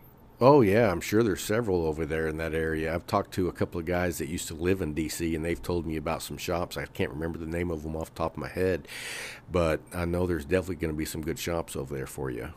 Oh 0.46 0.60
yeah, 0.60 0.92
I'm 0.92 1.00
sure 1.00 1.24
there's 1.24 1.42
several 1.42 1.86
over 1.86 2.06
there 2.06 2.28
in 2.28 2.36
that 2.36 2.54
area. 2.54 2.94
I've 2.94 3.08
talked 3.08 3.34
to 3.36 3.48
a 3.48 3.54
couple 3.54 3.80
of 3.80 3.86
guys 3.86 4.18
that 4.18 4.28
used 4.28 4.50
to 4.50 4.54
live 4.54 4.82
in 4.82 4.94
DC, 4.94 5.34
and 5.34 5.46
they've 5.46 5.62
told 5.62 5.86
me 5.86 5.96
about 5.96 6.22
some 6.22 6.36
shops. 6.36 6.76
I 6.76 6.86
can't 6.86 7.12
remember 7.12 7.38
the 7.38 7.46
name 7.46 7.72
of 7.72 7.84
them 7.84 7.96
off 7.96 8.14
the 8.14 8.18
top 8.18 8.34
of 8.34 8.40
my 8.40 8.50
head, 8.50 8.90
but 9.50 9.80
I 9.94 10.04
know 10.04 10.28
there's 10.28 10.44
definitely 10.44 10.76
going 10.76 10.94
to 10.94 10.98
be 10.98 11.06
some 11.06 11.22
good 11.22 11.40
shops 11.40 11.78
over 11.78 11.96
there 11.96 12.08
for 12.08 12.30
you. 12.30 12.50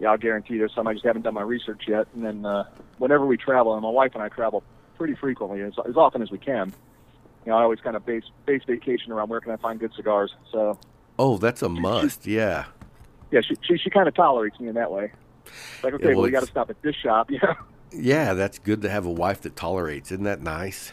Yeah, 0.00 0.10
I'll 0.10 0.18
guarantee 0.18 0.58
there's 0.58 0.74
some. 0.74 0.86
I 0.86 0.92
just 0.92 1.06
haven't 1.06 1.22
done 1.22 1.32
my 1.32 1.40
research 1.40 1.84
yet. 1.88 2.08
And 2.14 2.22
then 2.22 2.44
uh, 2.44 2.64
whenever 2.98 3.24
we 3.24 3.38
travel, 3.38 3.72
and 3.72 3.82
my 3.82 3.88
wife 3.88 4.10
and 4.12 4.22
I 4.22 4.28
travel 4.28 4.62
pretty 4.98 5.14
frequently, 5.14 5.62
as, 5.62 5.72
as 5.88 5.96
often 5.96 6.20
as 6.20 6.30
we 6.30 6.36
can. 6.36 6.74
You 7.46 7.52
know, 7.52 7.56
I 7.56 7.62
always 7.62 7.80
kind 7.80 7.96
of 7.96 8.04
base 8.04 8.24
base 8.44 8.64
vacation 8.66 9.12
around 9.12 9.30
where 9.30 9.40
can 9.40 9.52
I 9.52 9.56
find 9.56 9.80
good 9.80 9.94
cigars. 9.94 10.34
So 10.52 10.78
Oh, 11.18 11.38
that's 11.38 11.62
a 11.62 11.70
must. 11.70 12.26
Yeah. 12.26 12.66
yeah, 13.30 13.40
she 13.40 13.56
she, 13.62 13.78
she 13.78 13.88
kind 13.88 14.08
of 14.08 14.14
tolerates 14.14 14.60
me 14.60 14.68
in 14.68 14.74
that 14.74 14.92
way. 14.92 15.12
Like, 15.82 15.94
okay, 15.94 16.08
well, 16.08 16.16
well, 16.18 16.26
you 16.26 16.32
got 16.32 16.40
to 16.40 16.46
stop 16.46 16.70
at 16.70 16.80
this 16.82 16.94
shop. 16.96 17.30
Yeah. 17.40 17.54
Yeah, 17.92 18.34
that's 18.34 18.58
good 18.58 18.82
to 18.82 18.90
have 18.90 19.06
a 19.06 19.10
wife 19.10 19.42
that 19.42 19.54
tolerates. 19.54 20.10
Isn't 20.10 20.24
that 20.24 20.42
nice? 20.42 20.92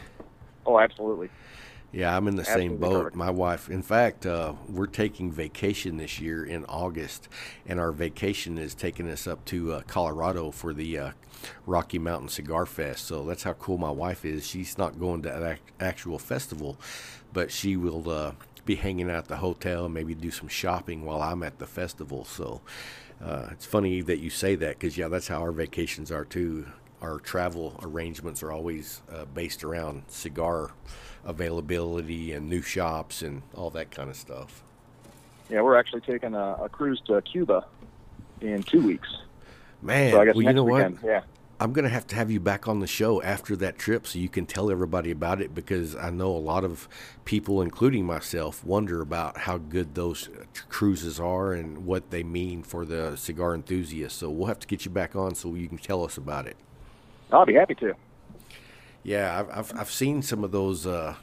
oh, 0.64 0.78
absolutely. 0.78 1.28
Yeah, 1.94 2.16
I'm 2.16 2.26
in 2.26 2.34
the 2.34 2.44
same 2.44 2.76
boat. 2.76 2.92
perfect. 2.92 3.16
My 3.16 3.30
wife, 3.30 3.70
in 3.70 3.82
fact, 3.82 4.26
uh, 4.26 4.54
we're 4.68 4.86
taking 4.86 5.30
vacation 5.30 5.96
this 5.96 6.18
year 6.18 6.44
in 6.44 6.64
August, 6.64 7.28
and 7.66 7.78
our 7.78 7.92
vacation 7.92 8.58
is 8.58 8.74
taking 8.74 9.08
us 9.08 9.28
up 9.28 9.44
to 9.46 9.74
uh, 9.74 9.82
Colorado 9.86 10.50
for 10.50 10.74
the 10.74 10.98
uh, 10.98 11.10
Rocky 11.66 12.00
Mountain 12.00 12.30
Cigar 12.30 12.66
Fest. 12.66 13.04
So 13.04 13.24
that's 13.24 13.44
how 13.44 13.52
cool 13.52 13.78
my 13.78 13.92
wife 13.92 14.24
is. 14.24 14.44
She's 14.44 14.76
not 14.76 14.98
going 14.98 15.22
to 15.22 15.28
that 15.28 15.60
actual 15.78 16.18
festival, 16.18 16.78
but 17.32 17.52
she 17.52 17.76
will 17.76 18.10
uh, 18.10 18.32
be 18.64 18.74
hanging 18.74 19.08
out 19.08 19.18
at 19.18 19.28
the 19.28 19.36
hotel 19.36 19.84
and 19.84 19.94
maybe 19.94 20.16
do 20.16 20.32
some 20.32 20.48
shopping 20.48 21.04
while 21.04 21.22
I'm 21.22 21.44
at 21.44 21.60
the 21.60 21.66
festival. 21.66 22.24
So 22.24 22.60
uh, 23.22 23.48
it's 23.50 23.66
funny 23.66 24.00
that 24.02 24.18
you 24.18 24.30
say 24.30 24.54
that 24.56 24.78
because, 24.78 24.96
yeah, 24.96 25.08
that's 25.08 25.28
how 25.28 25.40
our 25.40 25.52
vacations 25.52 26.10
are 26.12 26.24
too. 26.24 26.66
our 27.02 27.18
travel 27.18 27.78
arrangements 27.82 28.42
are 28.42 28.50
always 28.52 29.02
uh, 29.12 29.24
based 29.26 29.62
around 29.62 30.02
cigar 30.08 30.70
availability 31.24 32.32
and 32.32 32.48
new 32.48 32.62
shops 32.62 33.22
and 33.22 33.42
all 33.54 33.70
that 33.70 33.90
kind 33.90 34.08
of 34.10 34.16
stuff. 34.16 34.62
Yeah, 35.50 35.60
we're 35.60 35.76
actually 35.76 36.00
taking 36.02 36.34
a, 36.34 36.56
a 36.62 36.68
cruise 36.70 37.00
to 37.06 37.20
Cuba 37.22 37.66
in 38.40 38.62
two 38.62 38.80
weeks. 38.82 39.08
Man, 39.82 40.12
So 40.12 40.18
well, 40.18 40.42
you 40.42 40.52
know 40.54 40.64
weekend, 40.64 41.02
what? 41.02 41.08
yeah. 41.10 41.20
I'm 41.60 41.72
going 41.72 41.84
to 41.84 41.90
have 41.90 42.06
to 42.08 42.16
have 42.16 42.30
you 42.30 42.40
back 42.40 42.66
on 42.66 42.80
the 42.80 42.86
show 42.86 43.22
after 43.22 43.54
that 43.56 43.78
trip 43.78 44.06
so 44.06 44.18
you 44.18 44.28
can 44.28 44.44
tell 44.44 44.70
everybody 44.70 45.10
about 45.10 45.40
it 45.40 45.54
because 45.54 45.94
I 45.94 46.10
know 46.10 46.28
a 46.28 46.38
lot 46.38 46.64
of 46.64 46.88
people, 47.24 47.62
including 47.62 48.04
myself, 48.04 48.64
wonder 48.64 49.00
about 49.00 49.38
how 49.38 49.58
good 49.58 49.94
those 49.94 50.28
cruises 50.68 51.20
are 51.20 51.52
and 51.52 51.86
what 51.86 52.10
they 52.10 52.22
mean 52.22 52.62
for 52.62 52.84
the 52.84 53.16
cigar 53.16 53.54
enthusiast. 53.54 54.18
So 54.18 54.30
we'll 54.30 54.48
have 54.48 54.58
to 54.60 54.66
get 54.66 54.84
you 54.84 54.90
back 54.90 55.14
on 55.14 55.34
so 55.34 55.54
you 55.54 55.68
can 55.68 55.78
tell 55.78 56.04
us 56.04 56.16
about 56.16 56.46
it. 56.46 56.56
I'll 57.30 57.46
be 57.46 57.54
happy 57.54 57.74
to. 57.76 57.94
Yeah, 59.04 59.38
I've, 59.38 59.58
I've, 59.58 59.80
I've 59.80 59.90
seen 59.90 60.22
some 60.22 60.42
of 60.44 60.50
those 60.50 60.86
uh, 60.86 61.14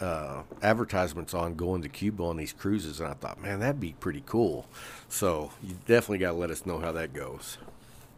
uh, 0.00 0.42
advertisements 0.62 1.34
on 1.34 1.54
going 1.54 1.82
to 1.82 1.88
Cuba 1.88 2.22
on 2.22 2.36
these 2.36 2.52
cruises, 2.52 3.00
and 3.00 3.08
I 3.08 3.14
thought, 3.14 3.40
man, 3.40 3.60
that'd 3.60 3.80
be 3.80 3.94
pretty 4.00 4.22
cool. 4.24 4.66
So 5.08 5.50
you 5.62 5.76
definitely 5.86 6.18
got 6.18 6.32
to 6.32 6.36
let 6.36 6.50
us 6.50 6.64
know 6.64 6.78
how 6.78 6.92
that 6.92 7.12
goes. 7.12 7.58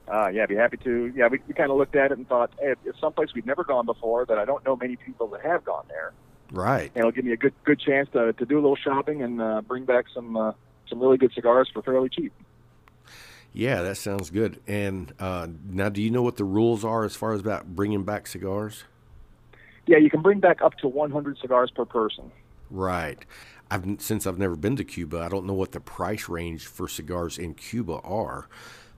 Uh, 0.08 0.28
yeah, 0.28 0.44
I'd 0.44 0.48
be 0.48 0.54
happy 0.54 0.76
to. 0.78 1.12
Yeah, 1.16 1.28
we, 1.28 1.40
we 1.48 1.54
kind 1.54 1.70
of 1.70 1.76
looked 1.76 1.96
at 1.96 2.12
it 2.12 2.18
and 2.18 2.28
thought, 2.28 2.52
hey, 2.60 2.74
it's 2.84 3.00
someplace 3.00 3.30
we've 3.34 3.46
never 3.46 3.64
gone 3.64 3.86
before 3.86 4.24
that 4.26 4.38
I 4.38 4.44
don't 4.44 4.64
know 4.64 4.76
many 4.76 4.96
people 4.96 5.26
that 5.28 5.42
have 5.42 5.64
gone 5.64 5.84
there. 5.88 6.12
Right. 6.52 6.92
And 6.94 6.98
it'll 6.98 7.10
give 7.10 7.24
me 7.24 7.32
a 7.32 7.36
good 7.36 7.54
good 7.64 7.80
chance 7.80 8.08
to, 8.12 8.32
to 8.32 8.46
do 8.46 8.54
a 8.54 8.62
little 8.62 8.76
shopping 8.76 9.22
and 9.22 9.40
uh, 9.40 9.62
bring 9.62 9.84
back 9.84 10.04
some 10.14 10.36
uh, 10.36 10.52
some 10.88 11.00
really 11.00 11.16
good 11.16 11.32
cigars 11.32 11.68
for 11.72 11.82
fairly 11.82 12.08
cheap. 12.08 12.32
Yeah, 13.52 13.82
that 13.82 13.96
sounds 13.96 14.30
good. 14.30 14.60
And 14.66 15.12
uh, 15.18 15.48
now, 15.68 15.88
do 15.88 16.02
you 16.02 16.10
know 16.10 16.22
what 16.22 16.36
the 16.36 16.44
rules 16.44 16.84
are 16.84 17.04
as 17.04 17.16
far 17.16 17.32
as 17.32 17.40
about 17.40 17.74
bringing 17.74 18.04
back 18.04 18.26
cigars? 18.26 18.84
Yeah, 19.86 19.96
you 19.98 20.10
can 20.10 20.20
bring 20.20 20.40
back 20.40 20.60
up 20.62 20.76
to 20.78 20.88
100 20.88 21.38
cigars 21.38 21.70
per 21.70 21.84
person. 21.84 22.30
Right. 22.70 23.24
I've 23.70 23.96
since 23.98 24.26
I've 24.26 24.38
never 24.38 24.56
been 24.56 24.76
to 24.76 24.84
Cuba, 24.84 25.20
I 25.20 25.28
don't 25.28 25.46
know 25.46 25.54
what 25.54 25.72
the 25.72 25.80
price 25.80 26.28
range 26.28 26.66
for 26.66 26.86
cigars 26.86 27.38
in 27.38 27.54
Cuba 27.54 27.94
are. 28.04 28.48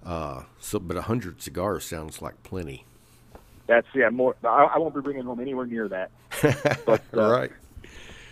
Uh, 0.04 0.42
so, 0.58 0.78
but 0.78 0.96
a 0.96 1.02
hundred 1.02 1.42
cigars 1.42 1.84
sounds 1.84 2.22
like 2.22 2.42
plenty. 2.42 2.84
That's 3.66 3.86
yeah 3.94 4.08
more. 4.08 4.34
I, 4.44 4.70
I 4.74 4.78
won't 4.78 4.94
be 4.94 5.00
bringing 5.00 5.24
home 5.24 5.40
anywhere 5.40 5.66
near 5.66 5.88
that. 5.88 6.10
But 6.86 7.02
uh, 7.14 7.30
right. 7.30 7.50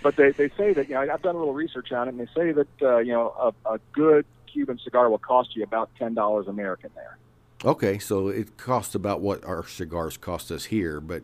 but 0.03 0.17
they 0.17 0.31
they 0.31 0.49
say 0.51 0.73
that 0.73 0.89
you 0.89 0.95
know 0.95 1.01
I've 1.01 1.23
done 1.23 1.35
a 1.35 1.39
little 1.39 1.55
research 1.55 1.93
on 1.93 2.09
it, 2.09 2.15
and 2.15 2.21
they 2.21 2.33
say 2.35 2.53
that 2.53 2.69
uh, 2.83 2.99
you 2.99 3.13
know 3.13 3.55
a, 3.67 3.75
a 3.75 3.81
good 3.93 4.25
Cuban 4.51 4.79
cigar 4.83 5.11
will 5.11 5.19
cost 5.19 5.55
you 5.55 5.63
about 5.63 5.91
ten 5.99 6.15
dollars 6.15 6.47
American 6.47 6.91
there. 6.95 7.19
Okay, 7.65 7.99
so 7.99 8.29
it 8.29 8.57
costs 8.57 8.95
about 8.95 9.21
what 9.21 9.45
our 9.45 9.67
cigars 9.67 10.17
cost 10.17 10.51
us 10.51 10.67
here, 10.67 11.01
but 11.01 11.23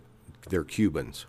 they're 0.49 0.65
Cubans. 0.65 1.27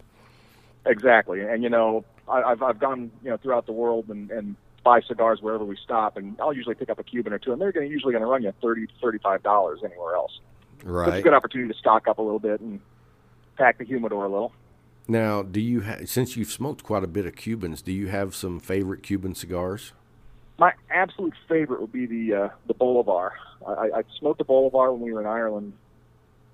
Exactly, 0.86 1.42
and 1.42 1.64
you 1.64 1.70
know 1.70 2.04
I, 2.28 2.42
I've 2.42 2.64
I've 2.64 2.80
gone 2.80 3.12
you 3.24 3.30
know 3.30 3.38
throughout 3.38 3.66
the 3.66 3.74
world 3.74 4.10
and 4.10 4.30
and 4.32 4.56
buy 4.84 5.02
cigars 5.02 5.40
wherever 5.42 5.64
we 5.64 5.78
stop, 5.84 6.18
and 6.18 6.36
I'll 6.40 6.54
usually 6.54 6.76
pick 6.76 6.90
up 6.90 7.00
a 7.00 7.04
Cuban 7.04 7.34
or 7.34 7.40
two, 7.40 7.52
and 7.52 7.62
they're 7.62 7.72
going 7.72 7.90
usually 7.90 8.12
going 8.12 8.22
to 8.22 8.28
run 8.28 8.44
you 8.44 8.54
thirty 8.62 8.88
to 8.88 8.94
thirty 9.02 9.20
five 9.20 9.44
dollars 9.44 9.80
anywhere 9.84 10.16
else. 10.16 10.40
So 10.82 11.02
it's 11.02 11.20
a 11.20 11.22
good 11.22 11.34
opportunity 11.34 11.72
to 11.72 11.80
stock 11.80 12.08
up 12.08 12.18
a 12.18 12.22
little 12.22 12.40
bit 12.40 12.60
and 12.60 12.82
pack 13.58 13.78
the 13.78 13.86
humidor 13.86 14.26
a 14.26 14.30
little. 14.30 14.52
Now, 15.08 15.42
do 15.42 15.60
you 15.62 15.82
ha- 15.84 16.06
since 16.06 16.36
you've 16.38 16.52
smoked 16.52 16.84
quite 16.84 17.04
a 17.04 17.08
bit 17.08 17.26
of 17.26 17.36
Cubans, 17.36 17.82
do 17.82 17.92
you 17.92 18.08
have 18.08 18.36
some 18.36 18.60
favorite 18.60 19.04
Cuban 19.04 19.36
cigars? 19.36 19.94
My 20.58 20.74
absolute 20.90 21.34
favorite 21.48 21.82
would 21.82 21.92
be 21.92 22.06
the 22.06 22.36
uh, 22.36 22.50
the 22.68 22.74
Bolivar. 22.74 23.34
I 23.66 23.90
I 23.96 24.04
smoked 24.20 24.40
the 24.40 24.46
Bolivar 24.46 24.92
when 24.92 25.02
we 25.02 25.14
were 25.14 25.22
in 25.22 25.28
Ireland 25.28 25.74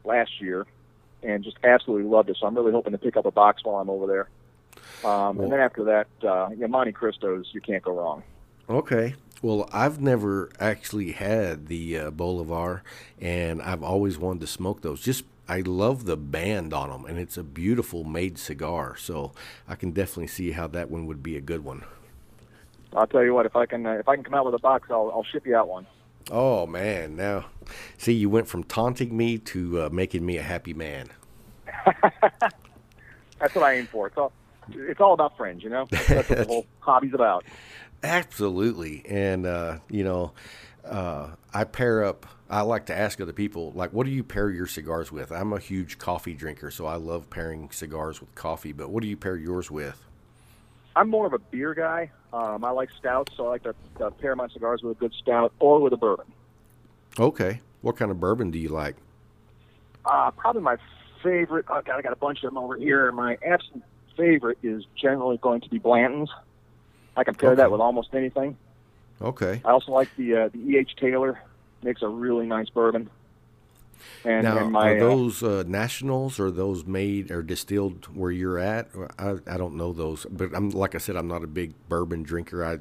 last 0.03 0.39
year, 0.39 0.65
and 1.23 1.43
just 1.43 1.57
absolutely 1.63 2.07
loved 2.07 2.29
it. 2.29 2.37
So 2.39 2.47
I'm 2.47 2.55
really 2.55 2.71
hoping 2.71 2.91
to 2.91 2.97
pick 2.97 3.17
up 3.17 3.25
a 3.25 3.31
box 3.31 3.63
while 3.63 3.77
I'm 3.77 3.89
over 3.89 4.07
there. 4.07 4.29
Um, 5.03 5.39
and 5.39 5.51
then 5.51 5.59
after 5.59 5.83
that, 5.85 6.07
uh, 6.23 6.49
know, 6.49 6.67
Montecristos, 6.67 7.45
you 7.53 7.61
can't 7.61 7.83
go 7.83 7.93
wrong. 7.93 8.23
Okay. 8.69 9.15
Well, 9.41 9.69
I've 9.71 10.01
never 10.01 10.49
actually 10.59 11.13
had 11.13 11.67
the 11.67 11.97
uh, 11.97 12.11
Bolivar, 12.11 12.83
and 13.21 13.61
I've 13.61 13.83
always 13.83 14.17
wanted 14.17 14.41
to 14.41 14.47
smoke 14.47 14.81
those. 14.81 15.01
Just 15.01 15.23
I 15.47 15.61
love 15.61 16.05
the 16.05 16.17
band 16.17 16.73
on 16.73 16.89
them, 16.89 17.05
and 17.05 17.17
it's 17.17 17.37
a 17.37 17.43
beautiful 17.43 18.03
made 18.03 18.37
cigar. 18.37 18.97
So 18.97 19.31
I 19.67 19.75
can 19.75 19.91
definitely 19.91 20.27
see 20.27 20.51
how 20.51 20.67
that 20.67 20.91
one 20.91 21.05
would 21.05 21.23
be 21.23 21.37
a 21.37 21.41
good 21.41 21.63
one. 21.63 21.85
I'll 22.93 23.07
tell 23.07 23.23
you 23.23 23.33
what, 23.33 23.45
if 23.45 23.55
I 23.55 23.65
can 23.65 23.85
uh, 23.85 23.93
if 23.93 24.09
I 24.09 24.15
can 24.15 24.23
come 24.23 24.33
out 24.33 24.45
with 24.45 24.55
a 24.55 24.59
box, 24.59 24.89
I'll 24.91 25.11
I'll 25.13 25.23
ship 25.23 25.47
you 25.47 25.55
out 25.55 25.67
one. 25.67 25.87
Oh 26.31 26.67
man, 26.67 27.15
now 27.15 27.45
see 27.97 28.13
you 28.13 28.29
went 28.29 28.47
from 28.47 28.63
taunting 28.63 29.15
me 29.15 29.37
to 29.37 29.83
uh, 29.83 29.89
making 29.89 30.25
me 30.25 30.37
a 30.37 30.43
happy 30.43 30.73
man. 30.73 31.07
That's 33.39 33.55
what 33.55 33.63
I 33.63 33.75
aim 33.75 33.87
for. 33.87 34.07
It's 34.07 34.17
all 34.17 34.33
it's 34.75 35.01
all 35.01 35.13
about 35.13 35.37
friends, 35.37 35.63
you 35.63 35.69
know. 35.69 35.87
That's, 35.91 36.29
what 36.29 36.37
the 36.37 36.45
whole 36.45 36.65
hobby's 36.79 37.13
about. 37.13 37.45
Absolutely, 38.03 39.03
and 39.07 39.45
uh, 39.45 39.79
you 39.89 40.03
know, 40.03 40.31
uh, 40.85 41.29
I 41.53 41.63
pair 41.63 42.03
up. 42.03 42.25
I 42.49 42.61
like 42.61 42.87
to 42.87 42.97
ask 42.97 43.21
other 43.21 43.33
people, 43.33 43.71
like, 43.75 43.93
what 43.93 44.05
do 44.05 44.11
you 44.11 44.23
pair 44.23 44.49
your 44.49 44.65
cigars 44.65 45.11
with? 45.11 45.31
I'm 45.31 45.53
a 45.53 45.59
huge 45.59 45.99
coffee 45.99 46.33
drinker, 46.33 46.71
so 46.71 46.87
I 46.87 46.95
love 46.95 47.29
pairing 47.29 47.69
cigars 47.71 48.19
with 48.19 48.33
coffee. 48.33 48.71
But 48.71 48.89
what 48.89 49.03
do 49.03 49.07
you 49.07 49.17
pair 49.17 49.37
yours 49.37 49.69
with? 49.69 50.03
I'm 50.95 51.09
more 51.09 51.27
of 51.27 51.33
a 51.33 51.39
beer 51.39 51.75
guy. 51.75 52.09
Um, 52.33 52.63
I 52.63 52.71
like 52.71 52.89
stouts, 52.97 53.33
so 53.37 53.47
I 53.47 53.49
like 53.49 53.63
to 53.63 53.75
uh, 54.01 54.09
pair 54.09 54.35
my 54.35 54.47
cigars 54.47 54.81
with 54.81 54.97
a 54.97 54.99
good 54.99 55.13
stout 55.13 55.53
or 55.59 55.79
with 55.79 55.93
a 55.93 55.97
bourbon. 55.97 56.25
Okay, 57.19 57.61
what 57.81 57.97
kind 57.97 58.11
of 58.11 58.19
bourbon 58.19 58.49
do 58.51 58.59
you 58.59 58.69
like? 58.69 58.95
Uh, 60.05 60.31
probably 60.31 60.61
my 60.61 60.77
favorite. 61.21 61.65
Oh 61.69 61.81
God, 61.85 61.97
I 61.97 62.01
got 62.01 62.13
a 62.13 62.17
bunch 62.17 62.43
of 62.43 62.51
them 62.51 62.57
over 62.57 62.75
here. 62.77 63.11
My 63.11 63.37
absolute 63.45 63.83
favorite 64.19 64.59
is 64.61 64.83
generally 64.95 65.37
going 65.37 65.61
to 65.61 65.69
be 65.69 65.79
Blanton's. 65.79 66.29
I 67.15 67.23
can 67.23 67.35
pair 67.35 67.51
Okay. 67.51 67.61
that 67.61 67.71
with 67.71 67.81
almost 67.81 68.09
anything. 68.13 68.57
Okay, 69.21 69.61
I 69.65 69.71
also 69.71 69.91
like 69.91 70.09
the 70.15 70.27
uh, 70.35 70.49
the 70.53 70.59
E. 70.59 70.77
H. 70.77 70.91
Taylor. 70.97 71.41
Makes 71.81 72.01
a 72.01 72.09
really 72.09 72.45
nice 72.45 72.69
bourbon. 72.69 73.09
And, 74.25 74.43
now 74.43 74.57
and 74.59 74.71
my 74.71 74.91
are 74.91 74.95
uh, 74.97 74.99
those 74.99 75.43
uh, 75.43 75.63
nationals 75.65 76.39
or 76.39 76.51
those 76.51 76.85
made 76.85 77.31
or 77.31 77.41
distilled 77.41 78.05
where 78.13 78.31
you're 78.31 78.59
at? 78.59 78.89
I, 79.17 79.35
I 79.47 79.57
don't 79.57 79.75
know 79.75 79.93
those, 79.93 80.25
but 80.29 80.53
I'm 80.53 80.69
like 80.71 80.93
I 80.95 80.97
said, 80.97 81.15
I'm 81.15 81.27
not 81.27 81.43
a 81.43 81.47
big 81.47 81.73
bourbon 81.87 82.23
drinker. 82.23 82.65
I 82.65 82.79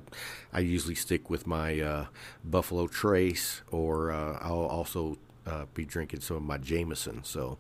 I 0.53 0.61
usually 0.61 0.95
stick 0.97 1.31
with 1.31 1.47
my 1.47 1.81
uh, 1.81 2.07
Buffalo 2.45 2.89
Trace, 2.89 3.63
or 3.71 4.11
uh, 4.11 4.39
I'll 4.41 4.67
also 4.79 5.19
uh, 5.49 5.65
be 5.75 5.85
drinking 5.85 6.21
some 6.21 6.37
of 6.37 6.43
my 6.43 6.59
Jameson. 6.59 7.25
So 7.25 7.59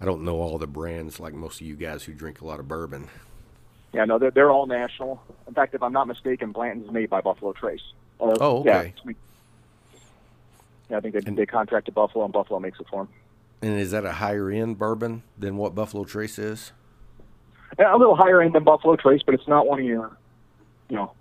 I 0.00 0.04
don't 0.04 0.22
know 0.24 0.40
all 0.40 0.58
the 0.58 0.66
brands 0.66 1.18
like 1.20 1.34
most 1.34 1.60
of 1.60 1.66
you 1.66 1.74
guys 1.76 2.04
who 2.04 2.12
drink 2.12 2.40
a 2.40 2.46
lot 2.46 2.60
of 2.60 2.68
bourbon. 2.68 3.08
yeah, 3.92 4.04
no, 4.04 4.18
they're 4.18 4.30
they're 4.30 4.50
all 4.50 4.66
national. 4.66 5.22
In 5.48 5.54
fact, 5.54 5.74
if 5.74 5.82
I'm 5.82 5.92
not 5.92 6.06
mistaken, 6.06 6.52
Blanton's 6.52 6.90
made 6.92 7.10
by 7.10 7.20
Buffalo 7.20 7.52
Trace. 7.52 7.80
Uh, 8.20 8.36
Oh, 8.40 8.60
okay. 8.60 8.94
we- 9.04 9.16
yeah, 10.90 10.98
I 10.98 11.00
think 11.00 11.14
they 11.14 11.20
they 11.20 11.46
contracted 11.46 11.94
Buffalo, 11.94 12.24
and 12.24 12.32
Buffalo 12.32 12.60
makes 12.60 12.78
it 12.78 12.86
for 12.90 13.04
them. 13.04 13.08
And 13.62 13.78
is 13.80 13.92
that 13.92 14.04
a 14.04 14.12
higher 14.12 14.50
end 14.50 14.78
bourbon 14.78 15.22
than 15.38 15.56
what 15.56 15.74
Buffalo 15.74 16.04
Trace 16.04 16.38
is? 16.38 16.72
a 17.78 17.96
little 17.96 18.14
higher 18.16 18.42
end 18.42 18.54
than 18.54 18.64
Buffalo 18.64 18.96
Trace, 18.96 19.22
but 19.24 19.34
it's 19.34 19.48
not 19.48 19.66
one 19.66 19.78
of 19.80 19.86
your, 19.86 20.10
you 20.90 20.96
know, 20.96 21.12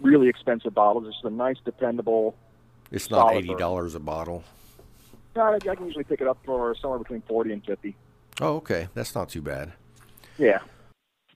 really 0.00 0.26
expensive 0.28 0.74
bottles. 0.74 1.06
It's 1.06 1.18
a 1.22 1.30
nice, 1.30 1.56
dependable. 1.64 2.34
It's 2.90 3.10
not 3.10 3.32
eighty 3.34 3.54
dollars 3.54 3.94
a 3.94 4.00
bottle. 4.00 4.42
I, 5.36 5.54
I 5.54 5.74
can 5.74 5.86
usually 5.86 6.04
pick 6.04 6.20
it 6.20 6.26
up 6.26 6.38
for 6.44 6.74
somewhere 6.80 6.98
between 6.98 7.22
forty 7.22 7.52
and 7.52 7.64
fifty. 7.64 7.96
Oh, 8.40 8.56
okay, 8.56 8.88
that's 8.94 9.14
not 9.14 9.28
too 9.28 9.42
bad. 9.42 9.72
Yeah, 10.38 10.58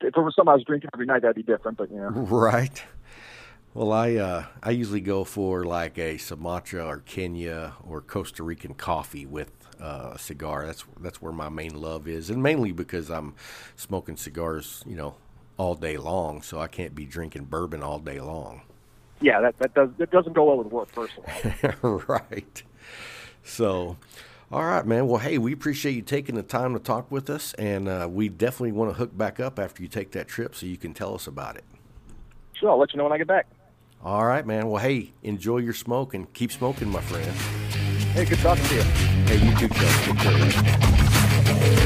if 0.01 0.17
it 0.17 0.21
was 0.21 0.35
something 0.37 0.51
I 0.51 0.55
was 0.55 0.65
drinking 0.65 0.91
every 0.95 1.07
night, 1.07 1.23
that'd 1.23 1.37
be 1.37 1.43
different. 1.43 1.79
But 1.79 1.91
you 1.91 1.97
know, 1.99 2.09
Right. 2.11 2.83
Well, 3.75 3.91
I 3.93 4.17
uh, 4.17 4.45
I 4.63 4.71
usually 4.71 5.01
go 5.01 5.25
for 5.25 5.65
like 5.65 5.99
a 5.99 6.19
Sumatra 6.19 6.85
or 6.85 6.99
Kenya 6.99 7.75
or 7.89 8.01
Costa 8.03 8.43
Rican 8.43 8.75
coffee 8.75 9.25
with 9.25 9.51
uh, 9.81 10.11
a 10.15 10.19
cigar. 10.19 10.67
That's 10.67 10.85
that's 11.01 11.23
where 11.23 11.33
my 11.33 11.49
main 11.49 11.81
love 11.81 12.07
is, 12.07 12.29
and 12.29 12.43
mainly 12.43 12.73
because 12.73 13.09
I'm 13.11 13.35
smoking 13.77 14.17
cigars, 14.19 14.83
you 14.87 14.95
know, 14.95 15.15
all 15.57 15.75
day 15.75 15.97
long. 15.97 16.43
So 16.43 16.61
I 16.61 16.67
can't 16.69 16.95
be 16.95 17.07
drinking 17.07 17.45
bourbon 17.47 17.83
all 17.83 17.99
day 17.99 18.21
long. 18.21 18.61
yeah, 19.23 19.41
that 19.41 19.59
that 19.59 19.73
does 19.73 19.89
that 19.97 20.11
doesn't 20.11 20.35
go 20.35 20.45
well 20.45 20.59
with 20.59 20.67
work. 20.71 20.89
First 20.93 21.15
of 21.17 21.79
all, 21.83 22.03
right. 22.09 22.63
So, 23.45 23.97
all 24.51 24.65
right, 24.65 24.87
man. 24.87 25.07
Well, 25.09 25.19
hey, 25.19 25.39
we 25.39 25.53
appreciate 25.53 25.93
you 25.95 26.03
taking 26.03 26.35
the 26.35 26.43
time 26.43 26.75
to 26.75 26.79
talk 26.79 27.11
with 27.11 27.29
us, 27.31 27.55
and 27.55 27.89
uh, 27.89 28.09
we 28.11 28.29
definitely 28.29 28.73
want 28.73 28.91
to 28.91 28.95
hook 28.95 29.17
back 29.17 29.41
up 29.41 29.59
after 29.59 29.83
you 29.83 29.89
take 29.89 30.13
that 30.13 30.29
trip 30.29 30.55
so 30.55 30.67
you 30.67 30.77
can 30.77 30.95
tell 30.95 31.15
us 31.15 31.27
about 31.27 31.57
it. 31.57 31.65
sure, 32.55 32.71
I'll 32.71 32.79
let 32.79 32.93
you 32.93 32.99
know 32.99 33.05
when 33.05 33.13
I 33.13 33.19
get 33.19 33.27
back. 33.27 33.47
All 34.05 34.25
right, 34.25 34.47
man. 34.47 34.69
Well, 34.69 34.83
hey, 34.83 35.13
enjoy 35.23 35.59
your 35.59 35.75
smoke 35.75 36.15
and 36.15 36.33
keep 36.33 36.51
smoking, 36.53 36.89
my 36.89 37.01
friend. 37.01 37.31
Hey, 38.15 38.25
good 38.25 38.39
talking 38.39 38.65
to 38.65 38.75
you. 38.75 38.83
Hey, 38.83 39.37
you 39.47 39.57
too, 39.57 39.69
Chuck. 39.69 40.05
Take 40.05 40.19
care, 40.19 40.39
man. 40.39 41.83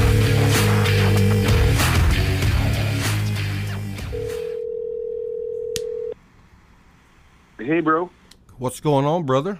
Hey, 7.59 7.79
bro, 7.81 8.09
What's 8.57 8.79
going 8.79 9.05
on, 9.05 9.23
brother? 9.25 9.59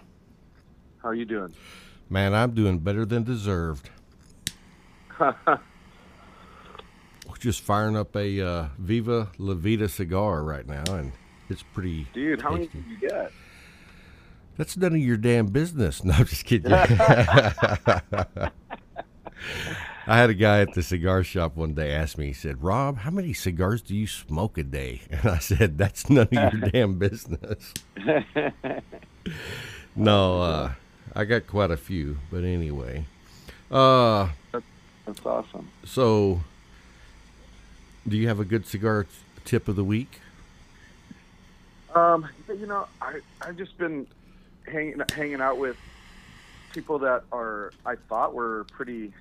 how 1.01 1.09
are 1.09 1.13
you 1.15 1.25
doing? 1.25 1.53
Man, 2.09 2.33
I'm 2.33 2.51
doing 2.51 2.79
better 2.79 3.05
than 3.05 3.23
deserved. 3.23 3.89
Just 7.39 7.61
firing 7.61 7.95
up 7.95 8.15
a 8.15 8.41
uh, 8.41 8.67
Viva 8.79 9.29
La 9.37 9.53
Vida 9.53 9.87
cigar 9.87 10.43
right 10.43 10.65
now, 10.65 10.83
and 10.87 11.11
it's 11.49 11.61
pretty. 11.61 12.07
Dude, 12.11 12.41
how 12.41 12.51
many 12.51 12.65
tasty. 12.65 12.79
did 12.79 12.89
you 12.89 12.97
get? 13.09 13.31
That's 14.57 14.75
none 14.75 14.93
of 14.93 14.99
your 14.99 15.17
damn 15.17 15.45
business. 15.47 16.03
No, 16.07 16.13
I'm 16.13 16.25
just 16.25 16.45
kidding. 16.45 16.73
I 16.73 16.91
had 20.07 20.31
a 20.31 20.33
guy 20.33 20.61
at 20.61 20.73
the 20.73 20.81
cigar 20.81 21.23
shop 21.23 21.55
one 21.55 21.75
day 21.75 21.91
ask 21.93 22.17
me, 22.17 22.27
he 22.27 22.33
said, 22.33 22.63
Rob, 22.63 22.97
how 22.99 23.11
many 23.11 23.33
cigars 23.33 23.83
do 23.83 23.95
you 23.95 24.07
smoke 24.07 24.57
a 24.57 24.63
day? 24.63 25.01
And 25.11 25.29
I 25.29 25.37
said, 25.37 25.77
That's 25.77 26.09
none 26.09 26.29
of 26.31 26.53
your 26.53 26.69
damn 26.71 26.97
business. 26.97 27.73
no, 29.95 30.41
uh, 30.41 30.71
I 31.17 31.25
got 31.25 31.47
quite 31.47 31.71
a 31.71 31.77
few, 31.77 32.19
but 32.29 32.43
anyway. 32.43 33.05
Uh, 33.71 34.29
That's 34.51 35.25
awesome. 35.25 35.67
so, 35.83 36.41
do 38.07 38.15
you 38.15 38.27
have 38.27 38.39
a 38.39 38.45
good 38.45 38.67
cigar 38.67 39.05
t- 39.05 39.09
tip 39.43 39.67
of 39.67 39.75
the 39.75 39.83
week? 39.83 40.21
Um, 41.95 42.29
you 42.47 42.67
know, 42.67 42.87
I 43.01 43.21
I've 43.41 43.57
just 43.57 43.75
been 43.79 44.05
hanging 44.67 45.01
hanging 45.11 45.41
out 45.41 45.57
with 45.57 45.75
people 46.71 46.99
that 46.99 47.23
are 47.31 47.73
I 47.83 47.95
thought 47.95 48.35
were 48.35 48.65
pretty 48.65 49.11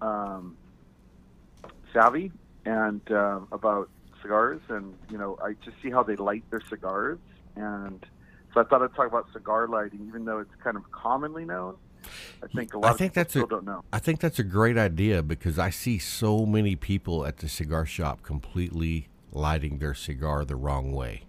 um, 0.00 0.56
savvy 1.92 2.30
and 2.64 3.00
um, 3.10 3.48
about 3.50 3.88
cigars, 4.22 4.60
and 4.68 4.94
you 5.10 5.18
know, 5.18 5.36
I 5.42 5.54
just 5.64 5.76
see 5.82 5.90
how 5.90 6.04
they 6.04 6.14
light 6.14 6.44
their 6.50 6.62
cigars, 6.68 7.18
and 7.56 8.06
so 8.54 8.60
I 8.60 8.64
thought 8.64 8.82
I'd 8.82 8.94
talk 8.94 9.06
about 9.06 9.26
cigar 9.32 9.68
lighting, 9.68 10.04
even 10.08 10.24
though 10.24 10.38
it's 10.38 10.54
kind 10.62 10.76
of 10.76 10.90
commonly 10.90 11.44
known. 11.44 11.76
I 12.42 12.48
think 12.48 12.74
a 12.74 12.78
lot 12.78 12.88
I 12.88 12.90
of 12.92 12.98
think 12.98 13.12
people 13.12 13.22
that's 13.22 13.36
a- 13.36 13.46
don't 13.46 13.64
know. 13.64 13.84
I 13.92 13.98
think 13.98 14.20
that's 14.20 14.38
a 14.38 14.44
great 14.44 14.76
idea 14.76 15.22
because 15.22 15.58
I 15.58 15.70
see 15.70 15.98
so 15.98 16.44
many 16.44 16.74
people 16.76 17.24
at 17.24 17.38
the 17.38 17.48
cigar 17.48 17.86
shop 17.86 18.22
completely 18.22 19.08
lighting 19.32 19.78
their 19.78 19.94
cigar 19.94 20.44
the 20.44 20.56
wrong 20.56 20.92
way. 20.92 21.22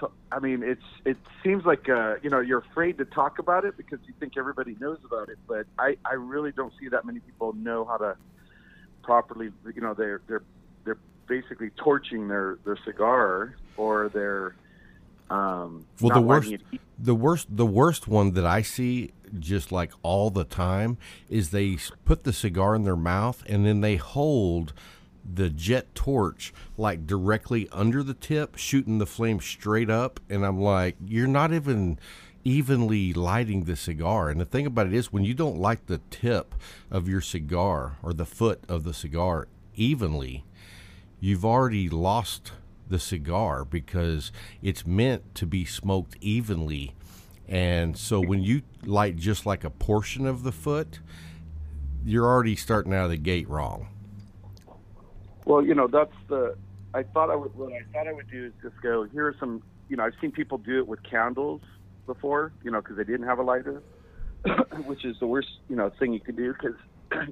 So, 0.00 0.10
I 0.30 0.40
mean, 0.40 0.62
it's 0.62 0.82
it 1.04 1.16
seems 1.42 1.64
like 1.64 1.88
uh, 1.88 2.16
you 2.22 2.28
know 2.28 2.40
you're 2.40 2.58
afraid 2.58 2.98
to 2.98 3.04
talk 3.04 3.38
about 3.38 3.64
it 3.64 3.76
because 3.76 3.98
you 4.06 4.12
think 4.20 4.36
everybody 4.36 4.76
knows 4.78 4.98
about 5.04 5.28
it, 5.30 5.38
but 5.46 5.66
I, 5.78 5.96
I 6.04 6.14
really 6.14 6.52
don't 6.52 6.72
see 6.78 6.88
that 6.88 7.06
many 7.06 7.20
people 7.20 7.54
know 7.54 7.84
how 7.84 7.96
to 7.96 8.16
properly. 9.02 9.50
You 9.74 9.80
know, 9.80 9.94
they're 9.94 10.20
they're 10.26 10.42
they're 10.84 10.98
basically 11.28 11.70
torching 11.70 12.28
their 12.28 12.58
their 12.64 12.76
cigar 12.84 13.56
or 13.78 14.10
they're 14.12 14.54
um, 15.30 15.86
Well, 16.00 16.14
the 16.14 16.26
worst, 16.26 16.54
the 16.98 17.14
worst, 17.14 17.46
the 17.50 17.66
worst 17.66 18.08
one 18.08 18.32
that 18.32 18.46
I 18.46 18.62
see, 18.62 19.12
just 19.38 19.72
like 19.72 19.92
all 20.02 20.30
the 20.30 20.44
time, 20.44 20.98
is 21.28 21.50
they 21.50 21.78
put 22.04 22.24
the 22.24 22.32
cigar 22.32 22.74
in 22.74 22.84
their 22.84 22.96
mouth 22.96 23.42
and 23.46 23.66
then 23.66 23.80
they 23.80 23.96
hold 23.96 24.72
the 25.34 25.50
jet 25.50 25.92
torch 25.94 26.54
like 26.76 27.06
directly 27.06 27.68
under 27.72 28.02
the 28.02 28.14
tip, 28.14 28.56
shooting 28.56 28.98
the 28.98 29.06
flame 29.06 29.40
straight 29.40 29.90
up. 29.90 30.20
And 30.30 30.44
I'm 30.44 30.60
like, 30.60 30.96
you're 31.04 31.26
not 31.26 31.52
even 31.52 31.98
evenly 32.44 33.12
lighting 33.12 33.64
the 33.64 33.74
cigar. 33.74 34.30
And 34.30 34.40
the 34.40 34.44
thing 34.44 34.66
about 34.66 34.86
it 34.86 34.94
is, 34.94 35.12
when 35.12 35.24
you 35.24 35.34
don't 35.34 35.58
light 35.58 35.86
the 35.88 36.00
tip 36.10 36.54
of 36.90 37.08
your 37.08 37.20
cigar 37.20 37.96
or 38.02 38.12
the 38.12 38.24
foot 38.24 38.62
of 38.68 38.84
the 38.84 38.94
cigar 38.94 39.48
evenly, 39.74 40.44
you've 41.18 41.44
already 41.44 41.88
lost 41.88 42.52
the 42.88 42.98
cigar 42.98 43.64
because 43.64 44.32
it's 44.62 44.86
meant 44.86 45.34
to 45.36 45.46
be 45.46 45.64
smoked 45.64 46.16
evenly. 46.20 46.94
And 47.48 47.96
so 47.96 48.20
when 48.20 48.42
you 48.42 48.62
light 48.84 49.16
just 49.16 49.46
like 49.46 49.64
a 49.64 49.70
portion 49.70 50.26
of 50.26 50.42
the 50.42 50.52
foot, 50.52 51.00
you're 52.04 52.26
already 52.26 52.56
starting 52.56 52.92
out 52.94 53.04
of 53.04 53.10
the 53.10 53.16
gate 53.16 53.48
wrong. 53.48 53.88
Well, 55.44 55.64
you 55.64 55.74
know, 55.74 55.86
that's 55.86 56.14
the. 56.28 56.56
I 56.94 57.02
thought 57.02 57.30
I 57.30 57.36
would. 57.36 57.54
What 57.54 57.72
I 57.72 57.80
thought 57.92 58.08
I 58.08 58.12
would 58.12 58.30
do 58.30 58.46
is 58.46 58.52
just 58.62 58.80
go. 58.82 59.04
Here 59.04 59.26
are 59.26 59.36
some. 59.38 59.62
You 59.88 59.96
know, 59.96 60.04
I've 60.04 60.14
seen 60.20 60.32
people 60.32 60.58
do 60.58 60.78
it 60.78 60.88
with 60.88 61.02
candles 61.04 61.60
before. 62.06 62.52
You 62.64 62.72
know, 62.72 62.80
because 62.80 62.96
they 62.96 63.04
didn't 63.04 63.26
have 63.26 63.38
a 63.38 63.42
lighter, 63.42 63.82
which 64.86 65.04
is 65.04 65.16
the 65.20 65.26
worst. 65.26 65.48
You 65.68 65.76
know, 65.76 65.90
thing 66.00 66.12
you 66.12 66.20
can 66.20 66.34
do 66.34 66.52
because 66.52 67.28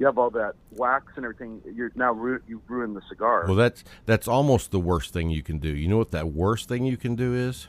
you 0.00 0.06
have 0.06 0.16
all 0.18 0.30
that 0.30 0.54
wax 0.72 1.12
and 1.16 1.24
everything. 1.26 1.60
You're 1.74 1.92
now 1.94 2.12
ru- 2.12 2.40
you've 2.48 2.68
ruined 2.68 2.96
the 2.96 3.02
cigar. 3.08 3.44
Well, 3.46 3.54
that's 3.54 3.84
that's 4.06 4.26
almost 4.26 4.70
the 4.70 4.80
worst 4.80 5.12
thing 5.12 5.28
you 5.30 5.42
can 5.42 5.58
do. 5.58 5.68
You 5.68 5.86
know 5.88 5.98
what 5.98 6.10
that 6.12 6.28
worst 6.32 6.68
thing 6.68 6.84
you 6.86 6.96
can 6.96 7.14
do 7.14 7.34
is? 7.34 7.68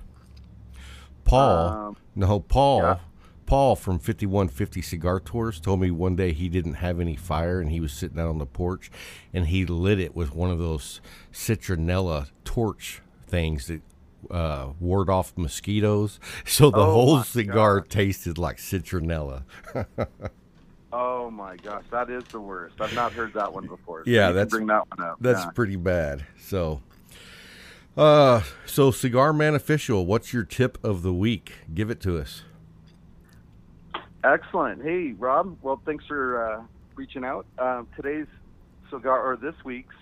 Paul, 1.25 1.67
Um, 1.67 1.97
no, 2.15 2.39
Paul, 2.39 2.81
yeah. 2.81 2.97
Paul 3.45 3.75
from 3.75 3.99
5150 3.99 4.81
Cigar 4.81 5.19
Tours 5.19 5.59
told 5.59 5.81
me 5.81 5.91
one 5.91 6.15
day 6.15 6.31
he 6.31 6.47
didn't 6.49 6.75
have 6.75 6.99
any 7.01 7.15
fire 7.17 7.59
and 7.59 7.69
he 7.69 7.79
was 7.81 7.91
sitting 7.91 8.17
out 8.19 8.29
on 8.29 8.37
the 8.37 8.45
porch 8.45 8.89
and 9.33 9.47
he 9.47 9.65
lit 9.65 9.99
it 9.99 10.15
with 10.15 10.33
one 10.33 10.49
of 10.49 10.57
those 10.57 11.01
citronella 11.33 12.31
torch 12.45 13.01
things 13.27 13.67
that 13.67 13.81
uh, 14.31 14.69
ward 14.79 15.09
off 15.09 15.33
mosquitoes. 15.37 16.17
So 16.45 16.71
the 16.71 16.77
Oh, 16.77 16.91
whole 16.91 17.23
cigar 17.23 17.81
God. 17.81 17.89
tasted 17.89 18.37
like 18.37 18.57
citronella. 18.57 19.43
oh 20.93 21.31
my 21.31 21.55
gosh, 21.57 21.83
that 21.91 22.09
is 22.09 22.23
the 22.25 22.39
worst. 22.39 22.75
I've 22.79 22.93
not 22.93 23.13
heard 23.13 23.33
that 23.33 23.53
one 23.53 23.67
before. 23.67 24.03
Yeah, 24.05 24.29
you 24.29 24.33
that's- 24.33 24.51
bring 24.51 24.67
that 24.67 24.83
one 24.89 25.07
up. 25.07 25.17
That's 25.19 25.43
yeah. 25.45 25.51
pretty 25.51 25.75
bad. 25.75 26.25
So, 26.39 26.81
uh, 27.97 28.41
so 28.65 28.91
Cigar 28.91 29.33
Man 29.33 29.55
Official, 29.55 30.05
what's 30.05 30.33
your 30.33 30.43
tip 30.43 30.77
of 30.83 31.01
the 31.01 31.13
week? 31.13 31.53
Give 31.73 31.89
it 31.89 32.01
to 32.01 32.17
us. 32.17 32.43
Excellent. 34.23 34.83
Hey, 34.83 35.13
Rob. 35.13 35.57
Well, 35.61 35.81
thanks 35.85 36.05
for 36.05 36.45
uh, 36.45 36.63
reaching 36.95 37.23
out. 37.23 37.45
Um, 37.57 37.87
today's 37.95 38.27
cigar, 38.89 39.19
or 39.19 39.35
this 39.35 39.55
week's. 39.63 39.95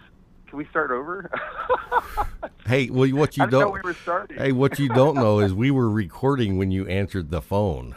Can 0.48 0.58
we 0.58 0.66
start 0.66 0.92
over? 0.92 1.30
Hey, 2.70 2.88
well, 2.92 3.10
what 3.16 3.36
you 3.36 3.44
I 3.44 3.46
didn't 3.48 3.62
know 3.62 3.70
we 3.72 3.82
were 3.82 3.96
starting. 3.96 4.38
Hey, 4.38 4.52
what 4.52 4.78
you 4.78 4.90
don't 4.90 5.16
know 5.16 5.40
is 5.40 5.56
we 5.56 5.72
were 5.72 5.90
recording 5.90 6.60
when 6.60 6.70
you 6.70 6.86
answered 6.86 7.32
the 7.32 7.42
phone. 7.42 7.96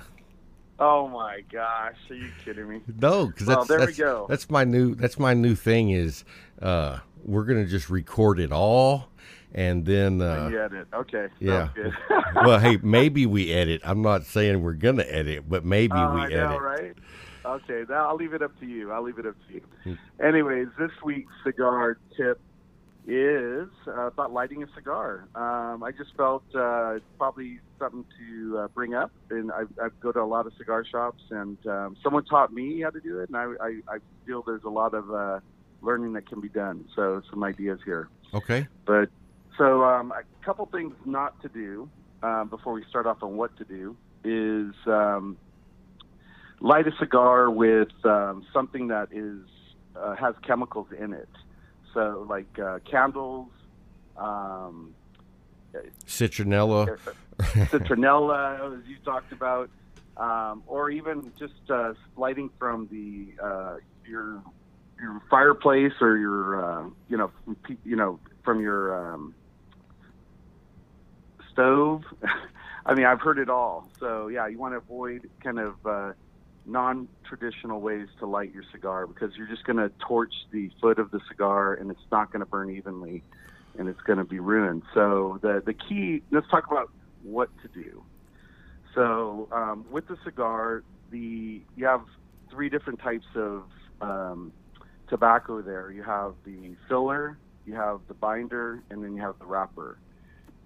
Oh 0.85 1.07
my 1.07 1.43
gosh, 1.53 1.95
are 2.11 2.14
you 2.16 2.28
kidding 2.45 2.68
me? 2.68 2.80
No, 3.01 3.26
because 3.26 3.47
Well, 3.47 3.59
that's 3.64 3.68
there 3.68 3.87
we 3.87 3.93
go. 3.93 4.26
that's 4.28 4.51
my 4.51 4.64
new 4.64 4.97
that's 4.97 5.16
my 5.16 5.33
new 5.33 5.55
thing 5.55 5.91
is 5.91 6.24
uh, 6.61 6.99
we're 7.24 7.45
gonna 7.45 7.66
just 7.66 7.89
record 7.89 8.41
it 8.41 8.51
all 8.51 9.09
and 9.55 9.85
then 9.87 10.20
uh, 10.20 10.51
edit. 10.53 10.89
Okay. 10.93 11.28
yeah. 11.39 11.68
Well, 12.45 12.59
hey, 12.59 12.78
maybe 12.83 13.26
we 13.26 13.53
edit. 13.53 13.83
I'm 13.85 14.03
not 14.03 14.24
saying 14.24 14.61
we're 14.62 14.72
gonna 14.72 15.05
edit, 15.07 15.49
but 15.49 15.64
maybe 15.64 15.93
Oh, 15.95 16.14
we 16.14 16.20
I 16.22 16.24
edit. 16.26 16.39
know, 16.39 16.59
right? 16.59 16.95
Okay, 17.45 17.85
now 17.89 18.09
I'll 18.09 18.16
leave 18.16 18.33
it 18.35 18.43
up 18.43 18.59
to 18.61 18.66
you. 18.66 18.91
I'll 18.91 19.03
leave 19.03 19.18
it 19.18 19.26
up 19.26 19.37
to 19.49 19.55
you. 19.55 19.62
Hmm. 19.85 19.95
Anyways, 20.24 20.68
this 20.78 20.91
week's 21.05 21.33
cigar 21.45 21.99
tip 22.16 22.41
is 23.07 23.68
uh, 23.86 24.07
about 24.07 24.32
lighting 24.32 24.62
a 24.62 24.66
cigar. 24.74 25.26
Um, 25.34 25.82
I 25.82 25.90
just 25.90 26.14
felt 26.16 26.44
uh, 26.55 26.94
it's 26.96 27.05
probably 27.18 27.59
something 27.78 28.05
to 28.18 28.59
uh, 28.59 28.68
bring 28.68 28.94
up, 28.94 29.11
and 29.30 29.50
I, 29.50 29.62
I 29.82 29.88
go 30.00 30.12
to 30.12 30.20
a 30.20 30.24
lot 30.24 30.46
of 30.46 30.53
cigar 30.57 30.84
shops, 30.84 31.22
and 31.30 31.59
um, 31.66 31.96
someone 32.03 32.24
taught 32.24 32.53
me 32.53 32.80
how 32.80 32.90
to 32.90 33.00
do 33.00 33.18
it, 33.20 33.28
and 33.28 33.36
I, 33.36 33.53
I, 33.61 33.94
I 33.94 33.98
feel 34.24 34.42
there's 34.42 34.64
a 34.64 34.70
lot 34.70 34.94
of 34.94 35.12
uh, 35.12 35.40
learning 35.80 36.12
that 36.12 36.28
can 36.28 36.40
be 36.40 36.48
done. 36.48 36.88
So 36.94 37.22
some 37.30 37.42
ideas 37.42 37.80
here. 37.84 38.09
Okay. 38.34 38.68
But 38.86 39.09
so 39.59 39.84
um, 39.84 40.12
a 40.12 40.44
couple 40.44 40.66
things 40.66 40.94
not 41.05 41.40
to 41.42 41.48
do 41.48 41.88
um, 42.22 42.48
before 42.48 42.72
we 42.72 42.84
start 42.88 43.07
off 43.07 43.22
on 43.22 43.36
what 43.36 43.57
to 43.59 43.64
do 43.64 43.96
is 44.24 44.74
um, 44.86 45.36
light 46.61 46.86
a 46.86 46.92
cigar 46.98 47.50
with 47.50 47.88
um, 48.05 48.46
something 48.53 48.88
that 48.88 49.09
is 49.11 49.40
uh, 49.96 50.14
has 50.14 50.34
chemicals 50.46 50.86
in 50.98 51.12
it. 51.12 51.28
So 51.95 52.26
like 52.28 52.59
uh, 52.59 52.78
candles, 52.90 53.49
um, 54.16 54.95
Citronella. 56.07 56.99
citronella, 57.70 58.78
as 58.78 58.86
you 58.86 58.97
talked 59.05 59.32
about, 59.32 59.70
um, 60.16 60.62
or 60.66 60.90
even 60.90 61.32
just 61.38 61.55
uh, 61.70 61.93
lighting 62.16 62.51
from 62.59 62.88
the 62.90 63.34
uh, 63.43 63.76
your 64.07 64.43
your 65.01 65.20
fireplace 65.30 65.93
or 66.01 66.16
your 66.16 66.64
uh, 66.64 66.88
you 67.09 67.16
know 67.16 67.30
from 67.45 67.57
pe- 67.66 67.76
you 67.84 67.97
know 67.97 68.20
from 68.45 68.61
your 68.61 69.14
um, 69.14 69.34
stove. 71.51 72.03
I 72.86 72.95
mean, 72.95 73.07
I've 73.07 73.20
heard 73.20 73.38
it 73.38 73.49
all. 73.49 73.88
So 74.01 74.28
yeah, 74.28 74.47
you 74.49 74.59
want 74.59 74.74
to 74.74 74.78
avoid 74.78 75.28
kind 75.43 75.59
of 75.59 75.74
uh, 75.84 76.12
non-traditional 76.65 77.81
ways 77.81 78.09
to 78.19 78.27
light 78.27 78.53
your 78.55 78.65
cigar 78.73 79.07
because 79.07 79.31
you're 79.37 79.49
just 79.49 79.65
going 79.65 79.79
to 79.79 79.91
torch 80.07 80.33
the 80.53 80.71
foot 80.81 80.99
of 80.99 81.11
the 81.11 81.21
cigar 81.29 81.75
and 81.75 81.91
it's 81.91 82.01
not 82.11 82.33
going 82.33 82.41
to 82.41 82.47
burn 82.47 82.71
evenly 82.71 83.23
and 83.79 83.89
it's 83.89 84.01
going 84.03 84.19
to 84.19 84.25
be 84.25 84.39
ruined. 84.39 84.83
So 84.95 85.39
the 85.43 85.63
the 85.65 85.75
key. 85.75 86.23
Let's 86.31 86.49
talk 86.51 86.71
about 86.71 86.91
what 87.23 87.51
to 87.63 87.69
do. 87.69 88.05
So 88.95 89.49
um, 89.53 89.87
with 89.91 90.07
the 90.09 90.17
cigar, 90.25 90.83
the 91.11 91.63
you 91.77 91.87
have 91.87 92.03
three 92.51 92.69
different 92.69 93.01
types 93.01 93.27
of 93.35 93.65
um, 94.01 94.53
tobacco 95.09 95.63
there. 95.63 95.91
You 95.91 96.03
have 96.03 96.35
the 96.45 96.75
filler, 96.89 97.39
you 97.65 97.75
have 97.75 98.01
the 98.09 98.15
binder, 98.15 98.83
and 98.91 99.03
then 99.03 99.17
you 99.17 99.23
have 99.23 99.39
the 99.39 99.47
wrapper. 99.47 99.99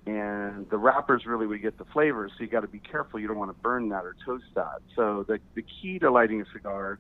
And 0.07 0.71
the 0.71 0.79
wrappers 0.79 1.27
really 1.27 1.47
would 1.49 1.63
get 1.63 1.79
the 1.79 1.85
flavor, 1.87 2.29
so 2.29 2.35
you 2.45 2.47
got 2.47 2.61
to 2.61 2.69
be 2.69 2.79
careful. 2.79 3.19
You 3.19 3.27
don't 3.27 3.39
want 3.39 3.51
to 3.51 3.61
burn 3.61 3.89
that 3.89 4.05
or 4.05 4.15
toast 4.25 4.45
that. 4.55 4.81
So 4.95 5.25
the 5.27 5.41
the 5.55 5.63
key 5.63 5.99
to 5.99 6.11
lighting 6.11 6.41
a 6.41 6.45
cigar 6.53 6.99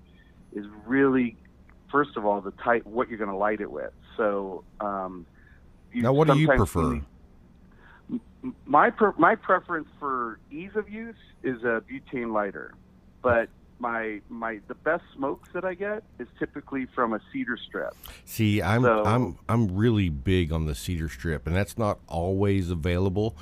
is 0.52 0.66
really 0.86 1.36
first 1.90 2.16
of 2.16 2.26
all, 2.26 2.40
the 2.40 2.50
type 2.52 2.84
what 2.84 3.08
you're 3.08 3.18
going 3.18 3.30
to 3.30 3.36
light 3.36 3.60
it 3.60 3.70
with. 3.70 3.92
So, 4.16 4.64
um, 4.80 5.26
you 5.92 6.02
Now, 6.02 6.12
what 6.12 6.28
do 6.28 6.38
you 6.38 6.48
prefer? 6.48 6.94
need- 6.94 7.04
my 8.64 8.90
per, 8.90 9.12
my 9.18 9.34
preference 9.34 9.88
for 9.98 10.38
ease 10.50 10.70
of 10.76 10.88
use 10.88 11.16
is 11.42 11.62
a 11.64 11.82
butane 11.90 12.32
lighter, 12.32 12.74
but 13.22 13.48
my 13.78 14.20
my 14.28 14.60
the 14.68 14.74
best 14.74 15.04
smokes 15.14 15.48
that 15.52 15.64
I 15.64 15.74
get 15.74 16.02
is 16.18 16.28
typically 16.38 16.86
from 16.94 17.12
a 17.12 17.20
cedar 17.32 17.56
strip. 17.56 17.94
See, 18.24 18.62
I'm 18.62 18.82
So- 18.82 19.04
I'm 19.04 19.38
I'm 19.48 19.74
really 19.76 20.08
big 20.08 20.52
on 20.52 20.66
the 20.66 20.74
cedar 20.74 21.08
strip, 21.08 21.46
and 21.46 21.54
that's 21.54 21.76
not 21.78 21.98
always 22.06 22.70
available. 22.70 23.36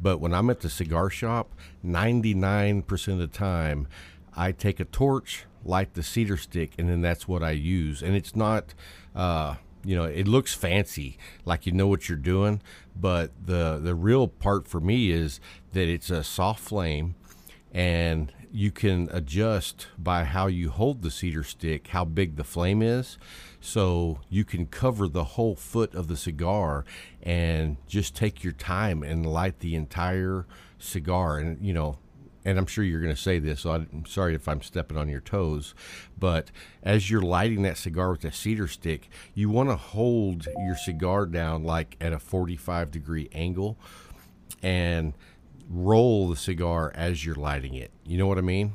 But 0.00 0.18
when 0.20 0.32
I'm 0.32 0.48
at 0.50 0.60
the 0.60 0.70
cigar 0.70 1.10
shop, 1.10 1.54
99% 1.84 3.08
of 3.14 3.18
the 3.18 3.26
time, 3.26 3.88
I 4.36 4.52
take 4.52 4.78
a 4.78 4.84
torch, 4.84 5.44
light 5.64 5.94
the 5.94 6.04
cedar 6.04 6.36
stick, 6.36 6.72
and 6.78 6.88
then 6.88 7.00
that's 7.00 7.26
what 7.26 7.42
I 7.42 7.50
use. 7.50 8.00
And 8.02 8.14
it's 8.14 8.36
not, 8.36 8.74
uh, 9.16 9.56
you 9.84 9.96
know, 9.96 10.04
it 10.04 10.28
looks 10.28 10.54
fancy, 10.54 11.18
like 11.44 11.66
you 11.66 11.72
know 11.72 11.88
what 11.88 12.08
you're 12.08 12.16
doing. 12.18 12.60
But 12.94 13.32
the 13.44 13.80
the 13.82 13.94
real 13.94 14.28
part 14.28 14.68
for 14.68 14.80
me 14.80 15.10
is 15.10 15.40
that 15.72 15.88
it's 15.88 16.10
a 16.10 16.22
soft 16.22 16.60
flame 16.60 17.14
and 17.72 18.32
you 18.52 18.70
can 18.70 19.08
adjust 19.12 19.88
by 19.98 20.24
how 20.24 20.46
you 20.46 20.70
hold 20.70 21.02
the 21.02 21.10
cedar 21.10 21.44
stick 21.44 21.88
how 21.88 22.04
big 22.04 22.36
the 22.36 22.44
flame 22.44 22.82
is 22.82 23.18
so 23.60 24.20
you 24.28 24.44
can 24.44 24.66
cover 24.66 25.08
the 25.08 25.24
whole 25.24 25.54
foot 25.54 25.94
of 25.94 26.08
the 26.08 26.16
cigar 26.16 26.84
and 27.22 27.76
just 27.86 28.14
take 28.14 28.42
your 28.42 28.52
time 28.52 29.02
and 29.02 29.26
light 29.26 29.58
the 29.60 29.74
entire 29.74 30.46
cigar 30.78 31.38
and 31.38 31.64
you 31.64 31.72
know 31.72 31.98
and 32.44 32.58
I'm 32.58 32.66
sure 32.66 32.82
you're 32.82 33.02
going 33.02 33.14
to 33.14 33.20
say 33.20 33.38
this, 33.38 33.60
so 33.60 33.72
I'm 33.72 34.06
sorry 34.06 34.34
if 34.34 34.48
I'm 34.48 34.62
stepping 34.62 34.96
on 34.96 35.08
your 35.10 35.20
toes. 35.20 35.74
But 36.18 36.50
as 36.82 37.10
you're 37.10 37.20
lighting 37.20 37.60
that 37.62 37.76
cigar 37.76 38.12
with 38.12 38.24
a 38.24 38.32
cedar 38.32 38.68
stick, 38.68 39.10
you 39.34 39.50
want 39.50 39.68
to 39.68 39.76
hold 39.76 40.46
your 40.46 40.76
cigar 40.76 41.26
down 41.26 41.64
like 41.64 41.96
at 42.00 42.14
a 42.14 42.18
45 42.18 42.90
degree 42.90 43.28
angle 43.34 43.76
and 44.62 45.12
roll 45.68 46.28
the 46.28 46.36
cigar 46.36 46.92
as 46.94 47.24
you're 47.24 47.34
lighting 47.34 47.74
it. 47.74 47.90
You 48.04 48.18
know 48.18 48.26
what 48.26 48.38
I 48.38 48.42
mean? 48.42 48.74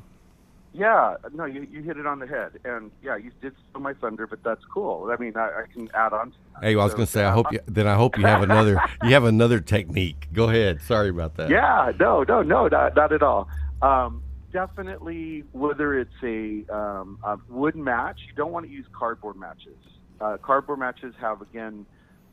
Yeah, 0.72 1.14
no, 1.32 1.44
you, 1.44 1.68
you 1.70 1.82
hit 1.82 1.98
it 1.98 2.06
on 2.06 2.18
the 2.18 2.26
head, 2.26 2.58
and 2.64 2.90
yeah, 3.00 3.16
you 3.16 3.30
did 3.40 3.52
steal 3.70 3.80
my 3.80 3.94
thunder, 3.94 4.26
but 4.26 4.42
that's 4.42 4.64
cool. 4.64 5.08
I 5.16 5.22
mean, 5.22 5.36
I, 5.36 5.62
I 5.62 5.72
can 5.72 5.88
add 5.94 6.12
on. 6.12 6.32
To 6.32 6.36
that. 6.54 6.64
Hey, 6.64 6.74
well, 6.74 6.82
I 6.82 6.86
was 6.86 6.92
So, 6.92 6.96
going 6.96 7.06
to 7.06 7.12
say, 7.12 7.24
I 7.24 7.30
hope 7.30 7.52
you, 7.52 7.60
then 7.66 7.86
I 7.86 7.94
hope 7.94 8.18
you 8.18 8.26
have 8.26 8.42
another 8.42 8.82
you 9.04 9.10
have 9.10 9.22
another 9.22 9.60
technique. 9.60 10.26
Go 10.32 10.48
ahead. 10.48 10.82
Sorry 10.82 11.10
about 11.10 11.36
that. 11.36 11.48
Yeah, 11.48 11.92
no, 12.00 12.24
no, 12.26 12.42
no, 12.42 12.66
not, 12.66 12.96
not 12.96 13.12
at 13.12 13.22
all. 13.22 13.48
Um, 13.82 14.20
definitely, 14.52 15.44
whether 15.52 15.96
it's 15.96 16.10
a, 16.24 16.64
um, 16.74 17.18
a 17.22 17.38
wood 17.48 17.76
match, 17.76 18.18
you 18.26 18.34
don't 18.34 18.50
want 18.50 18.66
to 18.66 18.72
use 18.72 18.86
cardboard 18.92 19.36
matches. 19.36 19.76
Uh, 20.20 20.38
cardboard 20.38 20.80
matches 20.80 21.14
have 21.20 21.40
again 21.40 21.86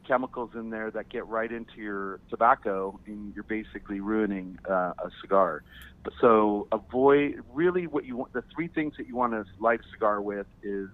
chemicals 0.08 0.52
in 0.56 0.70
there 0.70 0.92
that 0.92 1.10
get 1.10 1.28
right 1.28 1.52
into 1.52 1.78
your 1.78 2.20
tobacco, 2.30 3.00
and 3.06 3.34
you're 3.34 3.44
basically 3.44 4.00
ruining 4.00 4.58
uh, 4.70 4.94
a 4.98 5.10
cigar. 5.22 5.64
But 6.04 6.14
so 6.20 6.68
avoid 6.72 7.44
really 7.54 7.88
what 7.88 8.06
you 8.06 8.18
want. 8.18 8.34
The 8.34 8.44
three 8.54 8.68
things 8.68 8.96
that 8.98 9.08
you 9.08 9.16
want 9.16 9.34
to 9.34 9.46
light 9.60 9.80
a 9.82 9.92
cigar 9.94 10.22
with 10.22 10.48
is 10.64 10.90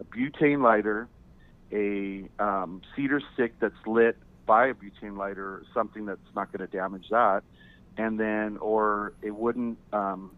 a 0.00 0.04
butane 0.04 0.62
lighter, 0.62 1.08
a 1.72 2.28
um, 2.38 2.82
cedar 2.94 3.20
stick 3.34 3.54
that's 3.60 3.74
lit 3.86 4.16
by 4.46 4.68
a 4.68 4.74
butane 4.74 5.16
lighter, 5.16 5.62
something 5.74 6.06
that's 6.06 6.20
not 6.34 6.50
going 6.52 6.68
to 6.68 6.76
damage 6.76 7.08
that, 7.10 7.42
and 7.96 8.18
then 8.18 8.56
or 8.58 9.12
a 9.22 9.30
wooden 9.30 9.76
um, 9.92 10.32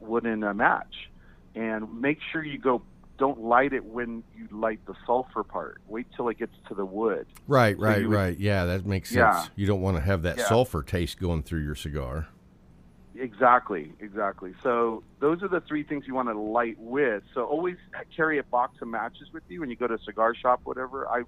wooden 0.00 0.42
uh, 0.44 0.52
match, 0.54 1.10
and 1.54 2.00
make 2.00 2.18
sure 2.30 2.44
you 2.44 2.58
go. 2.58 2.82
Don't 3.18 3.40
light 3.40 3.72
it 3.72 3.84
when 3.84 4.22
you 4.36 4.46
light 4.52 4.78
the 4.86 4.94
sulfur 5.04 5.42
part. 5.42 5.80
Wait 5.88 6.06
till 6.14 6.28
it 6.28 6.38
gets 6.38 6.54
to 6.68 6.74
the 6.74 6.84
wood. 6.84 7.26
Right, 7.48 7.76
So 7.76 7.82
right, 7.82 8.06
would- 8.06 8.14
right. 8.14 8.38
Yeah, 8.38 8.64
that 8.66 8.86
makes 8.86 9.08
sense. 9.10 9.16
Yeah. 9.18 9.44
You 9.56 9.66
don't 9.66 9.80
want 9.82 9.96
to 9.96 10.00
have 10.02 10.22
that 10.22 10.38
Yeah. 10.38 10.44
sulfur 10.44 10.82
taste 10.84 11.18
going 11.18 11.42
through 11.42 11.60
your 11.64 11.74
cigar. 11.74 12.28
Exactly, 13.16 13.92
exactly. 13.98 14.54
So 14.62 15.02
those 15.18 15.42
are 15.42 15.48
the 15.48 15.60
three 15.62 15.82
things 15.82 16.06
you 16.06 16.14
want 16.14 16.28
to 16.28 16.38
light 16.38 16.78
with. 16.78 17.24
So 17.34 17.44
always 17.44 17.76
carry 18.14 18.38
a 18.38 18.44
box 18.44 18.80
of 18.80 18.86
matches 18.86 19.32
with 19.32 19.42
you 19.48 19.58
when 19.60 19.70
you 19.70 19.74
go 19.76 19.88
to 19.88 19.94
a 19.94 19.98
cigar 19.98 20.34
shop, 20.36 20.60
whatever. 20.64 21.08
I 21.08 21.24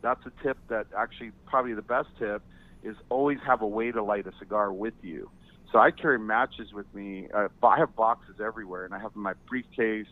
that's 0.00 0.24
a 0.26 0.32
tip 0.42 0.56
that 0.68 0.86
actually 0.96 1.30
probably 1.46 1.74
the 1.74 1.82
best 1.82 2.08
tip 2.18 2.42
is 2.82 2.96
always 3.08 3.38
have 3.46 3.62
a 3.62 3.66
way 3.66 3.92
to 3.92 4.02
light 4.02 4.26
a 4.26 4.32
cigar 4.40 4.72
with 4.72 4.94
you. 5.02 5.30
So 5.70 5.78
I 5.78 5.90
carry 5.92 6.18
matches 6.18 6.72
with 6.72 6.92
me. 6.94 7.28
Uh, 7.32 7.48
I 7.62 7.78
have 7.78 7.94
boxes 7.94 8.40
everywhere, 8.40 8.84
and 8.84 8.94
I 8.94 8.98
have 8.98 9.14
my 9.14 9.34
briefcase. 9.48 10.06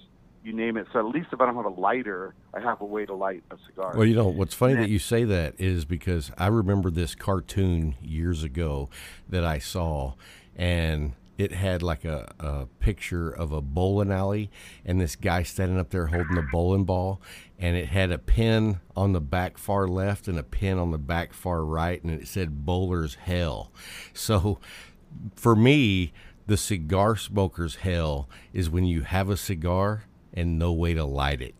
You 0.46 0.52
name 0.52 0.76
it. 0.76 0.86
So 0.92 1.00
at 1.00 1.06
least 1.06 1.30
if 1.32 1.40
I 1.40 1.46
don't 1.46 1.56
have 1.56 1.64
a 1.64 1.80
lighter, 1.80 2.32
I 2.54 2.60
have 2.60 2.80
a 2.80 2.84
way 2.84 3.04
to 3.04 3.14
light 3.14 3.42
a 3.50 3.56
cigar. 3.66 3.94
Well, 3.96 4.06
you 4.06 4.14
know, 4.14 4.28
what's 4.28 4.54
funny 4.54 4.74
that 4.74 4.88
you 4.88 5.00
say 5.00 5.24
that 5.24 5.54
is 5.58 5.84
because 5.84 6.30
I 6.38 6.46
remember 6.46 6.88
this 6.88 7.16
cartoon 7.16 7.96
years 8.00 8.44
ago 8.44 8.88
that 9.28 9.44
I 9.44 9.58
saw, 9.58 10.14
and 10.54 11.14
it 11.36 11.50
had 11.50 11.82
like 11.82 12.04
a, 12.04 12.32
a 12.38 12.66
picture 12.78 13.28
of 13.28 13.50
a 13.50 13.60
bowling 13.60 14.12
alley 14.12 14.48
and 14.84 15.00
this 15.00 15.16
guy 15.16 15.42
standing 15.42 15.80
up 15.80 15.90
there 15.90 16.06
holding 16.06 16.38
a 16.38 16.42
bowling 16.52 16.84
ball, 16.84 17.20
and 17.58 17.76
it 17.76 17.86
had 17.88 18.12
a 18.12 18.18
pin 18.18 18.78
on 18.96 19.14
the 19.14 19.20
back 19.20 19.58
far 19.58 19.88
left 19.88 20.28
and 20.28 20.38
a 20.38 20.44
pin 20.44 20.78
on 20.78 20.92
the 20.92 20.98
back 20.98 21.32
far 21.32 21.64
right, 21.64 22.00
and 22.04 22.12
it 22.12 22.28
said 22.28 22.64
Bowler's 22.64 23.16
Hell. 23.16 23.72
So 24.14 24.60
for 25.34 25.56
me, 25.56 26.12
the 26.46 26.56
cigar 26.56 27.16
smoker's 27.16 27.76
hell 27.76 28.28
is 28.52 28.70
when 28.70 28.84
you 28.84 29.02
have 29.02 29.28
a 29.28 29.36
cigar 29.36 30.04
and 30.36 30.58
no 30.58 30.72
way 30.72 30.94
to 30.94 31.04
light 31.04 31.42
it. 31.42 31.54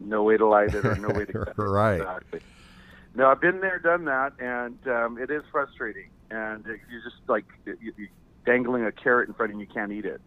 no 0.00 0.22
way 0.22 0.36
to 0.36 0.46
light 0.46 0.74
it 0.74 0.84
or 0.84 0.96
no 0.96 1.10
way 1.10 1.24
to 1.24 1.32
cut 1.44 1.48
it. 1.48 1.62
Right. 1.62 2.00
Exactly. 2.00 2.40
No, 3.14 3.28
I've 3.28 3.40
been 3.40 3.60
there, 3.60 3.78
done 3.78 4.04
that, 4.04 4.34
and 4.38 4.78
um, 4.86 5.18
it 5.18 5.30
is 5.30 5.42
frustrating. 5.50 6.10
And 6.30 6.64
you're 6.66 7.02
just 7.02 7.16
like 7.26 7.46
you, 7.64 7.92
you 7.96 8.08
dangling 8.46 8.84
a 8.84 8.92
carrot 8.92 9.28
in 9.28 9.34
front 9.34 9.52
of 9.52 9.58
you, 9.58 9.66
you 9.66 9.72
can't 9.72 9.92
eat 9.92 10.04
it. 10.04 10.20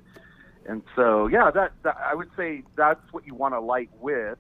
And 0.66 0.84
so, 0.96 1.28
yeah, 1.28 1.52
that, 1.52 1.74
that 1.84 1.98
I 2.04 2.16
would 2.16 2.30
say 2.36 2.64
that's 2.76 3.02
what 3.12 3.26
you 3.26 3.36
want 3.36 3.54
to 3.54 3.60
light 3.60 3.90
with 4.00 4.38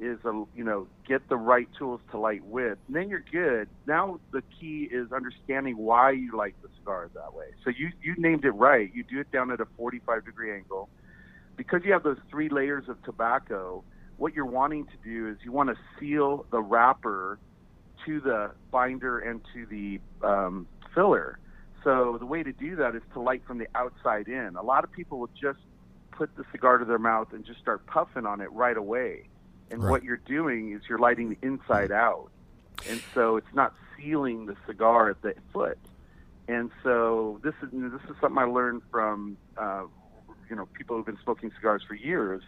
is 0.00 0.18
a 0.24 0.44
you 0.54 0.62
know 0.62 0.86
get 1.08 1.28
the 1.28 1.36
right 1.36 1.68
tools 1.76 2.00
to 2.12 2.18
light 2.18 2.44
with. 2.44 2.78
And 2.86 2.96
then 2.96 3.08
you're 3.08 3.24
good. 3.32 3.68
Now 3.86 4.20
the 4.32 4.42
key 4.60 4.88
is 4.90 5.12
understanding 5.12 5.76
why 5.76 6.12
you 6.12 6.36
light 6.36 6.54
the 6.62 6.68
cigar 6.78 7.10
that 7.14 7.34
way. 7.34 7.46
So 7.64 7.70
you 7.70 7.90
you 8.02 8.14
named 8.16 8.44
it 8.44 8.50
right. 8.50 8.90
You 8.94 9.02
do 9.02 9.18
it 9.20 9.30
down 9.32 9.50
at 9.50 9.60
a 9.60 9.66
45 9.76 10.24
degree 10.24 10.54
angle 10.54 10.88
because 11.58 11.82
you 11.84 11.92
have 11.92 12.04
those 12.04 12.16
three 12.30 12.48
layers 12.48 12.88
of 12.88 13.02
tobacco, 13.02 13.84
what 14.16 14.32
you're 14.32 14.46
wanting 14.46 14.86
to 14.86 14.96
do 15.04 15.28
is 15.28 15.36
you 15.44 15.52
want 15.52 15.68
to 15.68 15.76
seal 16.00 16.46
the 16.50 16.60
wrapper 16.60 17.38
to 18.06 18.20
the 18.20 18.52
binder 18.70 19.18
and 19.18 19.42
to 19.52 19.66
the 19.66 20.00
um, 20.26 20.66
filler. 20.94 21.38
So 21.84 22.16
the 22.18 22.26
way 22.26 22.42
to 22.42 22.52
do 22.52 22.76
that 22.76 22.94
is 22.94 23.02
to 23.12 23.20
light 23.20 23.42
from 23.46 23.58
the 23.58 23.66
outside 23.74 24.28
in. 24.28 24.56
A 24.56 24.62
lot 24.62 24.84
of 24.84 24.92
people 24.92 25.18
will 25.18 25.30
just 25.40 25.58
put 26.12 26.34
the 26.36 26.44
cigar 26.52 26.78
to 26.78 26.84
their 26.84 26.98
mouth 26.98 27.32
and 27.32 27.44
just 27.44 27.60
start 27.60 27.84
puffing 27.86 28.24
on 28.24 28.40
it 28.40 28.50
right 28.52 28.76
away. 28.76 29.28
And 29.70 29.82
Right. 29.82 29.90
what 29.90 30.04
you're 30.04 30.16
doing 30.16 30.72
is 30.72 30.82
you're 30.88 30.98
lighting 30.98 31.28
the 31.28 31.38
inside 31.42 31.92
out. 31.92 32.30
And 32.88 33.02
so 33.14 33.36
it's 33.36 33.54
not 33.54 33.74
sealing 33.96 34.46
the 34.46 34.56
cigar 34.66 35.10
at 35.10 35.20
the 35.22 35.34
foot. 35.52 35.78
And 36.46 36.70
so 36.82 37.40
this 37.42 37.54
is 37.62 37.68
this 37.72 38.00
is 38.08 38.16
something 38.20 38.38
I 38.38 38.44
learned 38.44 38.82
from 38.90 39.36
uh, 39.56 39.84
you 40.48 40.56
know 40.56 40.66
people 40.74 40.96
who've 40.96 41.06
been 41.06 41.18
smoking 41.22 41.50
cigars 41.56 41.82
for 41.86 41.94
years. 41.94 42.42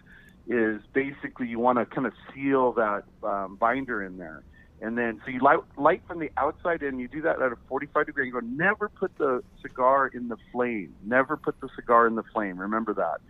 Is 0.48 0.80
basically 0.92 1.46
you 1.46 1.58
want 1.58 1.78
to 1.78 1.86
kind 1.86 2.06
of 2.06 2.12
seal 2.34 2.72
that 2.72 3.04
um, 3.22 3.56
binder 3.56 4.02
in 4.02 4.16
there, 4.16 4.42
and 4.80 4.96
then 4.96 5.20
so 5.24 5.30
you 5.30 5.40
light 5.40 5.58
light 5.76 6.02
from 6.08 6.18
the 6.18 6.30
outside 6.36 6.82
in. 6.82 6.98
You 6.98 7.08
do 7.08 7.22
that 7.22 7.40
at 7.40 7.52
a 7.52 7.56
45 7.68 8.06
degree 8.06 8.26
angle. 8.26 8.40
Never 8.42 8.88
put 8.88 9.16
the 9.18 9.42
cigar 9.62 10.08
in 10.08 10.28
the 10.28 10.38
flame. 10.50 10.94
Never 11.04 11.36
put 11.36 11.60
the 11.60 11.68
cigar 11.76 12.06
in 12.06 12.14
the 12.14 12.24
flame. 12.32 12.58
Remember 12.58 12.94
that. 12.94 13.20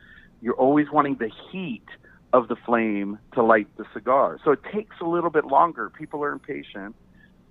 You're 0.41 0.55
always 0.55 0.91
wanting 0.91 1.17
the 1.17 1.31
heat 1.51 1.85
of 2.33 2.49
the 2.49 2.57
flame 2.57 3.19
to 3.35 3.43
light 3.43 3.67
the 3.77 3.85
cigar. 3.93 4.39
So 4.45 4.53
it 4.53 4.61
takes 4.73 4.97
a 5.01 5.05
little 5.05 5.31
bit 5.31 5.45
longer. 5.45 5.91
People 5.91 6.23
are 6.23 6.33
impatient, 6.33 6.95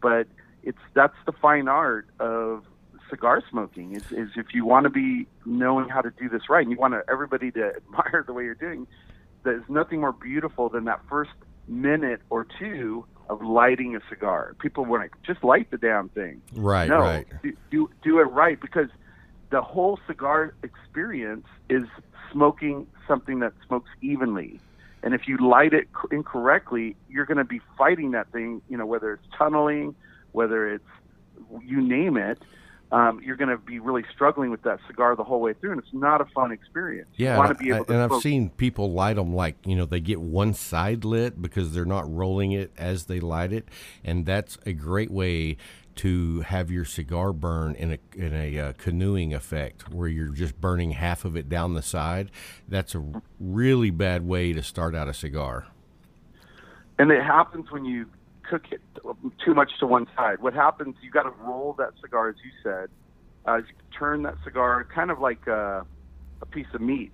but 0.01 0.27
it's 0.63 0.79
that's 0.93 1.15
the 1.25 1.33
fine 1.33 1.67
art 1.67 2.07
of 2.19 2.63
cigar 3.09 3.43
smoking 3.49 3.95
is, 3.95 4.11
is 4.11 4.29
if 4.35 4.53
you 4.53 4.65
want 4.65 4.83
to 4.83 4.89
be 4.89 5.27
knowing 5.45 5.89
how 5.89 6.01
to 6.01 6.11
do 6.11 6.29
this 6.29 6.49
right 6.49 6.61
and 6.61 6.71
you 6.71 6.77
want 6.77 6.93
everybody 7.09 7.51
to 7.51 7.65
admire 7.75 8.23
the 8.25 8.33
way 8.33 8.43
you're 8.43 8.55
doing 8.55 8.87
there's 9.43 9.63
nothing 9.69 10.01
more 10.01 10.11
beautiful 10.11 10.69
than 10.69 10.85
that 10.85 10.99
first 11.09 11.31
minute 11.67 12.21
or 12.29 12.45
two 12.59 13.05
of 13.29 13.43
lighting 13.43 13.95
a 13.95 13.99
cigar. 14.09 14.55
People 14.59 14.85
were 14.85 14.99
like 14.99 15.13
just 15.23 15.43
light 15.43 15.69
the 15.71 15.77
damn 15.77 16.09
thing. 16.09 16.41
Right, 16.53 16.89
no 16.89 16.99
right. 16.99 17.27
do, 17.43 17.53
do, 17.69 17.89
do 18.03 18.19
it 18.19 18.23
right 18.23 18.59
because 18.59 18.89
the 19.51 19.61
whole 19.61 19.99
cigar 20.07 20.53
experience 20.63 21.45
is 21.69 21.83
smoking 22.31 22.87
something 23.07 23.39
that 23.39 23.53
smokes 23.65 23.89
evenly. 24.01 24.59
And 25.01 25.13
if 25.13 25.27
you 25.27 25.37
light 25.37 25.73
it 25.73 25.87
incorrectly 26.11 26.95
you're 27.07 27.25
going 27.25 27.37
to 27.37 27.45
be 27.45 27.61
fighting 27.77 28.11
that 28.11 28.31
thing 28.31 28.61
you 28.69 28.77
know 28.77 28.85
whether 28.85 29.13
it's 29.13 29.25
tunneling 29.37 29.95
whether 30.33 30.71
it's 30.73 30.83
you 31.63 31.81
name 31.81 32.17
it 32.17 32.39
um, 32.91 33.21
you're 33.23 33.35
going 33.35 33.49
to 33.49 33.57
be 33.57 33.79
really 33.79 34.03
struggling 34.13 34.49
with 34.49 34.63
that 34.63 34.79
cigar 34.87 35.15
the 35.15 35.23
whole 35.23 35.41
way 35.41 35.53
through, 35.53 35.73
and 35.73 35.79
it's 35.79 35.93
not 35.93 36.21
a 36.21 36.25
fun 36.25 36.51
experience. 36.51 37.09
Yeah, 37.17 37.33
you 37.33 37.37
want 37.37 37.49
and 37.51 37.57
to 37.59 37.63
be 37.63 37.73
I, 37.73 37.79
to 37.83 37.93
and 37.93 38.13
I've 38.13 38.21
seen 38.21 38.49
people 38.49 38.91
light 38.91 39.15
them 39.15 39.35
like 39.35 39.57
you 39.65 39.75
know 39.75 39.85
they 39.85 39.99
get 39.99 40.19
one 40.19 40.53
side 40.53 41.05
lit 41.05 41.41
because 41.41 41.73
they're 41.73 41.85
not 41.85 42.11
rolling 42.11 42.51
it 42.51 42.71
as 42.77 43.05
they 43.05 43.19
light 43.19 43.53
it, 43.53 43.67
and 44.03 44.25
that's 44.25 44.57
a 44.65 44.73
great 44.73 45.11
way 45.11 45.57
to 45.97 46.41
have 46.41 46.71
your 46.71 46.85
cigar 46.85 47.31
burn 47.31 47.75
in 47.75 47.91
a 47.91 47.99
in 48.15 48.33
a 48.33 48.57
uh, 48.57 48.73
canoeing 48.73 49.33
effect 49.33 49.93
where 49.93 50.07
you're 50.07 50.33
just 50.33 50.59
burning 50.59 50.91
half 50.91 51.25
of 51.25 51.35
it 51.35 51.47
down 51.47 51.75
the 51.75 51.81
side. 51.83 52.31
That's 52.67 52.95
a 52.95 53.03
really 53.39 53.91
bad 53.91 54.25
way 54.25 54.51
to 54.53 54.63
start 54.63 54.95
out 54.95 55.07
a 55.07 55.13
cigar. 55.13 55.67
and 56.97 57.11
it 57.11 57.23
happens 57.23 57.69
when 57.71 57.85
you 57.85 58.07
cook 58.49 58.71
it 58.71 58.81
too 59.45 59.53
much 59.53 59.71
to 59.79 59.87
one 59.87 60.07
side. 60.15 60.41
What 60.41 60.53
happens? 60.53 60.95
You 61.01 61.11
got 61.11 61.23
to 61.23 61.33
roll 61.43 61.75
that 61.77 61.91
cigar, 62.01 62.29
as 62.29 62.35
you 62.43 62.51
said. 62.63 62.89
Uh, 63.47 63.57
you 63.57 63.63
turn 63.97 64.23
that 64.23 64.35
cigar 64.43 64.85
kind 64.93 65.11
of 65.11 65.19
like 65.19 65.47
a, 65.47 65.85
a 66.41 66.45
piece 66.45 66.67
of 66.73 66.81
meat, 66.81 67.11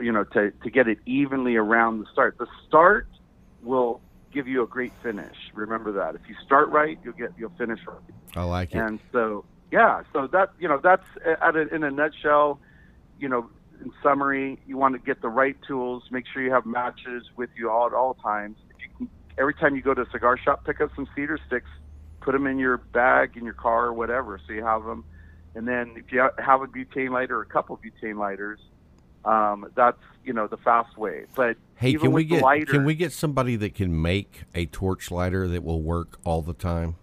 you 0.00 0.12
know, 0.12 0.24
to 0.24 0.50
to 0.50 0.70
get 0.70 0.88
it 0.88 0.98
evenly 1.06 1.56
around 1.56 2.00
the 2.00 2.06
start. 2.12 2.38
The 2.38 2.46
start 2.66 3.06
will 3.62 4.00
give 4.32 4.48
you 4.48 4.62
a 4.62 4.66
great 4.66 4.92
finish. 5.02 5.36
Remember 5.54 5.92
that. 5.92 6.14
If 6.14 6.22
you 6.28 6.34
start 6.44 6.68
right, 6.70 6.98
you'll 7.04 7.12
get 7.14 7.32
you'll 7.36 7.52
finish 7.58 7.80
right. 7.86 7.98
I 8.34 8.44
like 8.44 8.74
it. 8.74 8.78
And 8.78 8.98
so, 9.12 9.44
yeah, 9.70 10.02
so 10.12 10.26
that 10.28 10.50
you 10.58 10.68
know, 10.68 10.80
that's 10.82 11.06
uh, 11.26 11.34
at 11.46 11.56
a, 11.56 11.74
in 11.74 11.84
a 11.84 11.90
nutshell. 11.90 12.60
You 13.18 13.28
know, 13.28 13.50
in 13.82 13.92
summary, 14.02 14.58
you 14.66 14.76
want 14.76 14.94
to 14.94 14.98
get 14.98 15.20
the 15.20 15.28
right 15.28 15.56
tools. 15.66 16.04
Make 16.10 16.24
sure 16.32 16.42
you 16.42 16.52
have 16.52 16.66
matches 16.66 17.24
with 17.36 17.50
you 17.56 17.70
all 17.70 17.86
at 17.86 17.92
all 17.92 18.14
times. 18.14 18.56
If 19.32 19.38
you 19.38 19.42
can, 19.42 19.42
every 19.42 19.54
time 19.54 19.76
you 19.76 19.82
go 19.82 19.94
to 19.94 20.02
a 20.02 20.10
cigar 20.10 20.38
shop, 20.38 20.64
pick 20.64 20.80
up 20.80 20.90
some 20.94 21.08
cedar 21.14 21.38
sticks, 21.46 21.70
put 22.20 22.32
them 22.32 22.46
in 22.46 22.58
your 22.58 22.78
bag 22.78 23.36
in 23.36 23.44
your 23.44 23.54
car 23.54 23.86
or 23.86 23.92
whatever, 23.92 24.40
so 24.46 24.52
you 24.52 24.64
have 24.64 24.84
them. 24.84 25.04
And 25.54 25.68
then 25.68 25.94
if 25.96 26.12
you 26.12 26.20
have 26.38 26.62
a 26.62 26.66
butane 26.66 27.10
lighter 27.10 27.38
or 27.38 27.42
a 27.42 27.46
couple 27.46 27.76
of 27.76 27.82
butane 27.82 28.18
lighters, 28.18 28.60
um, 29.24 29.70
that's 29.74 29.98
you 30.24 30.32
know 30.32 30.46
the 30.46 30.56
fast 30.56 30.96
way. 30.96 31.26
But 31.34 31.56
Hey, 31.74 31.94
can 31.94 32.12
we 32.12 32.24
get 32.24 32.42
lighter, 32.42 32.66
can 32.66 32.84
we 32.84 32.94
get 32.94 33.12
somebody 33.12 33.56
that 33.56 33.74
can 33.74 34.00
make 34.00 34.44
a 34.54 34.66
torch 34.66 35.10
lighter 35.10 35.48
that 35.48 35.62
will 35.62 35.82
work 35.82 36.18
all 36.24 36.42
the 36.42 36.54
time? 36.54 36.96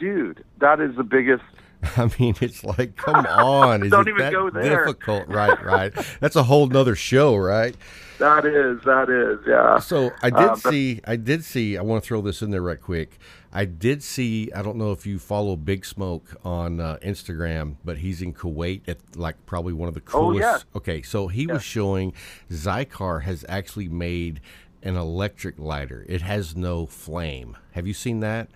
dude, 0.00 0.42
that 0.58 0.80
is 0.80 0.96
the 0.96 1.04
biggest 1.04 1.44
I 1.96 2.10
mean, 2.18 2.34
it's 2.40 2.62
like, 2.64 2.96
come 2.96 3.24
on, 3.26 3.82
is 3.84 3.90
Don't 3.90 4.06
it 4.06 4.10
even 4.10 4.22
that 4.22 4.32
go 4.32 4.50
there. 4.50 4.84
difficult? 4.84 5.28
Right, 5.28 5.64
right. 5.64 5.92
That's 6.20 6.36
a 6.36 6.42
whole 6.42 6.66
nother 6.66 6.94
show, 6.96 7.36
right? 7.36 7.74
that 8.18 8.44
is 8.44 8.84
that 8.84 9.08
is 9.08 9.38
yeah. 9.48 9.78
So 9.78 10.10
I 10.22 10.28
did 10.28 10.38
Uh, 10.38 10.48
but- 10.62 10.70
see, 10.70 11.00
I 11.06 11.16
did 11.16 11.42
see. 11.42 11.78
I 11.78 11.82
want 11.82 12.02
to 12.04 12.06
throw 12.06 12.20
this 12.20 12.42
in 12.42 12.50
there 12.50 12.60
right 12.60 12.78
quick. 12.80 13.18
I 13.50 13.64
did 13.64 14.02
see. 14.02 14.52
I 14.54 14.60
don't 14.60 14.76
know 14.76 14.92
if 14.92 15.06
you 15.06 15.18
follow 15.18 15.56
Big 15.56 15.86
Smoke 15.86 16.36
on 16.44 16.80
uh, 16.80 16.98
Instagram, 17.02 17.76
but 17.82 17.96
he's 17.98 18.20
in 18.20 18.34
Kuwait 18.34 18.82
at 18.86 18.98
like 19.16 19.44
probably 19.46 19.72
one 19.72 19.88
of 19.88 19.94
the 19.94 20.02
coolest. 20.02 20.44
Oh, 20.44 20.46
yeah. 20.46 20.58
Okay, 20.76 21.00
so 21.00 21.28
he 21.28 21.46
was 21.46 21.62
showing 21.62 22.12
Xikar 22.50 23.22
has 23.22 23.44
actually 23.48 23.88
made 23.88 24.40
an 24.82 24.96
electric 24.96 25.58
lighter. 25.58 26.04
It 26.08 26.20
has 26.22 26.54
no 26.54 26.84
flame. 26.86 27.56
Have 27.72 27.86
you 27.86 27.94
seen 27.94 28.20
that? 28.20 28.48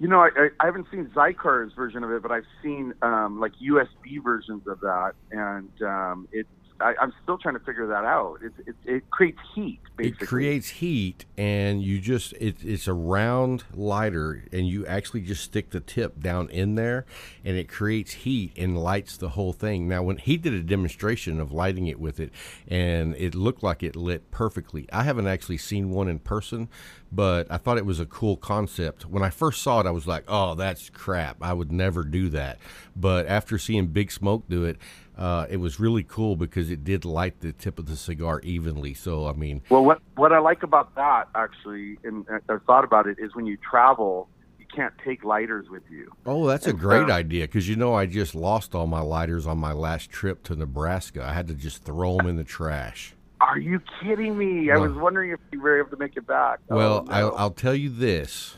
You 0.00 0.08
know, 0.08 0.20
I, 0.20 0.48
I, 0.58 0.64
haven't 0.64 0.86
seen 0.90 1.10
Xikar's 1.14 1.74
version 1.74 2.02
of 2.02 2.10
it, 2.10 2.22
but 2.22 2.32
I've 2.32 2.46
seen 2.62 2.94
um, 3.02 3.38
like 3.38 3.52
USB 3.62 4.24
versions 4.24 4.62
of 4.66 4.80
that, 4.80 5.12
and 5.30 5.70
um, 5.82 6.26
it. 6.32 6.46
I, 6.80 6.94
I'm 7.00 7.12
still 7.22 7.38
trying 7.38 7.54
to 7.54 7.60
figure 7.60 7.86
that 7.86 8.04
out. 8.04 8.38
It, 8.42 8.52
it, 8.66 8.74
it 8.84 9.10
creates 9.10 9.38
heat, 9.54 9.80
basically. 9.96 10.24
It 10.24 10.28
creates 10.28 10.68
heat, 10.68 11.24
and 11.36 11.82
you 11.82 12.00
just 12.00 12.32
it, 12.34 12.56
it's 12.62 12.88
a 12.88 12.94
round 12.94 13.64
lighter, 13.74 14.44
and 14.52 14.66
you 14.66 14.86
actually 14.86 15.20
just 15.20 15.44
stick 15.44 15.70
the 15.70 15.80
tip 15.80 16.20
down 16.20 16.48
in 16.50 16.74
there, 16.74 17.06
and 17.44 17.56
it 17.56 17.68
creates 17.68 18.12
heat 18.12 18.52
and 18.56 18.78
lights 18.78 19.16
the 19.16 19.30
whole 19.30 19.52
thing. 19.52 19.88
Now, 19.88 20.02
when 20.02 20.16
he 20.16 20.36
did 20.36 20.52
a 20.52 20.62
demonstration 20.62 21.40
of 21.40 21.52
lighting 21.52 21.86
it 21.86 22.00
with 22.00 22.18
it, 22.20 22.32
and 22.66 23.14
it 23.16 23.34
looked 23.34 23.62
like 23.62 23.82
it 23.82 23.96
lit 23.96 24.30
perfectly. 24.30 24.88
I 24.92 25.04
haven't 25.04 25.26
actually 25.26 25.58
seen 25.58 25.90
one 25.90 26.08
in 26.08 26.18
person, 26.18 26.68
but 27.12 27.46
I 27.50 27.56
thought 27.58 27.78
it 27.78 27.86
was 27.86 28.00
a 28.00 28.06
cool 28.06 28.36
concept. 28.36 29.04
When 29.04 29.22
I 29.22 29.30
first 29.30 29.62
saw 29.62 29.80
it, 29.80 29.86
I 29.86 29.90
was 29.90 30.06
like, 30.06 30.24
"Oh, 30.28 30.54
that's 30.54 30.90
crap! 30.90 31.38
I 31.40 31.52
would 31.52 31.72
never 31.72 32.04
do 32.04 32.28
that." 32.30 32.58
But 32.96 33.26
after 33.26 33.58
seeing 33.58 33.88
Big 33.88 34.10
Smoke 34.10 34.44
do 34.48 34.64
it. 34.64 34.78
Uh, 35.20 35.46
it 35.50 35.58
was 35.58 35.78
really 35.78 36.02
cool 36.02 36.34
because 36.34 36.70
it 36.70 36.82
did 36.82 37.04
light 37.04 37.40
the 37.40 37.52
tip 37.52 37.78
of 37.78 37.84
the 37.84 37.94
cigar 37.96 38.40
evenly. 38.42 38.94
So, 38.94 39.26
I 39.26 39.34
mean, 39.34 39.60
Well, 39.68 39.84
what 39.84 40.00
what 40.16 40.32
I 40.32 40.38
like 40.38 40.62
about 40.62 40.94
that 40.94 41.28
actually, 41.34 41.98
and 42.04 42.24
I- 42.48 42.56
thought 42.66 42.84
about 42.84 43.06
it, 43.06 43.18
is 43.18 43.34
when 43.34 43.44
you 43.44 43.58
travel, 43.58 44.28
you 44.58 44.64
can't 44.74 44.94
take 45.04 45.22
lighters 45.22 45.68
with 45.68 45.82
you. 45.90 46.10
Oh, 46.24 46.46
that's 46.46 46.66
a 46.66 46.72
great 46.72 47.08
so- 47.08 47.12
idea 47.14 47.44
because 47.46 47.68
you 47.68 47.76
know 47.76 47.92
I 47.94 48.06
just 48.06 48.34
lost 48.34 48.74
all 48.74 48.86
my 48.86 49.00
lighters 49.02 49.46
on 49.46 49.58
my 49.58 49.72
last 49.72 50.08
trip 50.10 50.42
to 50.44 50.56
Nebraska. 50.56 51.22
I 51.22 51.34
had 51.34 51.48
to 51.48 51.54
just 51.54 51.84
throw 51.84 52.16
them 52.16 52.26
in 52.26 52.36
the 52.36 52.44
trash. 52.44 53.14
Are 53.42 53.58
you 53.58 53.80
kidding 54.02 54.38
me? 54.38 54.70
I 54.70 54.76
was 54.78 54.92
wondering 54.92 55.32
if 55.32 55.40
you 55.52 55.60
were 55.60 55.78
able 55.78 55.90
to 55.90 55.96
make 55.98 56.16
it 56.16 56.26
back. 56.26 56.60
Well, 56.68 57.00
Oh, 57.00 57.10
no. 57.10 57.12
I'll, 57.12 57.34
I'll 57.36 57.50
tell 57.50 57.74
you 57.74 57.90
this, 57.90 58.56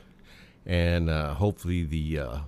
and 0.64 1.10
uh, 1.10 1.34
hopefully 1.34 1.82
the 1.82 2.18
uh, 2.18 2.38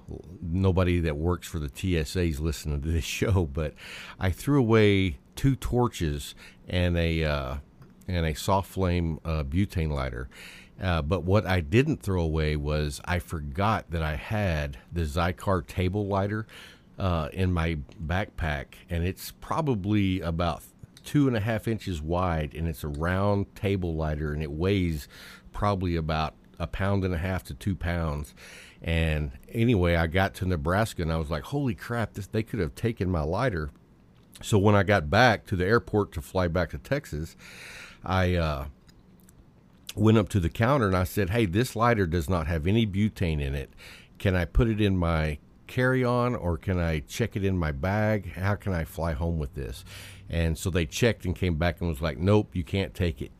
nobody 0.40 1.00
that 1.00 1.16
works 1.16 1.48
for 1.48 1.58
the 1.58 1.70
TSA 1.74 2.22
is 2.22 2.40
listening 2.40 2.80
to 2.82 2.88
this 2.88 3.04
show. 3.20 3.48
But 3.52 3.74
I 4.18 4.30
threw 4.30 4.60
away 4.60 5.18
two 5.36 5.56
torches 5.56 6.34
and 6.68 6.96
a 6.96 7.24
uh, 7.24 7.56
and 8.06 8.26
a 8.26 8.34
soft 8.34 8.70
flame 8.70 9.20
uh, 9.24 9.44
butane 9.44 9.90
lighter. 9.90 10.28
Uh, 10.80 11.00
but 11.00 11.22
what 11.22 11.46
I 11.46 11.60
didn't 11.60 12.02
throw 12.02 12.22
away 12.22 12.56
was 12.56 13.00
I 13.04 13.20
forgot 13.20 13.90
that 13.90 14.02
I 14.02 14.16
had 14.16 14.78
the 14.92 15.02
Xikar 15.02 15.64
table 15.66 16.06
lighter 16.06 16.46
uh, 16.98 17.28
in 17.32 17.52
my 17.52 17.78
backpack, 18.04 18.66
and 18.90 19.04
it's 19.04 19.32
probably 19.40 20.20
about 20.20 20.62
two 21.04 21.28
and 21.28 21.36
a 21.36 21.40
half 21.40 21.68
inches 21.68 22.02
wide, 22.02 22.54
and 22.54 22.66
it's 22.66 22.82
a 22.82 22.88
round 22.88 23.54
table 23.54 23.94
lighter, 23.94 24.32
and 24.32 24.42
it 24.42 24.50
weighs 24.50 25.06
probably 25.52 25.94
about 25.94 26.34
a 26.64 26.66
pound 26.66 27.04
and 27.04 27.14
a 27.14 27.18
half 27.18 27.44
to 27.44 27.54
two 27.54 27.76
pounds. 27.76 28.34
And 28.82 29.30
anyway, 29.48 29.94
I 29.94 30.08
got 30.08 30.34
to 30.34 30.46
Nebraska, 30.46 31.02
and 31.02 31.12
I 31.12 31.16
was 31.16 31.30
like, 31.30 31.44
"Holy 31.44 31.74
crap! 31.74 32.14
This 32.14 32.26
they 32.26 32.42
could 32.42 32.58
have 32.58 32.74
taken 32.74 33.08
my 33.10 33.22
lighter." 33.22 33.70
So 34.42 34.58
when 34.58 34.74
I 34.74 34.82
got 34.82 35.08
back 35.08 35.46
to 35.46 35.56
the 35.56 35.64
airport 35.64 36.12
to 36.12 36.20
fly 36.20 36.48
back 36.48 36.70
to 36.70 36.78
Texas, 36.78 37.36
I 38.04 38.34
uh, 38.34 38.66
went 39.94 40.18
up 40.18 40.28
to 40.30 40.40
the 40.40 40.50
counter 40.50 40.86
and 40.86 40.96
I 40.96 41.04
said, 41.04 41.30
"Hey, 41.30 41.46
this 41.46 41.76
lighter 41.76 42.06
does 42.06 42.28
not 42.28 42.46
have 42.46 42.66
any 42.66 42.86
butane 42.86 43.40
in 43.40 43.54
it. 43.54 43.72
Can 44.18 44.34
I 44.34 44.44
put 44.44 44.68
it 44.68 44.80
in 44.80 44.96
my 44.96 45.38
carry-on 45.66 46.34
or 46.34 46.58
can 46.58 46.78
I 46.78 47.00
check 47.00 47.36
it 47.36 47.44
in 47.44 47.56
my 47.56 47.72
bag? 47.72 48.32
How 48.34 48.54
can 48.54 48.72
I 48.74 48.84
fly 48.84 49.12
home 49.12 49.38
with 49.38 49.54
this?" 49.54 49.84
And 50.28 50.58
so 50.58 50.68
they 50.68 50.84
checked 50.84 51.24
and 51.24 51.36
came 51.36 51.56
back 51.56 51.80
and 51.80 51.88
was 51.88 52.02
like, 52.02 52.18
"Nope, 52.18 52.54
you 52.54 52.64
can't 52.64 52.92
take 52.92 53.22
it." 53.22 53.32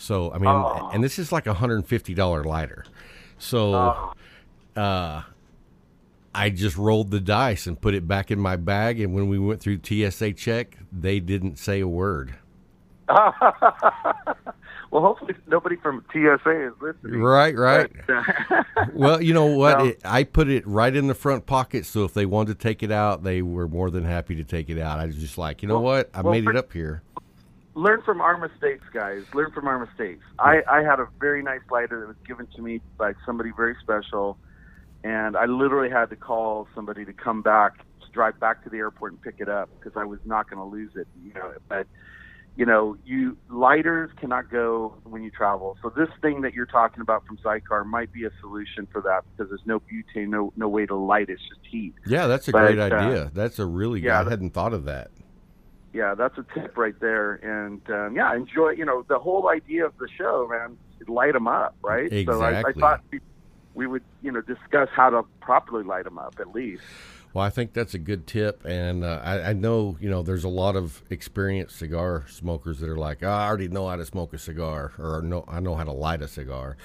So 0.00 0.32
I 0.32 0.38
mean, 0.38 0.48
and 0.94 1.04
this 1.04 1.18
is 1.18 1.30
like 1.30 1.46
a 1.46 1.52
hundred 1.52 1.76
and 1.76 1.86
fifty 1.86 2.14
dollar 2.14 2.42
lighter. 2.42 2.84
So 3.38 3.74
uh, 4.74 5.22
I 6.34 6.50
just 6.50 6.76
rolled 6.78 7.10
the 7.10 7.20
dice 7.20 7.66
and 7.66 7.78
put 7.78 7.92
it 7.94 8.08
back 8.08 8.30
in 8.30 8.40
my 8.40 8.56
bag. 8.56 8.98
And 9.00 9.14
when 9.14 9.28
we 9.28 9.38
went 9.38 9.60
through 9.60 9.80
TSA 9.82 10.32
check, 10.32 10.78
they 10.90 11.20
didn't 11.20 11.58
say 11.58 11.80
a 11.80 11.88
word. 11.88 12.34
well, 13.10 15.02
hopefully 15.02 15.34
nobody 15.46 15.76
from 15.76 16.04
TSA 16.12 16.68
is 16.68 16.72
listening. 16.80 17.20
Right, 17.20 17.56
right. 17.56 17.90
Uh, 18.08 18.22
Well, 18.94 19.20
you 19.22 19.34
know 19.34 19.46
what? 19.46 19.78
Well- 19.78 19.86
it, 19.88 20.00
I 20.04 20.24
put 20.24 20.48
it 20.48 20.66
right 20.66 20.94
in 20.94 21.08
the 21.08 21.14
front 21.14 21.44
pocket, 21.46 21.84
so 21.86 22.04
if 22.04 22.14
they 22.14 22.24
wanted 22.26 22.58
to 22.58 22.62
take 22.62 22.82
it 22.82 22.90
out, 22.92 23.22
they 23.22 23.42
were 23.42 23.68
more 23.68 23.90
than 23.90 24.04
happy 24.04 24.34
to 24.36 24.44
take 24.44 24.70
it 24.70 24.78
out. 24.78 24.98
I 25.00 25.06
was 25.06 25.16
just 25.16 25.36
like, 25.38 25.60
you 25.62 25.68
know 25.68 25.74
Well- 25.74 25.82
what? 25.82 26.10
I 26.14 26.22
well, 26.22 26.32
made 26.32 26.44
for- 26.44 26.50
it 26.50 26.56
up 26.56 26.72
here. 26.72 27.02
Learn 27.80 28.02
from 28.02 28.20
our 28.20 28.36
mistakes, 28.36 28.84
guys. 28.92 29.22
Learn 29.32 29.50
from 29.52 29.66
our 29.66 29.78
mistakes. 29.86 30.22
I, 30.38 30.60
I 30.70 30.82
had 30.82 31.00
a 31.00 31.08
very 31.18 31.42
nice 31.42 31.62
lighter 31.70 32.00
that 32.00 32.08
was 32.08 32.16
given 32.26 32.46
to 32.54 32.60
me 32.60 32.82
by 32.98 33.14
somebody 33.24 33.52
very 33.56 33.74
special, 33.80 34.36
and 35.02 35.34
I 35.34 35.46
literally 35.46 35.88
had 35.88 36.10
to 36.10 36.16
call 36.16 36.68
somebody 36.74 37.06
to 37.06 37.14
come 37.14 37.40
back, 37.40 37.78
to 37.78 38.10
drive 38.12 38.38
back 38.38 38.62
to 38.64 38.68
the 38.70 38.76
airport 38.76 39.12
and 39.12 39.22
pick 39.22 39.36
it 39.38 39.48
up 39.48 39.70
because 39.78 39.96
I 39.96 40.04
was 40.04 40.18
not 40.26 40.50
going 40.50 40.58
to 40.58 40.64
lose 40.64 40.92
it. 40.94 41.08
You 41.24 41.32
know, 41.32 41.52
but 41.70 41.86
you 42.54 42.66
know, 42.66 42.96
you 43.06 43.38
lighters 43.48 44.10
cannot 44.20 44.50
go 44.50 44.98
when 45.04 45.22
you 45.22 45.30
travel. 45.30 45.78
So 45.80 45.88
this 45.88 46.10
thing 46.20 46.42
that 46.42 46.52
you're 46.52 46.66
talking 46.66 47.00
about 47.00 47.24
from 47.26 47.38
Xikar 47.38 47.86
might 47.86 48.12
be 48.12 48.24
a 48.26 48.30
solution 48.42 48.86
for 48.92 49.00
that 49.00 49.22
because 49.30 49.48
there's 49.50 49.64
no 49.64 49.80
butane, 49.80 50.28
no 50.28 50.52
no 50.54 50.68
way 50.68 50.84
to 50.84 50.94
light. 50.96 51.30
it. 51.30 51.34
It's 51.34 51.42
just 51.48 51.60
heat. 51.70 51.94
Yeah, 52.06 52.26
that's 52.26 52.46
a 52.48 52.52
But, 52.52 52.74
great 52.74 52.78
uh, 52.78 52.94
idea. 52.94 53.30
That's 53.32 53.58
a 53.58 53.64
really 53.64 54.00
yeah, 54.02 54.20
I 54.20 54.28
hadn't 54.28 54.50
thought 54.50 54.74
of 54.74 54.84
that. 54.84 55.10
Yeah, 55.92 56.14
that's 56.14 56.38
a 56.38 56.46
tip 56.54 56.76
right 56.76 56.98
there. 57.00 57.34
And 57.34 57.80
um, 57.90 58.16
yeah, 58.16 58.34
enjoy. 58.34 58.70
You 58.70 58.84
know, 58.84 59.04
the 59.08 59.18
whole 59.18 59.48
idea 59.48 59.86
of 59.86 59.96
the 59.98 60.08
show, 60.16 60.48
man, 60.50 60.76
light 61.08 61.32
them 61.32 61.48
up, 61.48 61.74
right? 61.82 62.12
Exactly. 62.12 62.24
So 62.26 62.40
I, 62.42 62.60
I 62.60 62.72
thought 62.72 63.04
we, 63.74 63.86
would, 63.86 64.02
you 64.22 64.30
know, 64.30 64.40
discuss 64.40 64.88
how 64.94 65.10
to 65.10 65.22
properly 65.40 65.84
light 65.84 66.04
them 66.04 66.18
up 66.18 66.36
at 66.40 66.52
least. 66.52 66.82
Well, 67.32 67.44
I 67.44 67.50
think 67.50 67.74
that's 67.74 67.94
a 67.94 67.98
good 67.98 68.26
tip, 68.26 68.64
and 68.64 69.04
uh, 69.04 69.20
I, 69.22 69.50
I 69.50 69.52
know 69.52 69.96
you 70.00 70.10
know 70.10 70.22
there's 70.22 70.42
a 70.42 70.48
lot 70.48 70.74
of 70.74 71.00
experienced 71.10 71.78
cigar 71.78 72.24
smokers 72.28 72.80
that 72.80 72.88
are 72.88 72.96
like, 72.96 73.22
oh, 73.22 73.28
I 73.28 73.46
already 73.46 73.68
know 73.68 73.88
how 73.88 73.94
to 73.94 74.04
smoke 74.04 74.32
a 74.32 74.38
cigar, 74.38 74.92
or 74.98 75.22
no, 75.22 75.44
I 75.46 75.60
know 75.60 75.76
how 75.76 75.84
to 75.84 75.92
light 75.92 76.22
a 76.22 76.28
cigar, 76.28 76.76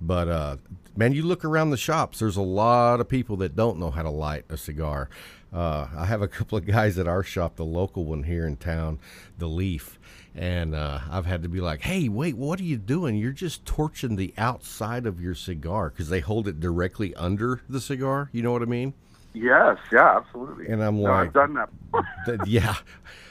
But 0.00 0.28
uh, 0.28 0.56
man, 0.96 1.12
you 1.12 1.22
look 1.22 1.44
around 1.44 1.70
the 1.70 1.76
shops. 1.76 2.18
There's 2.18 2.36
a 2.36 2.42
lot 2.42 3.00
of 3.00 3.08
people 3.08 3.36
that 3.38 3.56
don't 3.56 3.78
know 3.78 3.90
how 3.90 4.02
to 4.02 4.10
light 4.10 4.44
a 4.48 4.56
cigar. 4.56 5.08
Uh, 5.56 5.88
I 5.96 6.04
have 6.04 6.20
a 6.20 6.28
couple 6.28 6.58
of 6.58 6.66
guys 6.66 6.98
at 6.98 7.08
our 7.08 7.22
shop, 7.22 7.56
the 7.56 7.64
local 7.64 8.04
one 8.04 8.24
here 8.24 8.46
in 8.46 8.56
town, 8.56 8.98
the 9.38 9.46
Leaf, 9.46 9.98
and 10.34 10.74
uh, 10.74 11.00
I've 11.10 11.24
had 11.24 11.42
to 11.44 11.48
be 11.48 11.62
like, 11.62 11.80
"Hey, 11.80 12.10
wait, 12.10 12.36
what 12.36 12.60
are 12.60 12.64
you 12.64 12.76
doing? 12.76 13.16
You're 13.16 13.32
just 13.32 13.64
torching 13.64 14.16
the 14.16 14.34
outside 14.36 15.06
of 15.06 15.18
your 15.18 15.34
cigar 15.34 15.88
because 15.88 16.10
they 16.10 16.20
hold 16.20 16.46
it 16.46 16.60
directly 16.60 17.14
under 17.14 17.62
the 17.70 17.80
cigar. 17.80 18.28
You 18.32 18.42
know 18.42 18.52
what 18.52 18.60
I 18.60 18.66
mean?" 18.66 18.92
Yes, 19.32 19.78
yeah, 19.90 20.18
absolutely. 20.18 20.66
And 20.68 20.84
I'm 20.84 20.96
no, 20.96 21.04
like, 21.04 21.28
I've 21.28 21.32
done 21.32 21.54
that. 21.54 21.70
that- 22.26 22.46
yeah. 22.46 22.76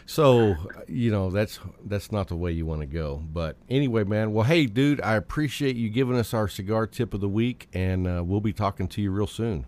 So 0.08 0.56
you 0.88 1.12
know 1.12 1.30
that's 1.30 1.60
that's 1.86 2.12
not 2.12 2.30
the 2.30 2.36
way 2.36 2.52
you 2.52 2.66
want 2.66 2.82
to 2.82 2.88
go. 2.88 3.24
But 3.32 3.58
anyway, 3.70 4.04
man. 4.04 4.34
Well, 4.34 4.46
hey, 4.46 4.66
dude, 4.66 5.00
I 5.02 5.14
appreciate 5.14 5.76
you 5.76 5.90
giving 5.90 6.18
us 6.18 6.34
our 6.34 6.48
cigar 6.48 6.88
tip 6.88 7.14
of 7.14 7.22
the 7.22 7.30
week, 7.30 7.68
and 7.72 8.08
uh, 8.08 8.24
we'll 8.26 8.42
be 8.42 8.54
talking 8.54 8.88
to 8.88 9.02
you 9.02 9.12
real 9.12 9.28
soon. 9.28 9.68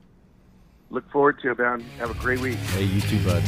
Look 0.89 1.09
forward 1.11 1.39
to 1.41 1.51
it, 1.51 1.59
man. 1.59 1.81
Have 1.99 2.11
a 2.11 2.13
great 2.15 2.39
week. 2.39 2.55
Hey, 2.55 2.83
you 2.83 3.01
too, 3.01 3.23
bud. 3.25 3.43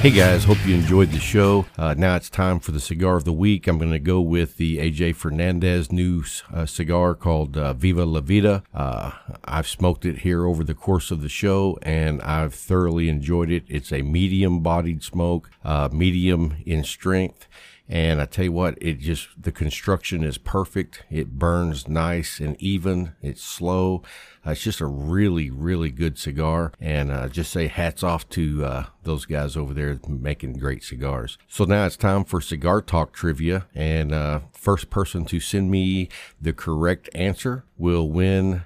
Hey 0.00 0.10
guys, 0.10 0.44
hope 0.44 0.64
you 0.64 0.76
enjoyed 0.76 1.10
the 1.10 1.18
show. 1.18 1.66
Uh, 1.76 1.92
now 1.98 2.14
it's 2.14 2.30
time 2.30 2.60
for 2.60 2.70
the 2.70 2.78
cigar 2.78 3.16
of 3.16 3.24
the 3.24 3.32
week. 3.32 3.66
I'm 3.66 3.78
going 3.78 3.90
to 3.90 3.98
go 3.98 4.20
with 4.20 4.56
the 4.56 4.78
AJ 4.78 5.16
Fernandez 5.16 5.90
new 5.90 6.22
uh, 6.54 6.66
cigar 6.66 7.16
called 7.16 7.56
uh, 7.56 7.72
Viva 7.72 8.04
La 8.04 8.20
Vida. 8.20 8.62
Uh, 8.72 9.10
I've 9.44 9.66
smoked 9.66 10.04
it 10.04 10.18
here 10.18 10.46
over 10.46 10.62
the 10.62 10.72
course 10.72 11.10
of 11.10 11.20
the 11.20 11.28
show 11.28 11.80
and 11.82 12.22
I've 12.22 12.54
thoroughly 12.54 13.08
enjoyed 13.08 13.50
it. 13.50 13.64
It's 13.66 13.92
a 13.92 14.02
medium 14.02 14.60
bodied 14.60 15.02
smoke, 15.02 15.50
uh, 15.64 15.88
medium 15.90 16.58
in 16.64 16.84
strength. 16.84 17.48
And 17.88 18.20
I 18.20 18.26
tell 18.26 18.44
you 18.44 18.52
what, 18.52 18.76
it 18.82 18.98
just, 18.98 19.28
the 19.40 19.52
construction 19.52 20.22
is 20.22 20.36
perfect. 20.36 21.04
It 21.10 21.38
burns 21.38 21.88
nice 21.88 22.38
and 22.38 22.60
even. 22.60 23.14
It's 23.22 23.42
slow. 23.42 24.02
Uh, 24.46 24.50
it's 24.50 24.62
just 24.62 24.80
a 24.80 24.86
really, 24.86 25.48
really 25.50 25.90
good 25.90 26.18
cigar. 26.18 26.72
And 26.80 27.10
uh, 27.10 27.28
just 27.28 27.50
say 27.50 27.66
hats 27.66 28.02
off 28.02 28.28
to 28.30 28.64
uh, 28.64 28.86
those 29.04 29.24
guys 29.24 29.56
over 29.56 29.72
there 29.72 29.98
making 30.06 30.58
great 30.58 30.84
cigars. 30.84 31.38
So 31.48 31.64
now 31.64 31.86
it's 31.86 31.96
time 31.96 32.24
for 32.24 32.42
Cigar 32.42 32.82
Talk 32.82 33.12
trivia. 33.12 33.66
And 33.74 34.12
uh, 34.12 34.40
first 34.52 34.90
person 34.90 35.24
to 35.26 35.40
send 35.40 35.70
me 35.70 36.10
the 36.40 36.52
correct 36.52 37.08
answer 37.14 37.64
will 37.78 38.10
win 38.10 38.64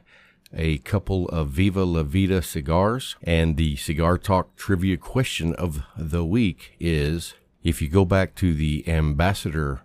a 0.53 0.79
couple 0.79 1.29
of 1.29 1.49
Viva 1.49 1.85
La 1.85 2.03
Vida 2.03 2.43
cigars. 2.43 3.17
And 3.23 3.57
the 3.57 3.77
Cigar 3.77 4.19
Talk 4.19 4.57
trivia 4.57 4.97
question 4.97 5.55
of 5.55 5.85
the 5.97 6.25
week 6.25 6.75
is 6.81 7.35
if 7.63 7.81
you 7.81 7.89
go 7.89 8.05
back 8.05 8.35
to 8.37 8.55
the 8.55 8.87
ambassador 8.89 9.83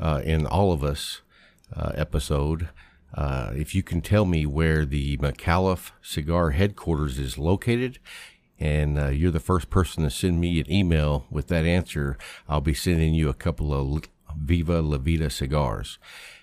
uh, 0.00 0.20
in 0.24 0.46
All 0.46 0.72
of 0.72 0.82
Us 0.82 1.20
uh, 1.74 1.92
episode, 1.94 2.68
uh, 3.14 3.52
if 3.54 3.74
you 3.74 3.82
can 3.82 4.00
tell 4.00 4.24
me 4.24 4.46
where 4.46 4.84
the 4.84 5.16
McAuliffe 5.18 5.92
Cigar 6.02 6.50
headquarters 6.50 7.18
is 7.18 7.38
located, 7.38 7.98
and 8.58 8.98
uh, 8.98 9.08
you're 9.08 9.30
the 9.30 9.40
first 9.40 9.70
person 9.70 10.02
to 10.04 10.10
send 10.10 10.40
me 10.40 10.60
an 10.60 10.70
email 10.70 11.26
with 11.30 11.48
that 11.48 11.64
answer, 11.64 12.16
I'll 12.48 12.60
be 12.60 12.74
sending 12.74 13.14
you 13.14 13.28
a 13.28 13.34
couple 13.34 13.72
of 13.72 14.04
Viva 14.36 14.80
La 14.80 14.98
Vida 14.98 15.30
cigars. 15.30 15.98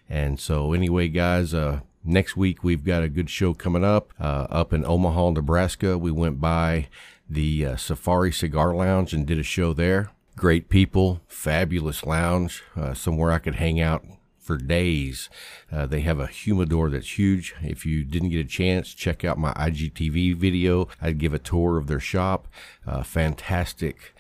And 0.09 0.39
so, 0.39 0.73
anyway, 0.73 1.07
guys, 1.07 1.53
uh, 1.53 1.81
next 2.03 2.37
week 2.37 2.63
we've 2.63 2.83
got 2.83 3.03
a 3.03 3.09
good 3.09 3.29
show 3.29 3.53
coming 3.53 3.83
up. 3.83 4.13
Uh, 4.19 4.47
up 4.49 4.73
in 4.73 4.85
Omaha, 4.85 5.31
Nebraska, 5.31 5.97
we 5.97 6.11
went 6.11 6.39
by 6.39 6.87
the 7.29 7.77
Safari 7.77 8.31
Cigar 8.31 8.73
Lounge 8.73 9.13
and 9.13 9.25
did 9.25 9.39
a 9.39 9.43
show 9.43 9.73
there. 9.73 10.11
Great 10.39 10.69
people, 10.69 11.19
fabulous 11.27 12.05
lounge, 12.05 12.63
uh, 12.77 12.93
somewhere 12.93 13.29
I 13.29 13.39
could 13.39 13.55
hang 13.55 13.81
out 13.81 14.05
for 14.39 14.55
days. 14.55 15.29
Uh, 15.69 15.85
they 15.85 15.99
have 15.99 16.17
a 16.17 16.27
humidor 16.27 16.89
that's 16.89 17.19
huge. 17.19 17.53
If 17.61 17.85
you 17.85 18.05
didn't 18.05 18.29
get 18.29 18.45
a 18.45 18.47
chance, 18.47 18.93
check 18.93 19.25
out 19.25 19.37
my 19.37 19.51
IGTV 19.55 20.37
video. 20.37 20.87
I'd 21.01 21.17
give 21.17 21.33
a 21.33 21.39
tour 21.39 21.77
of 21.77 21.87
their 21.87 21.99
shop. 21.99 22.47
Uh, 22.87 23.03
fantastic 23.03 24.13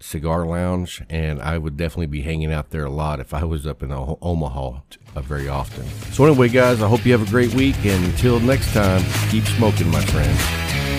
cigar 0.00 0.46
lounge, 0.46 1.02
and 1.10 1.42
I 1.42 1.58
would 1.58 1.76
definitely 1.76 2.06
be 2.06 2.22
hanging 2.22 2.54
out 2.54 2.70
there 2.70 2.86
a 2.86 2.90
lot 2.90 3.20
if 3.20 3.34
I 3.34 3.44
was 3.44 3.66
up 3.66 3.82
in 3.82 3.92
O- 3.92 4.18
Omaha 4.22 4.80
uh, 5.14 5.20
very 5.20 5.46
often. 5.46 5.84
So, 6.10 6.24
anyway, 6.24 6.48
guys, 6.48 6.80
I 6.80 6.88
hope 6.88 7.04
you 7.04 7.12
have 7.12 7.28
a 7.28 7.30
great 7.30 7.52
week, 7.52 7.76
and 7.84 8.02
until 8.02 8.40
next 8.40 8.72
time, 8.72 9.02
keep 9.28 9.44
smoking, 9.44 9.90
my 9.90 10.00
friends. 10.06 10.95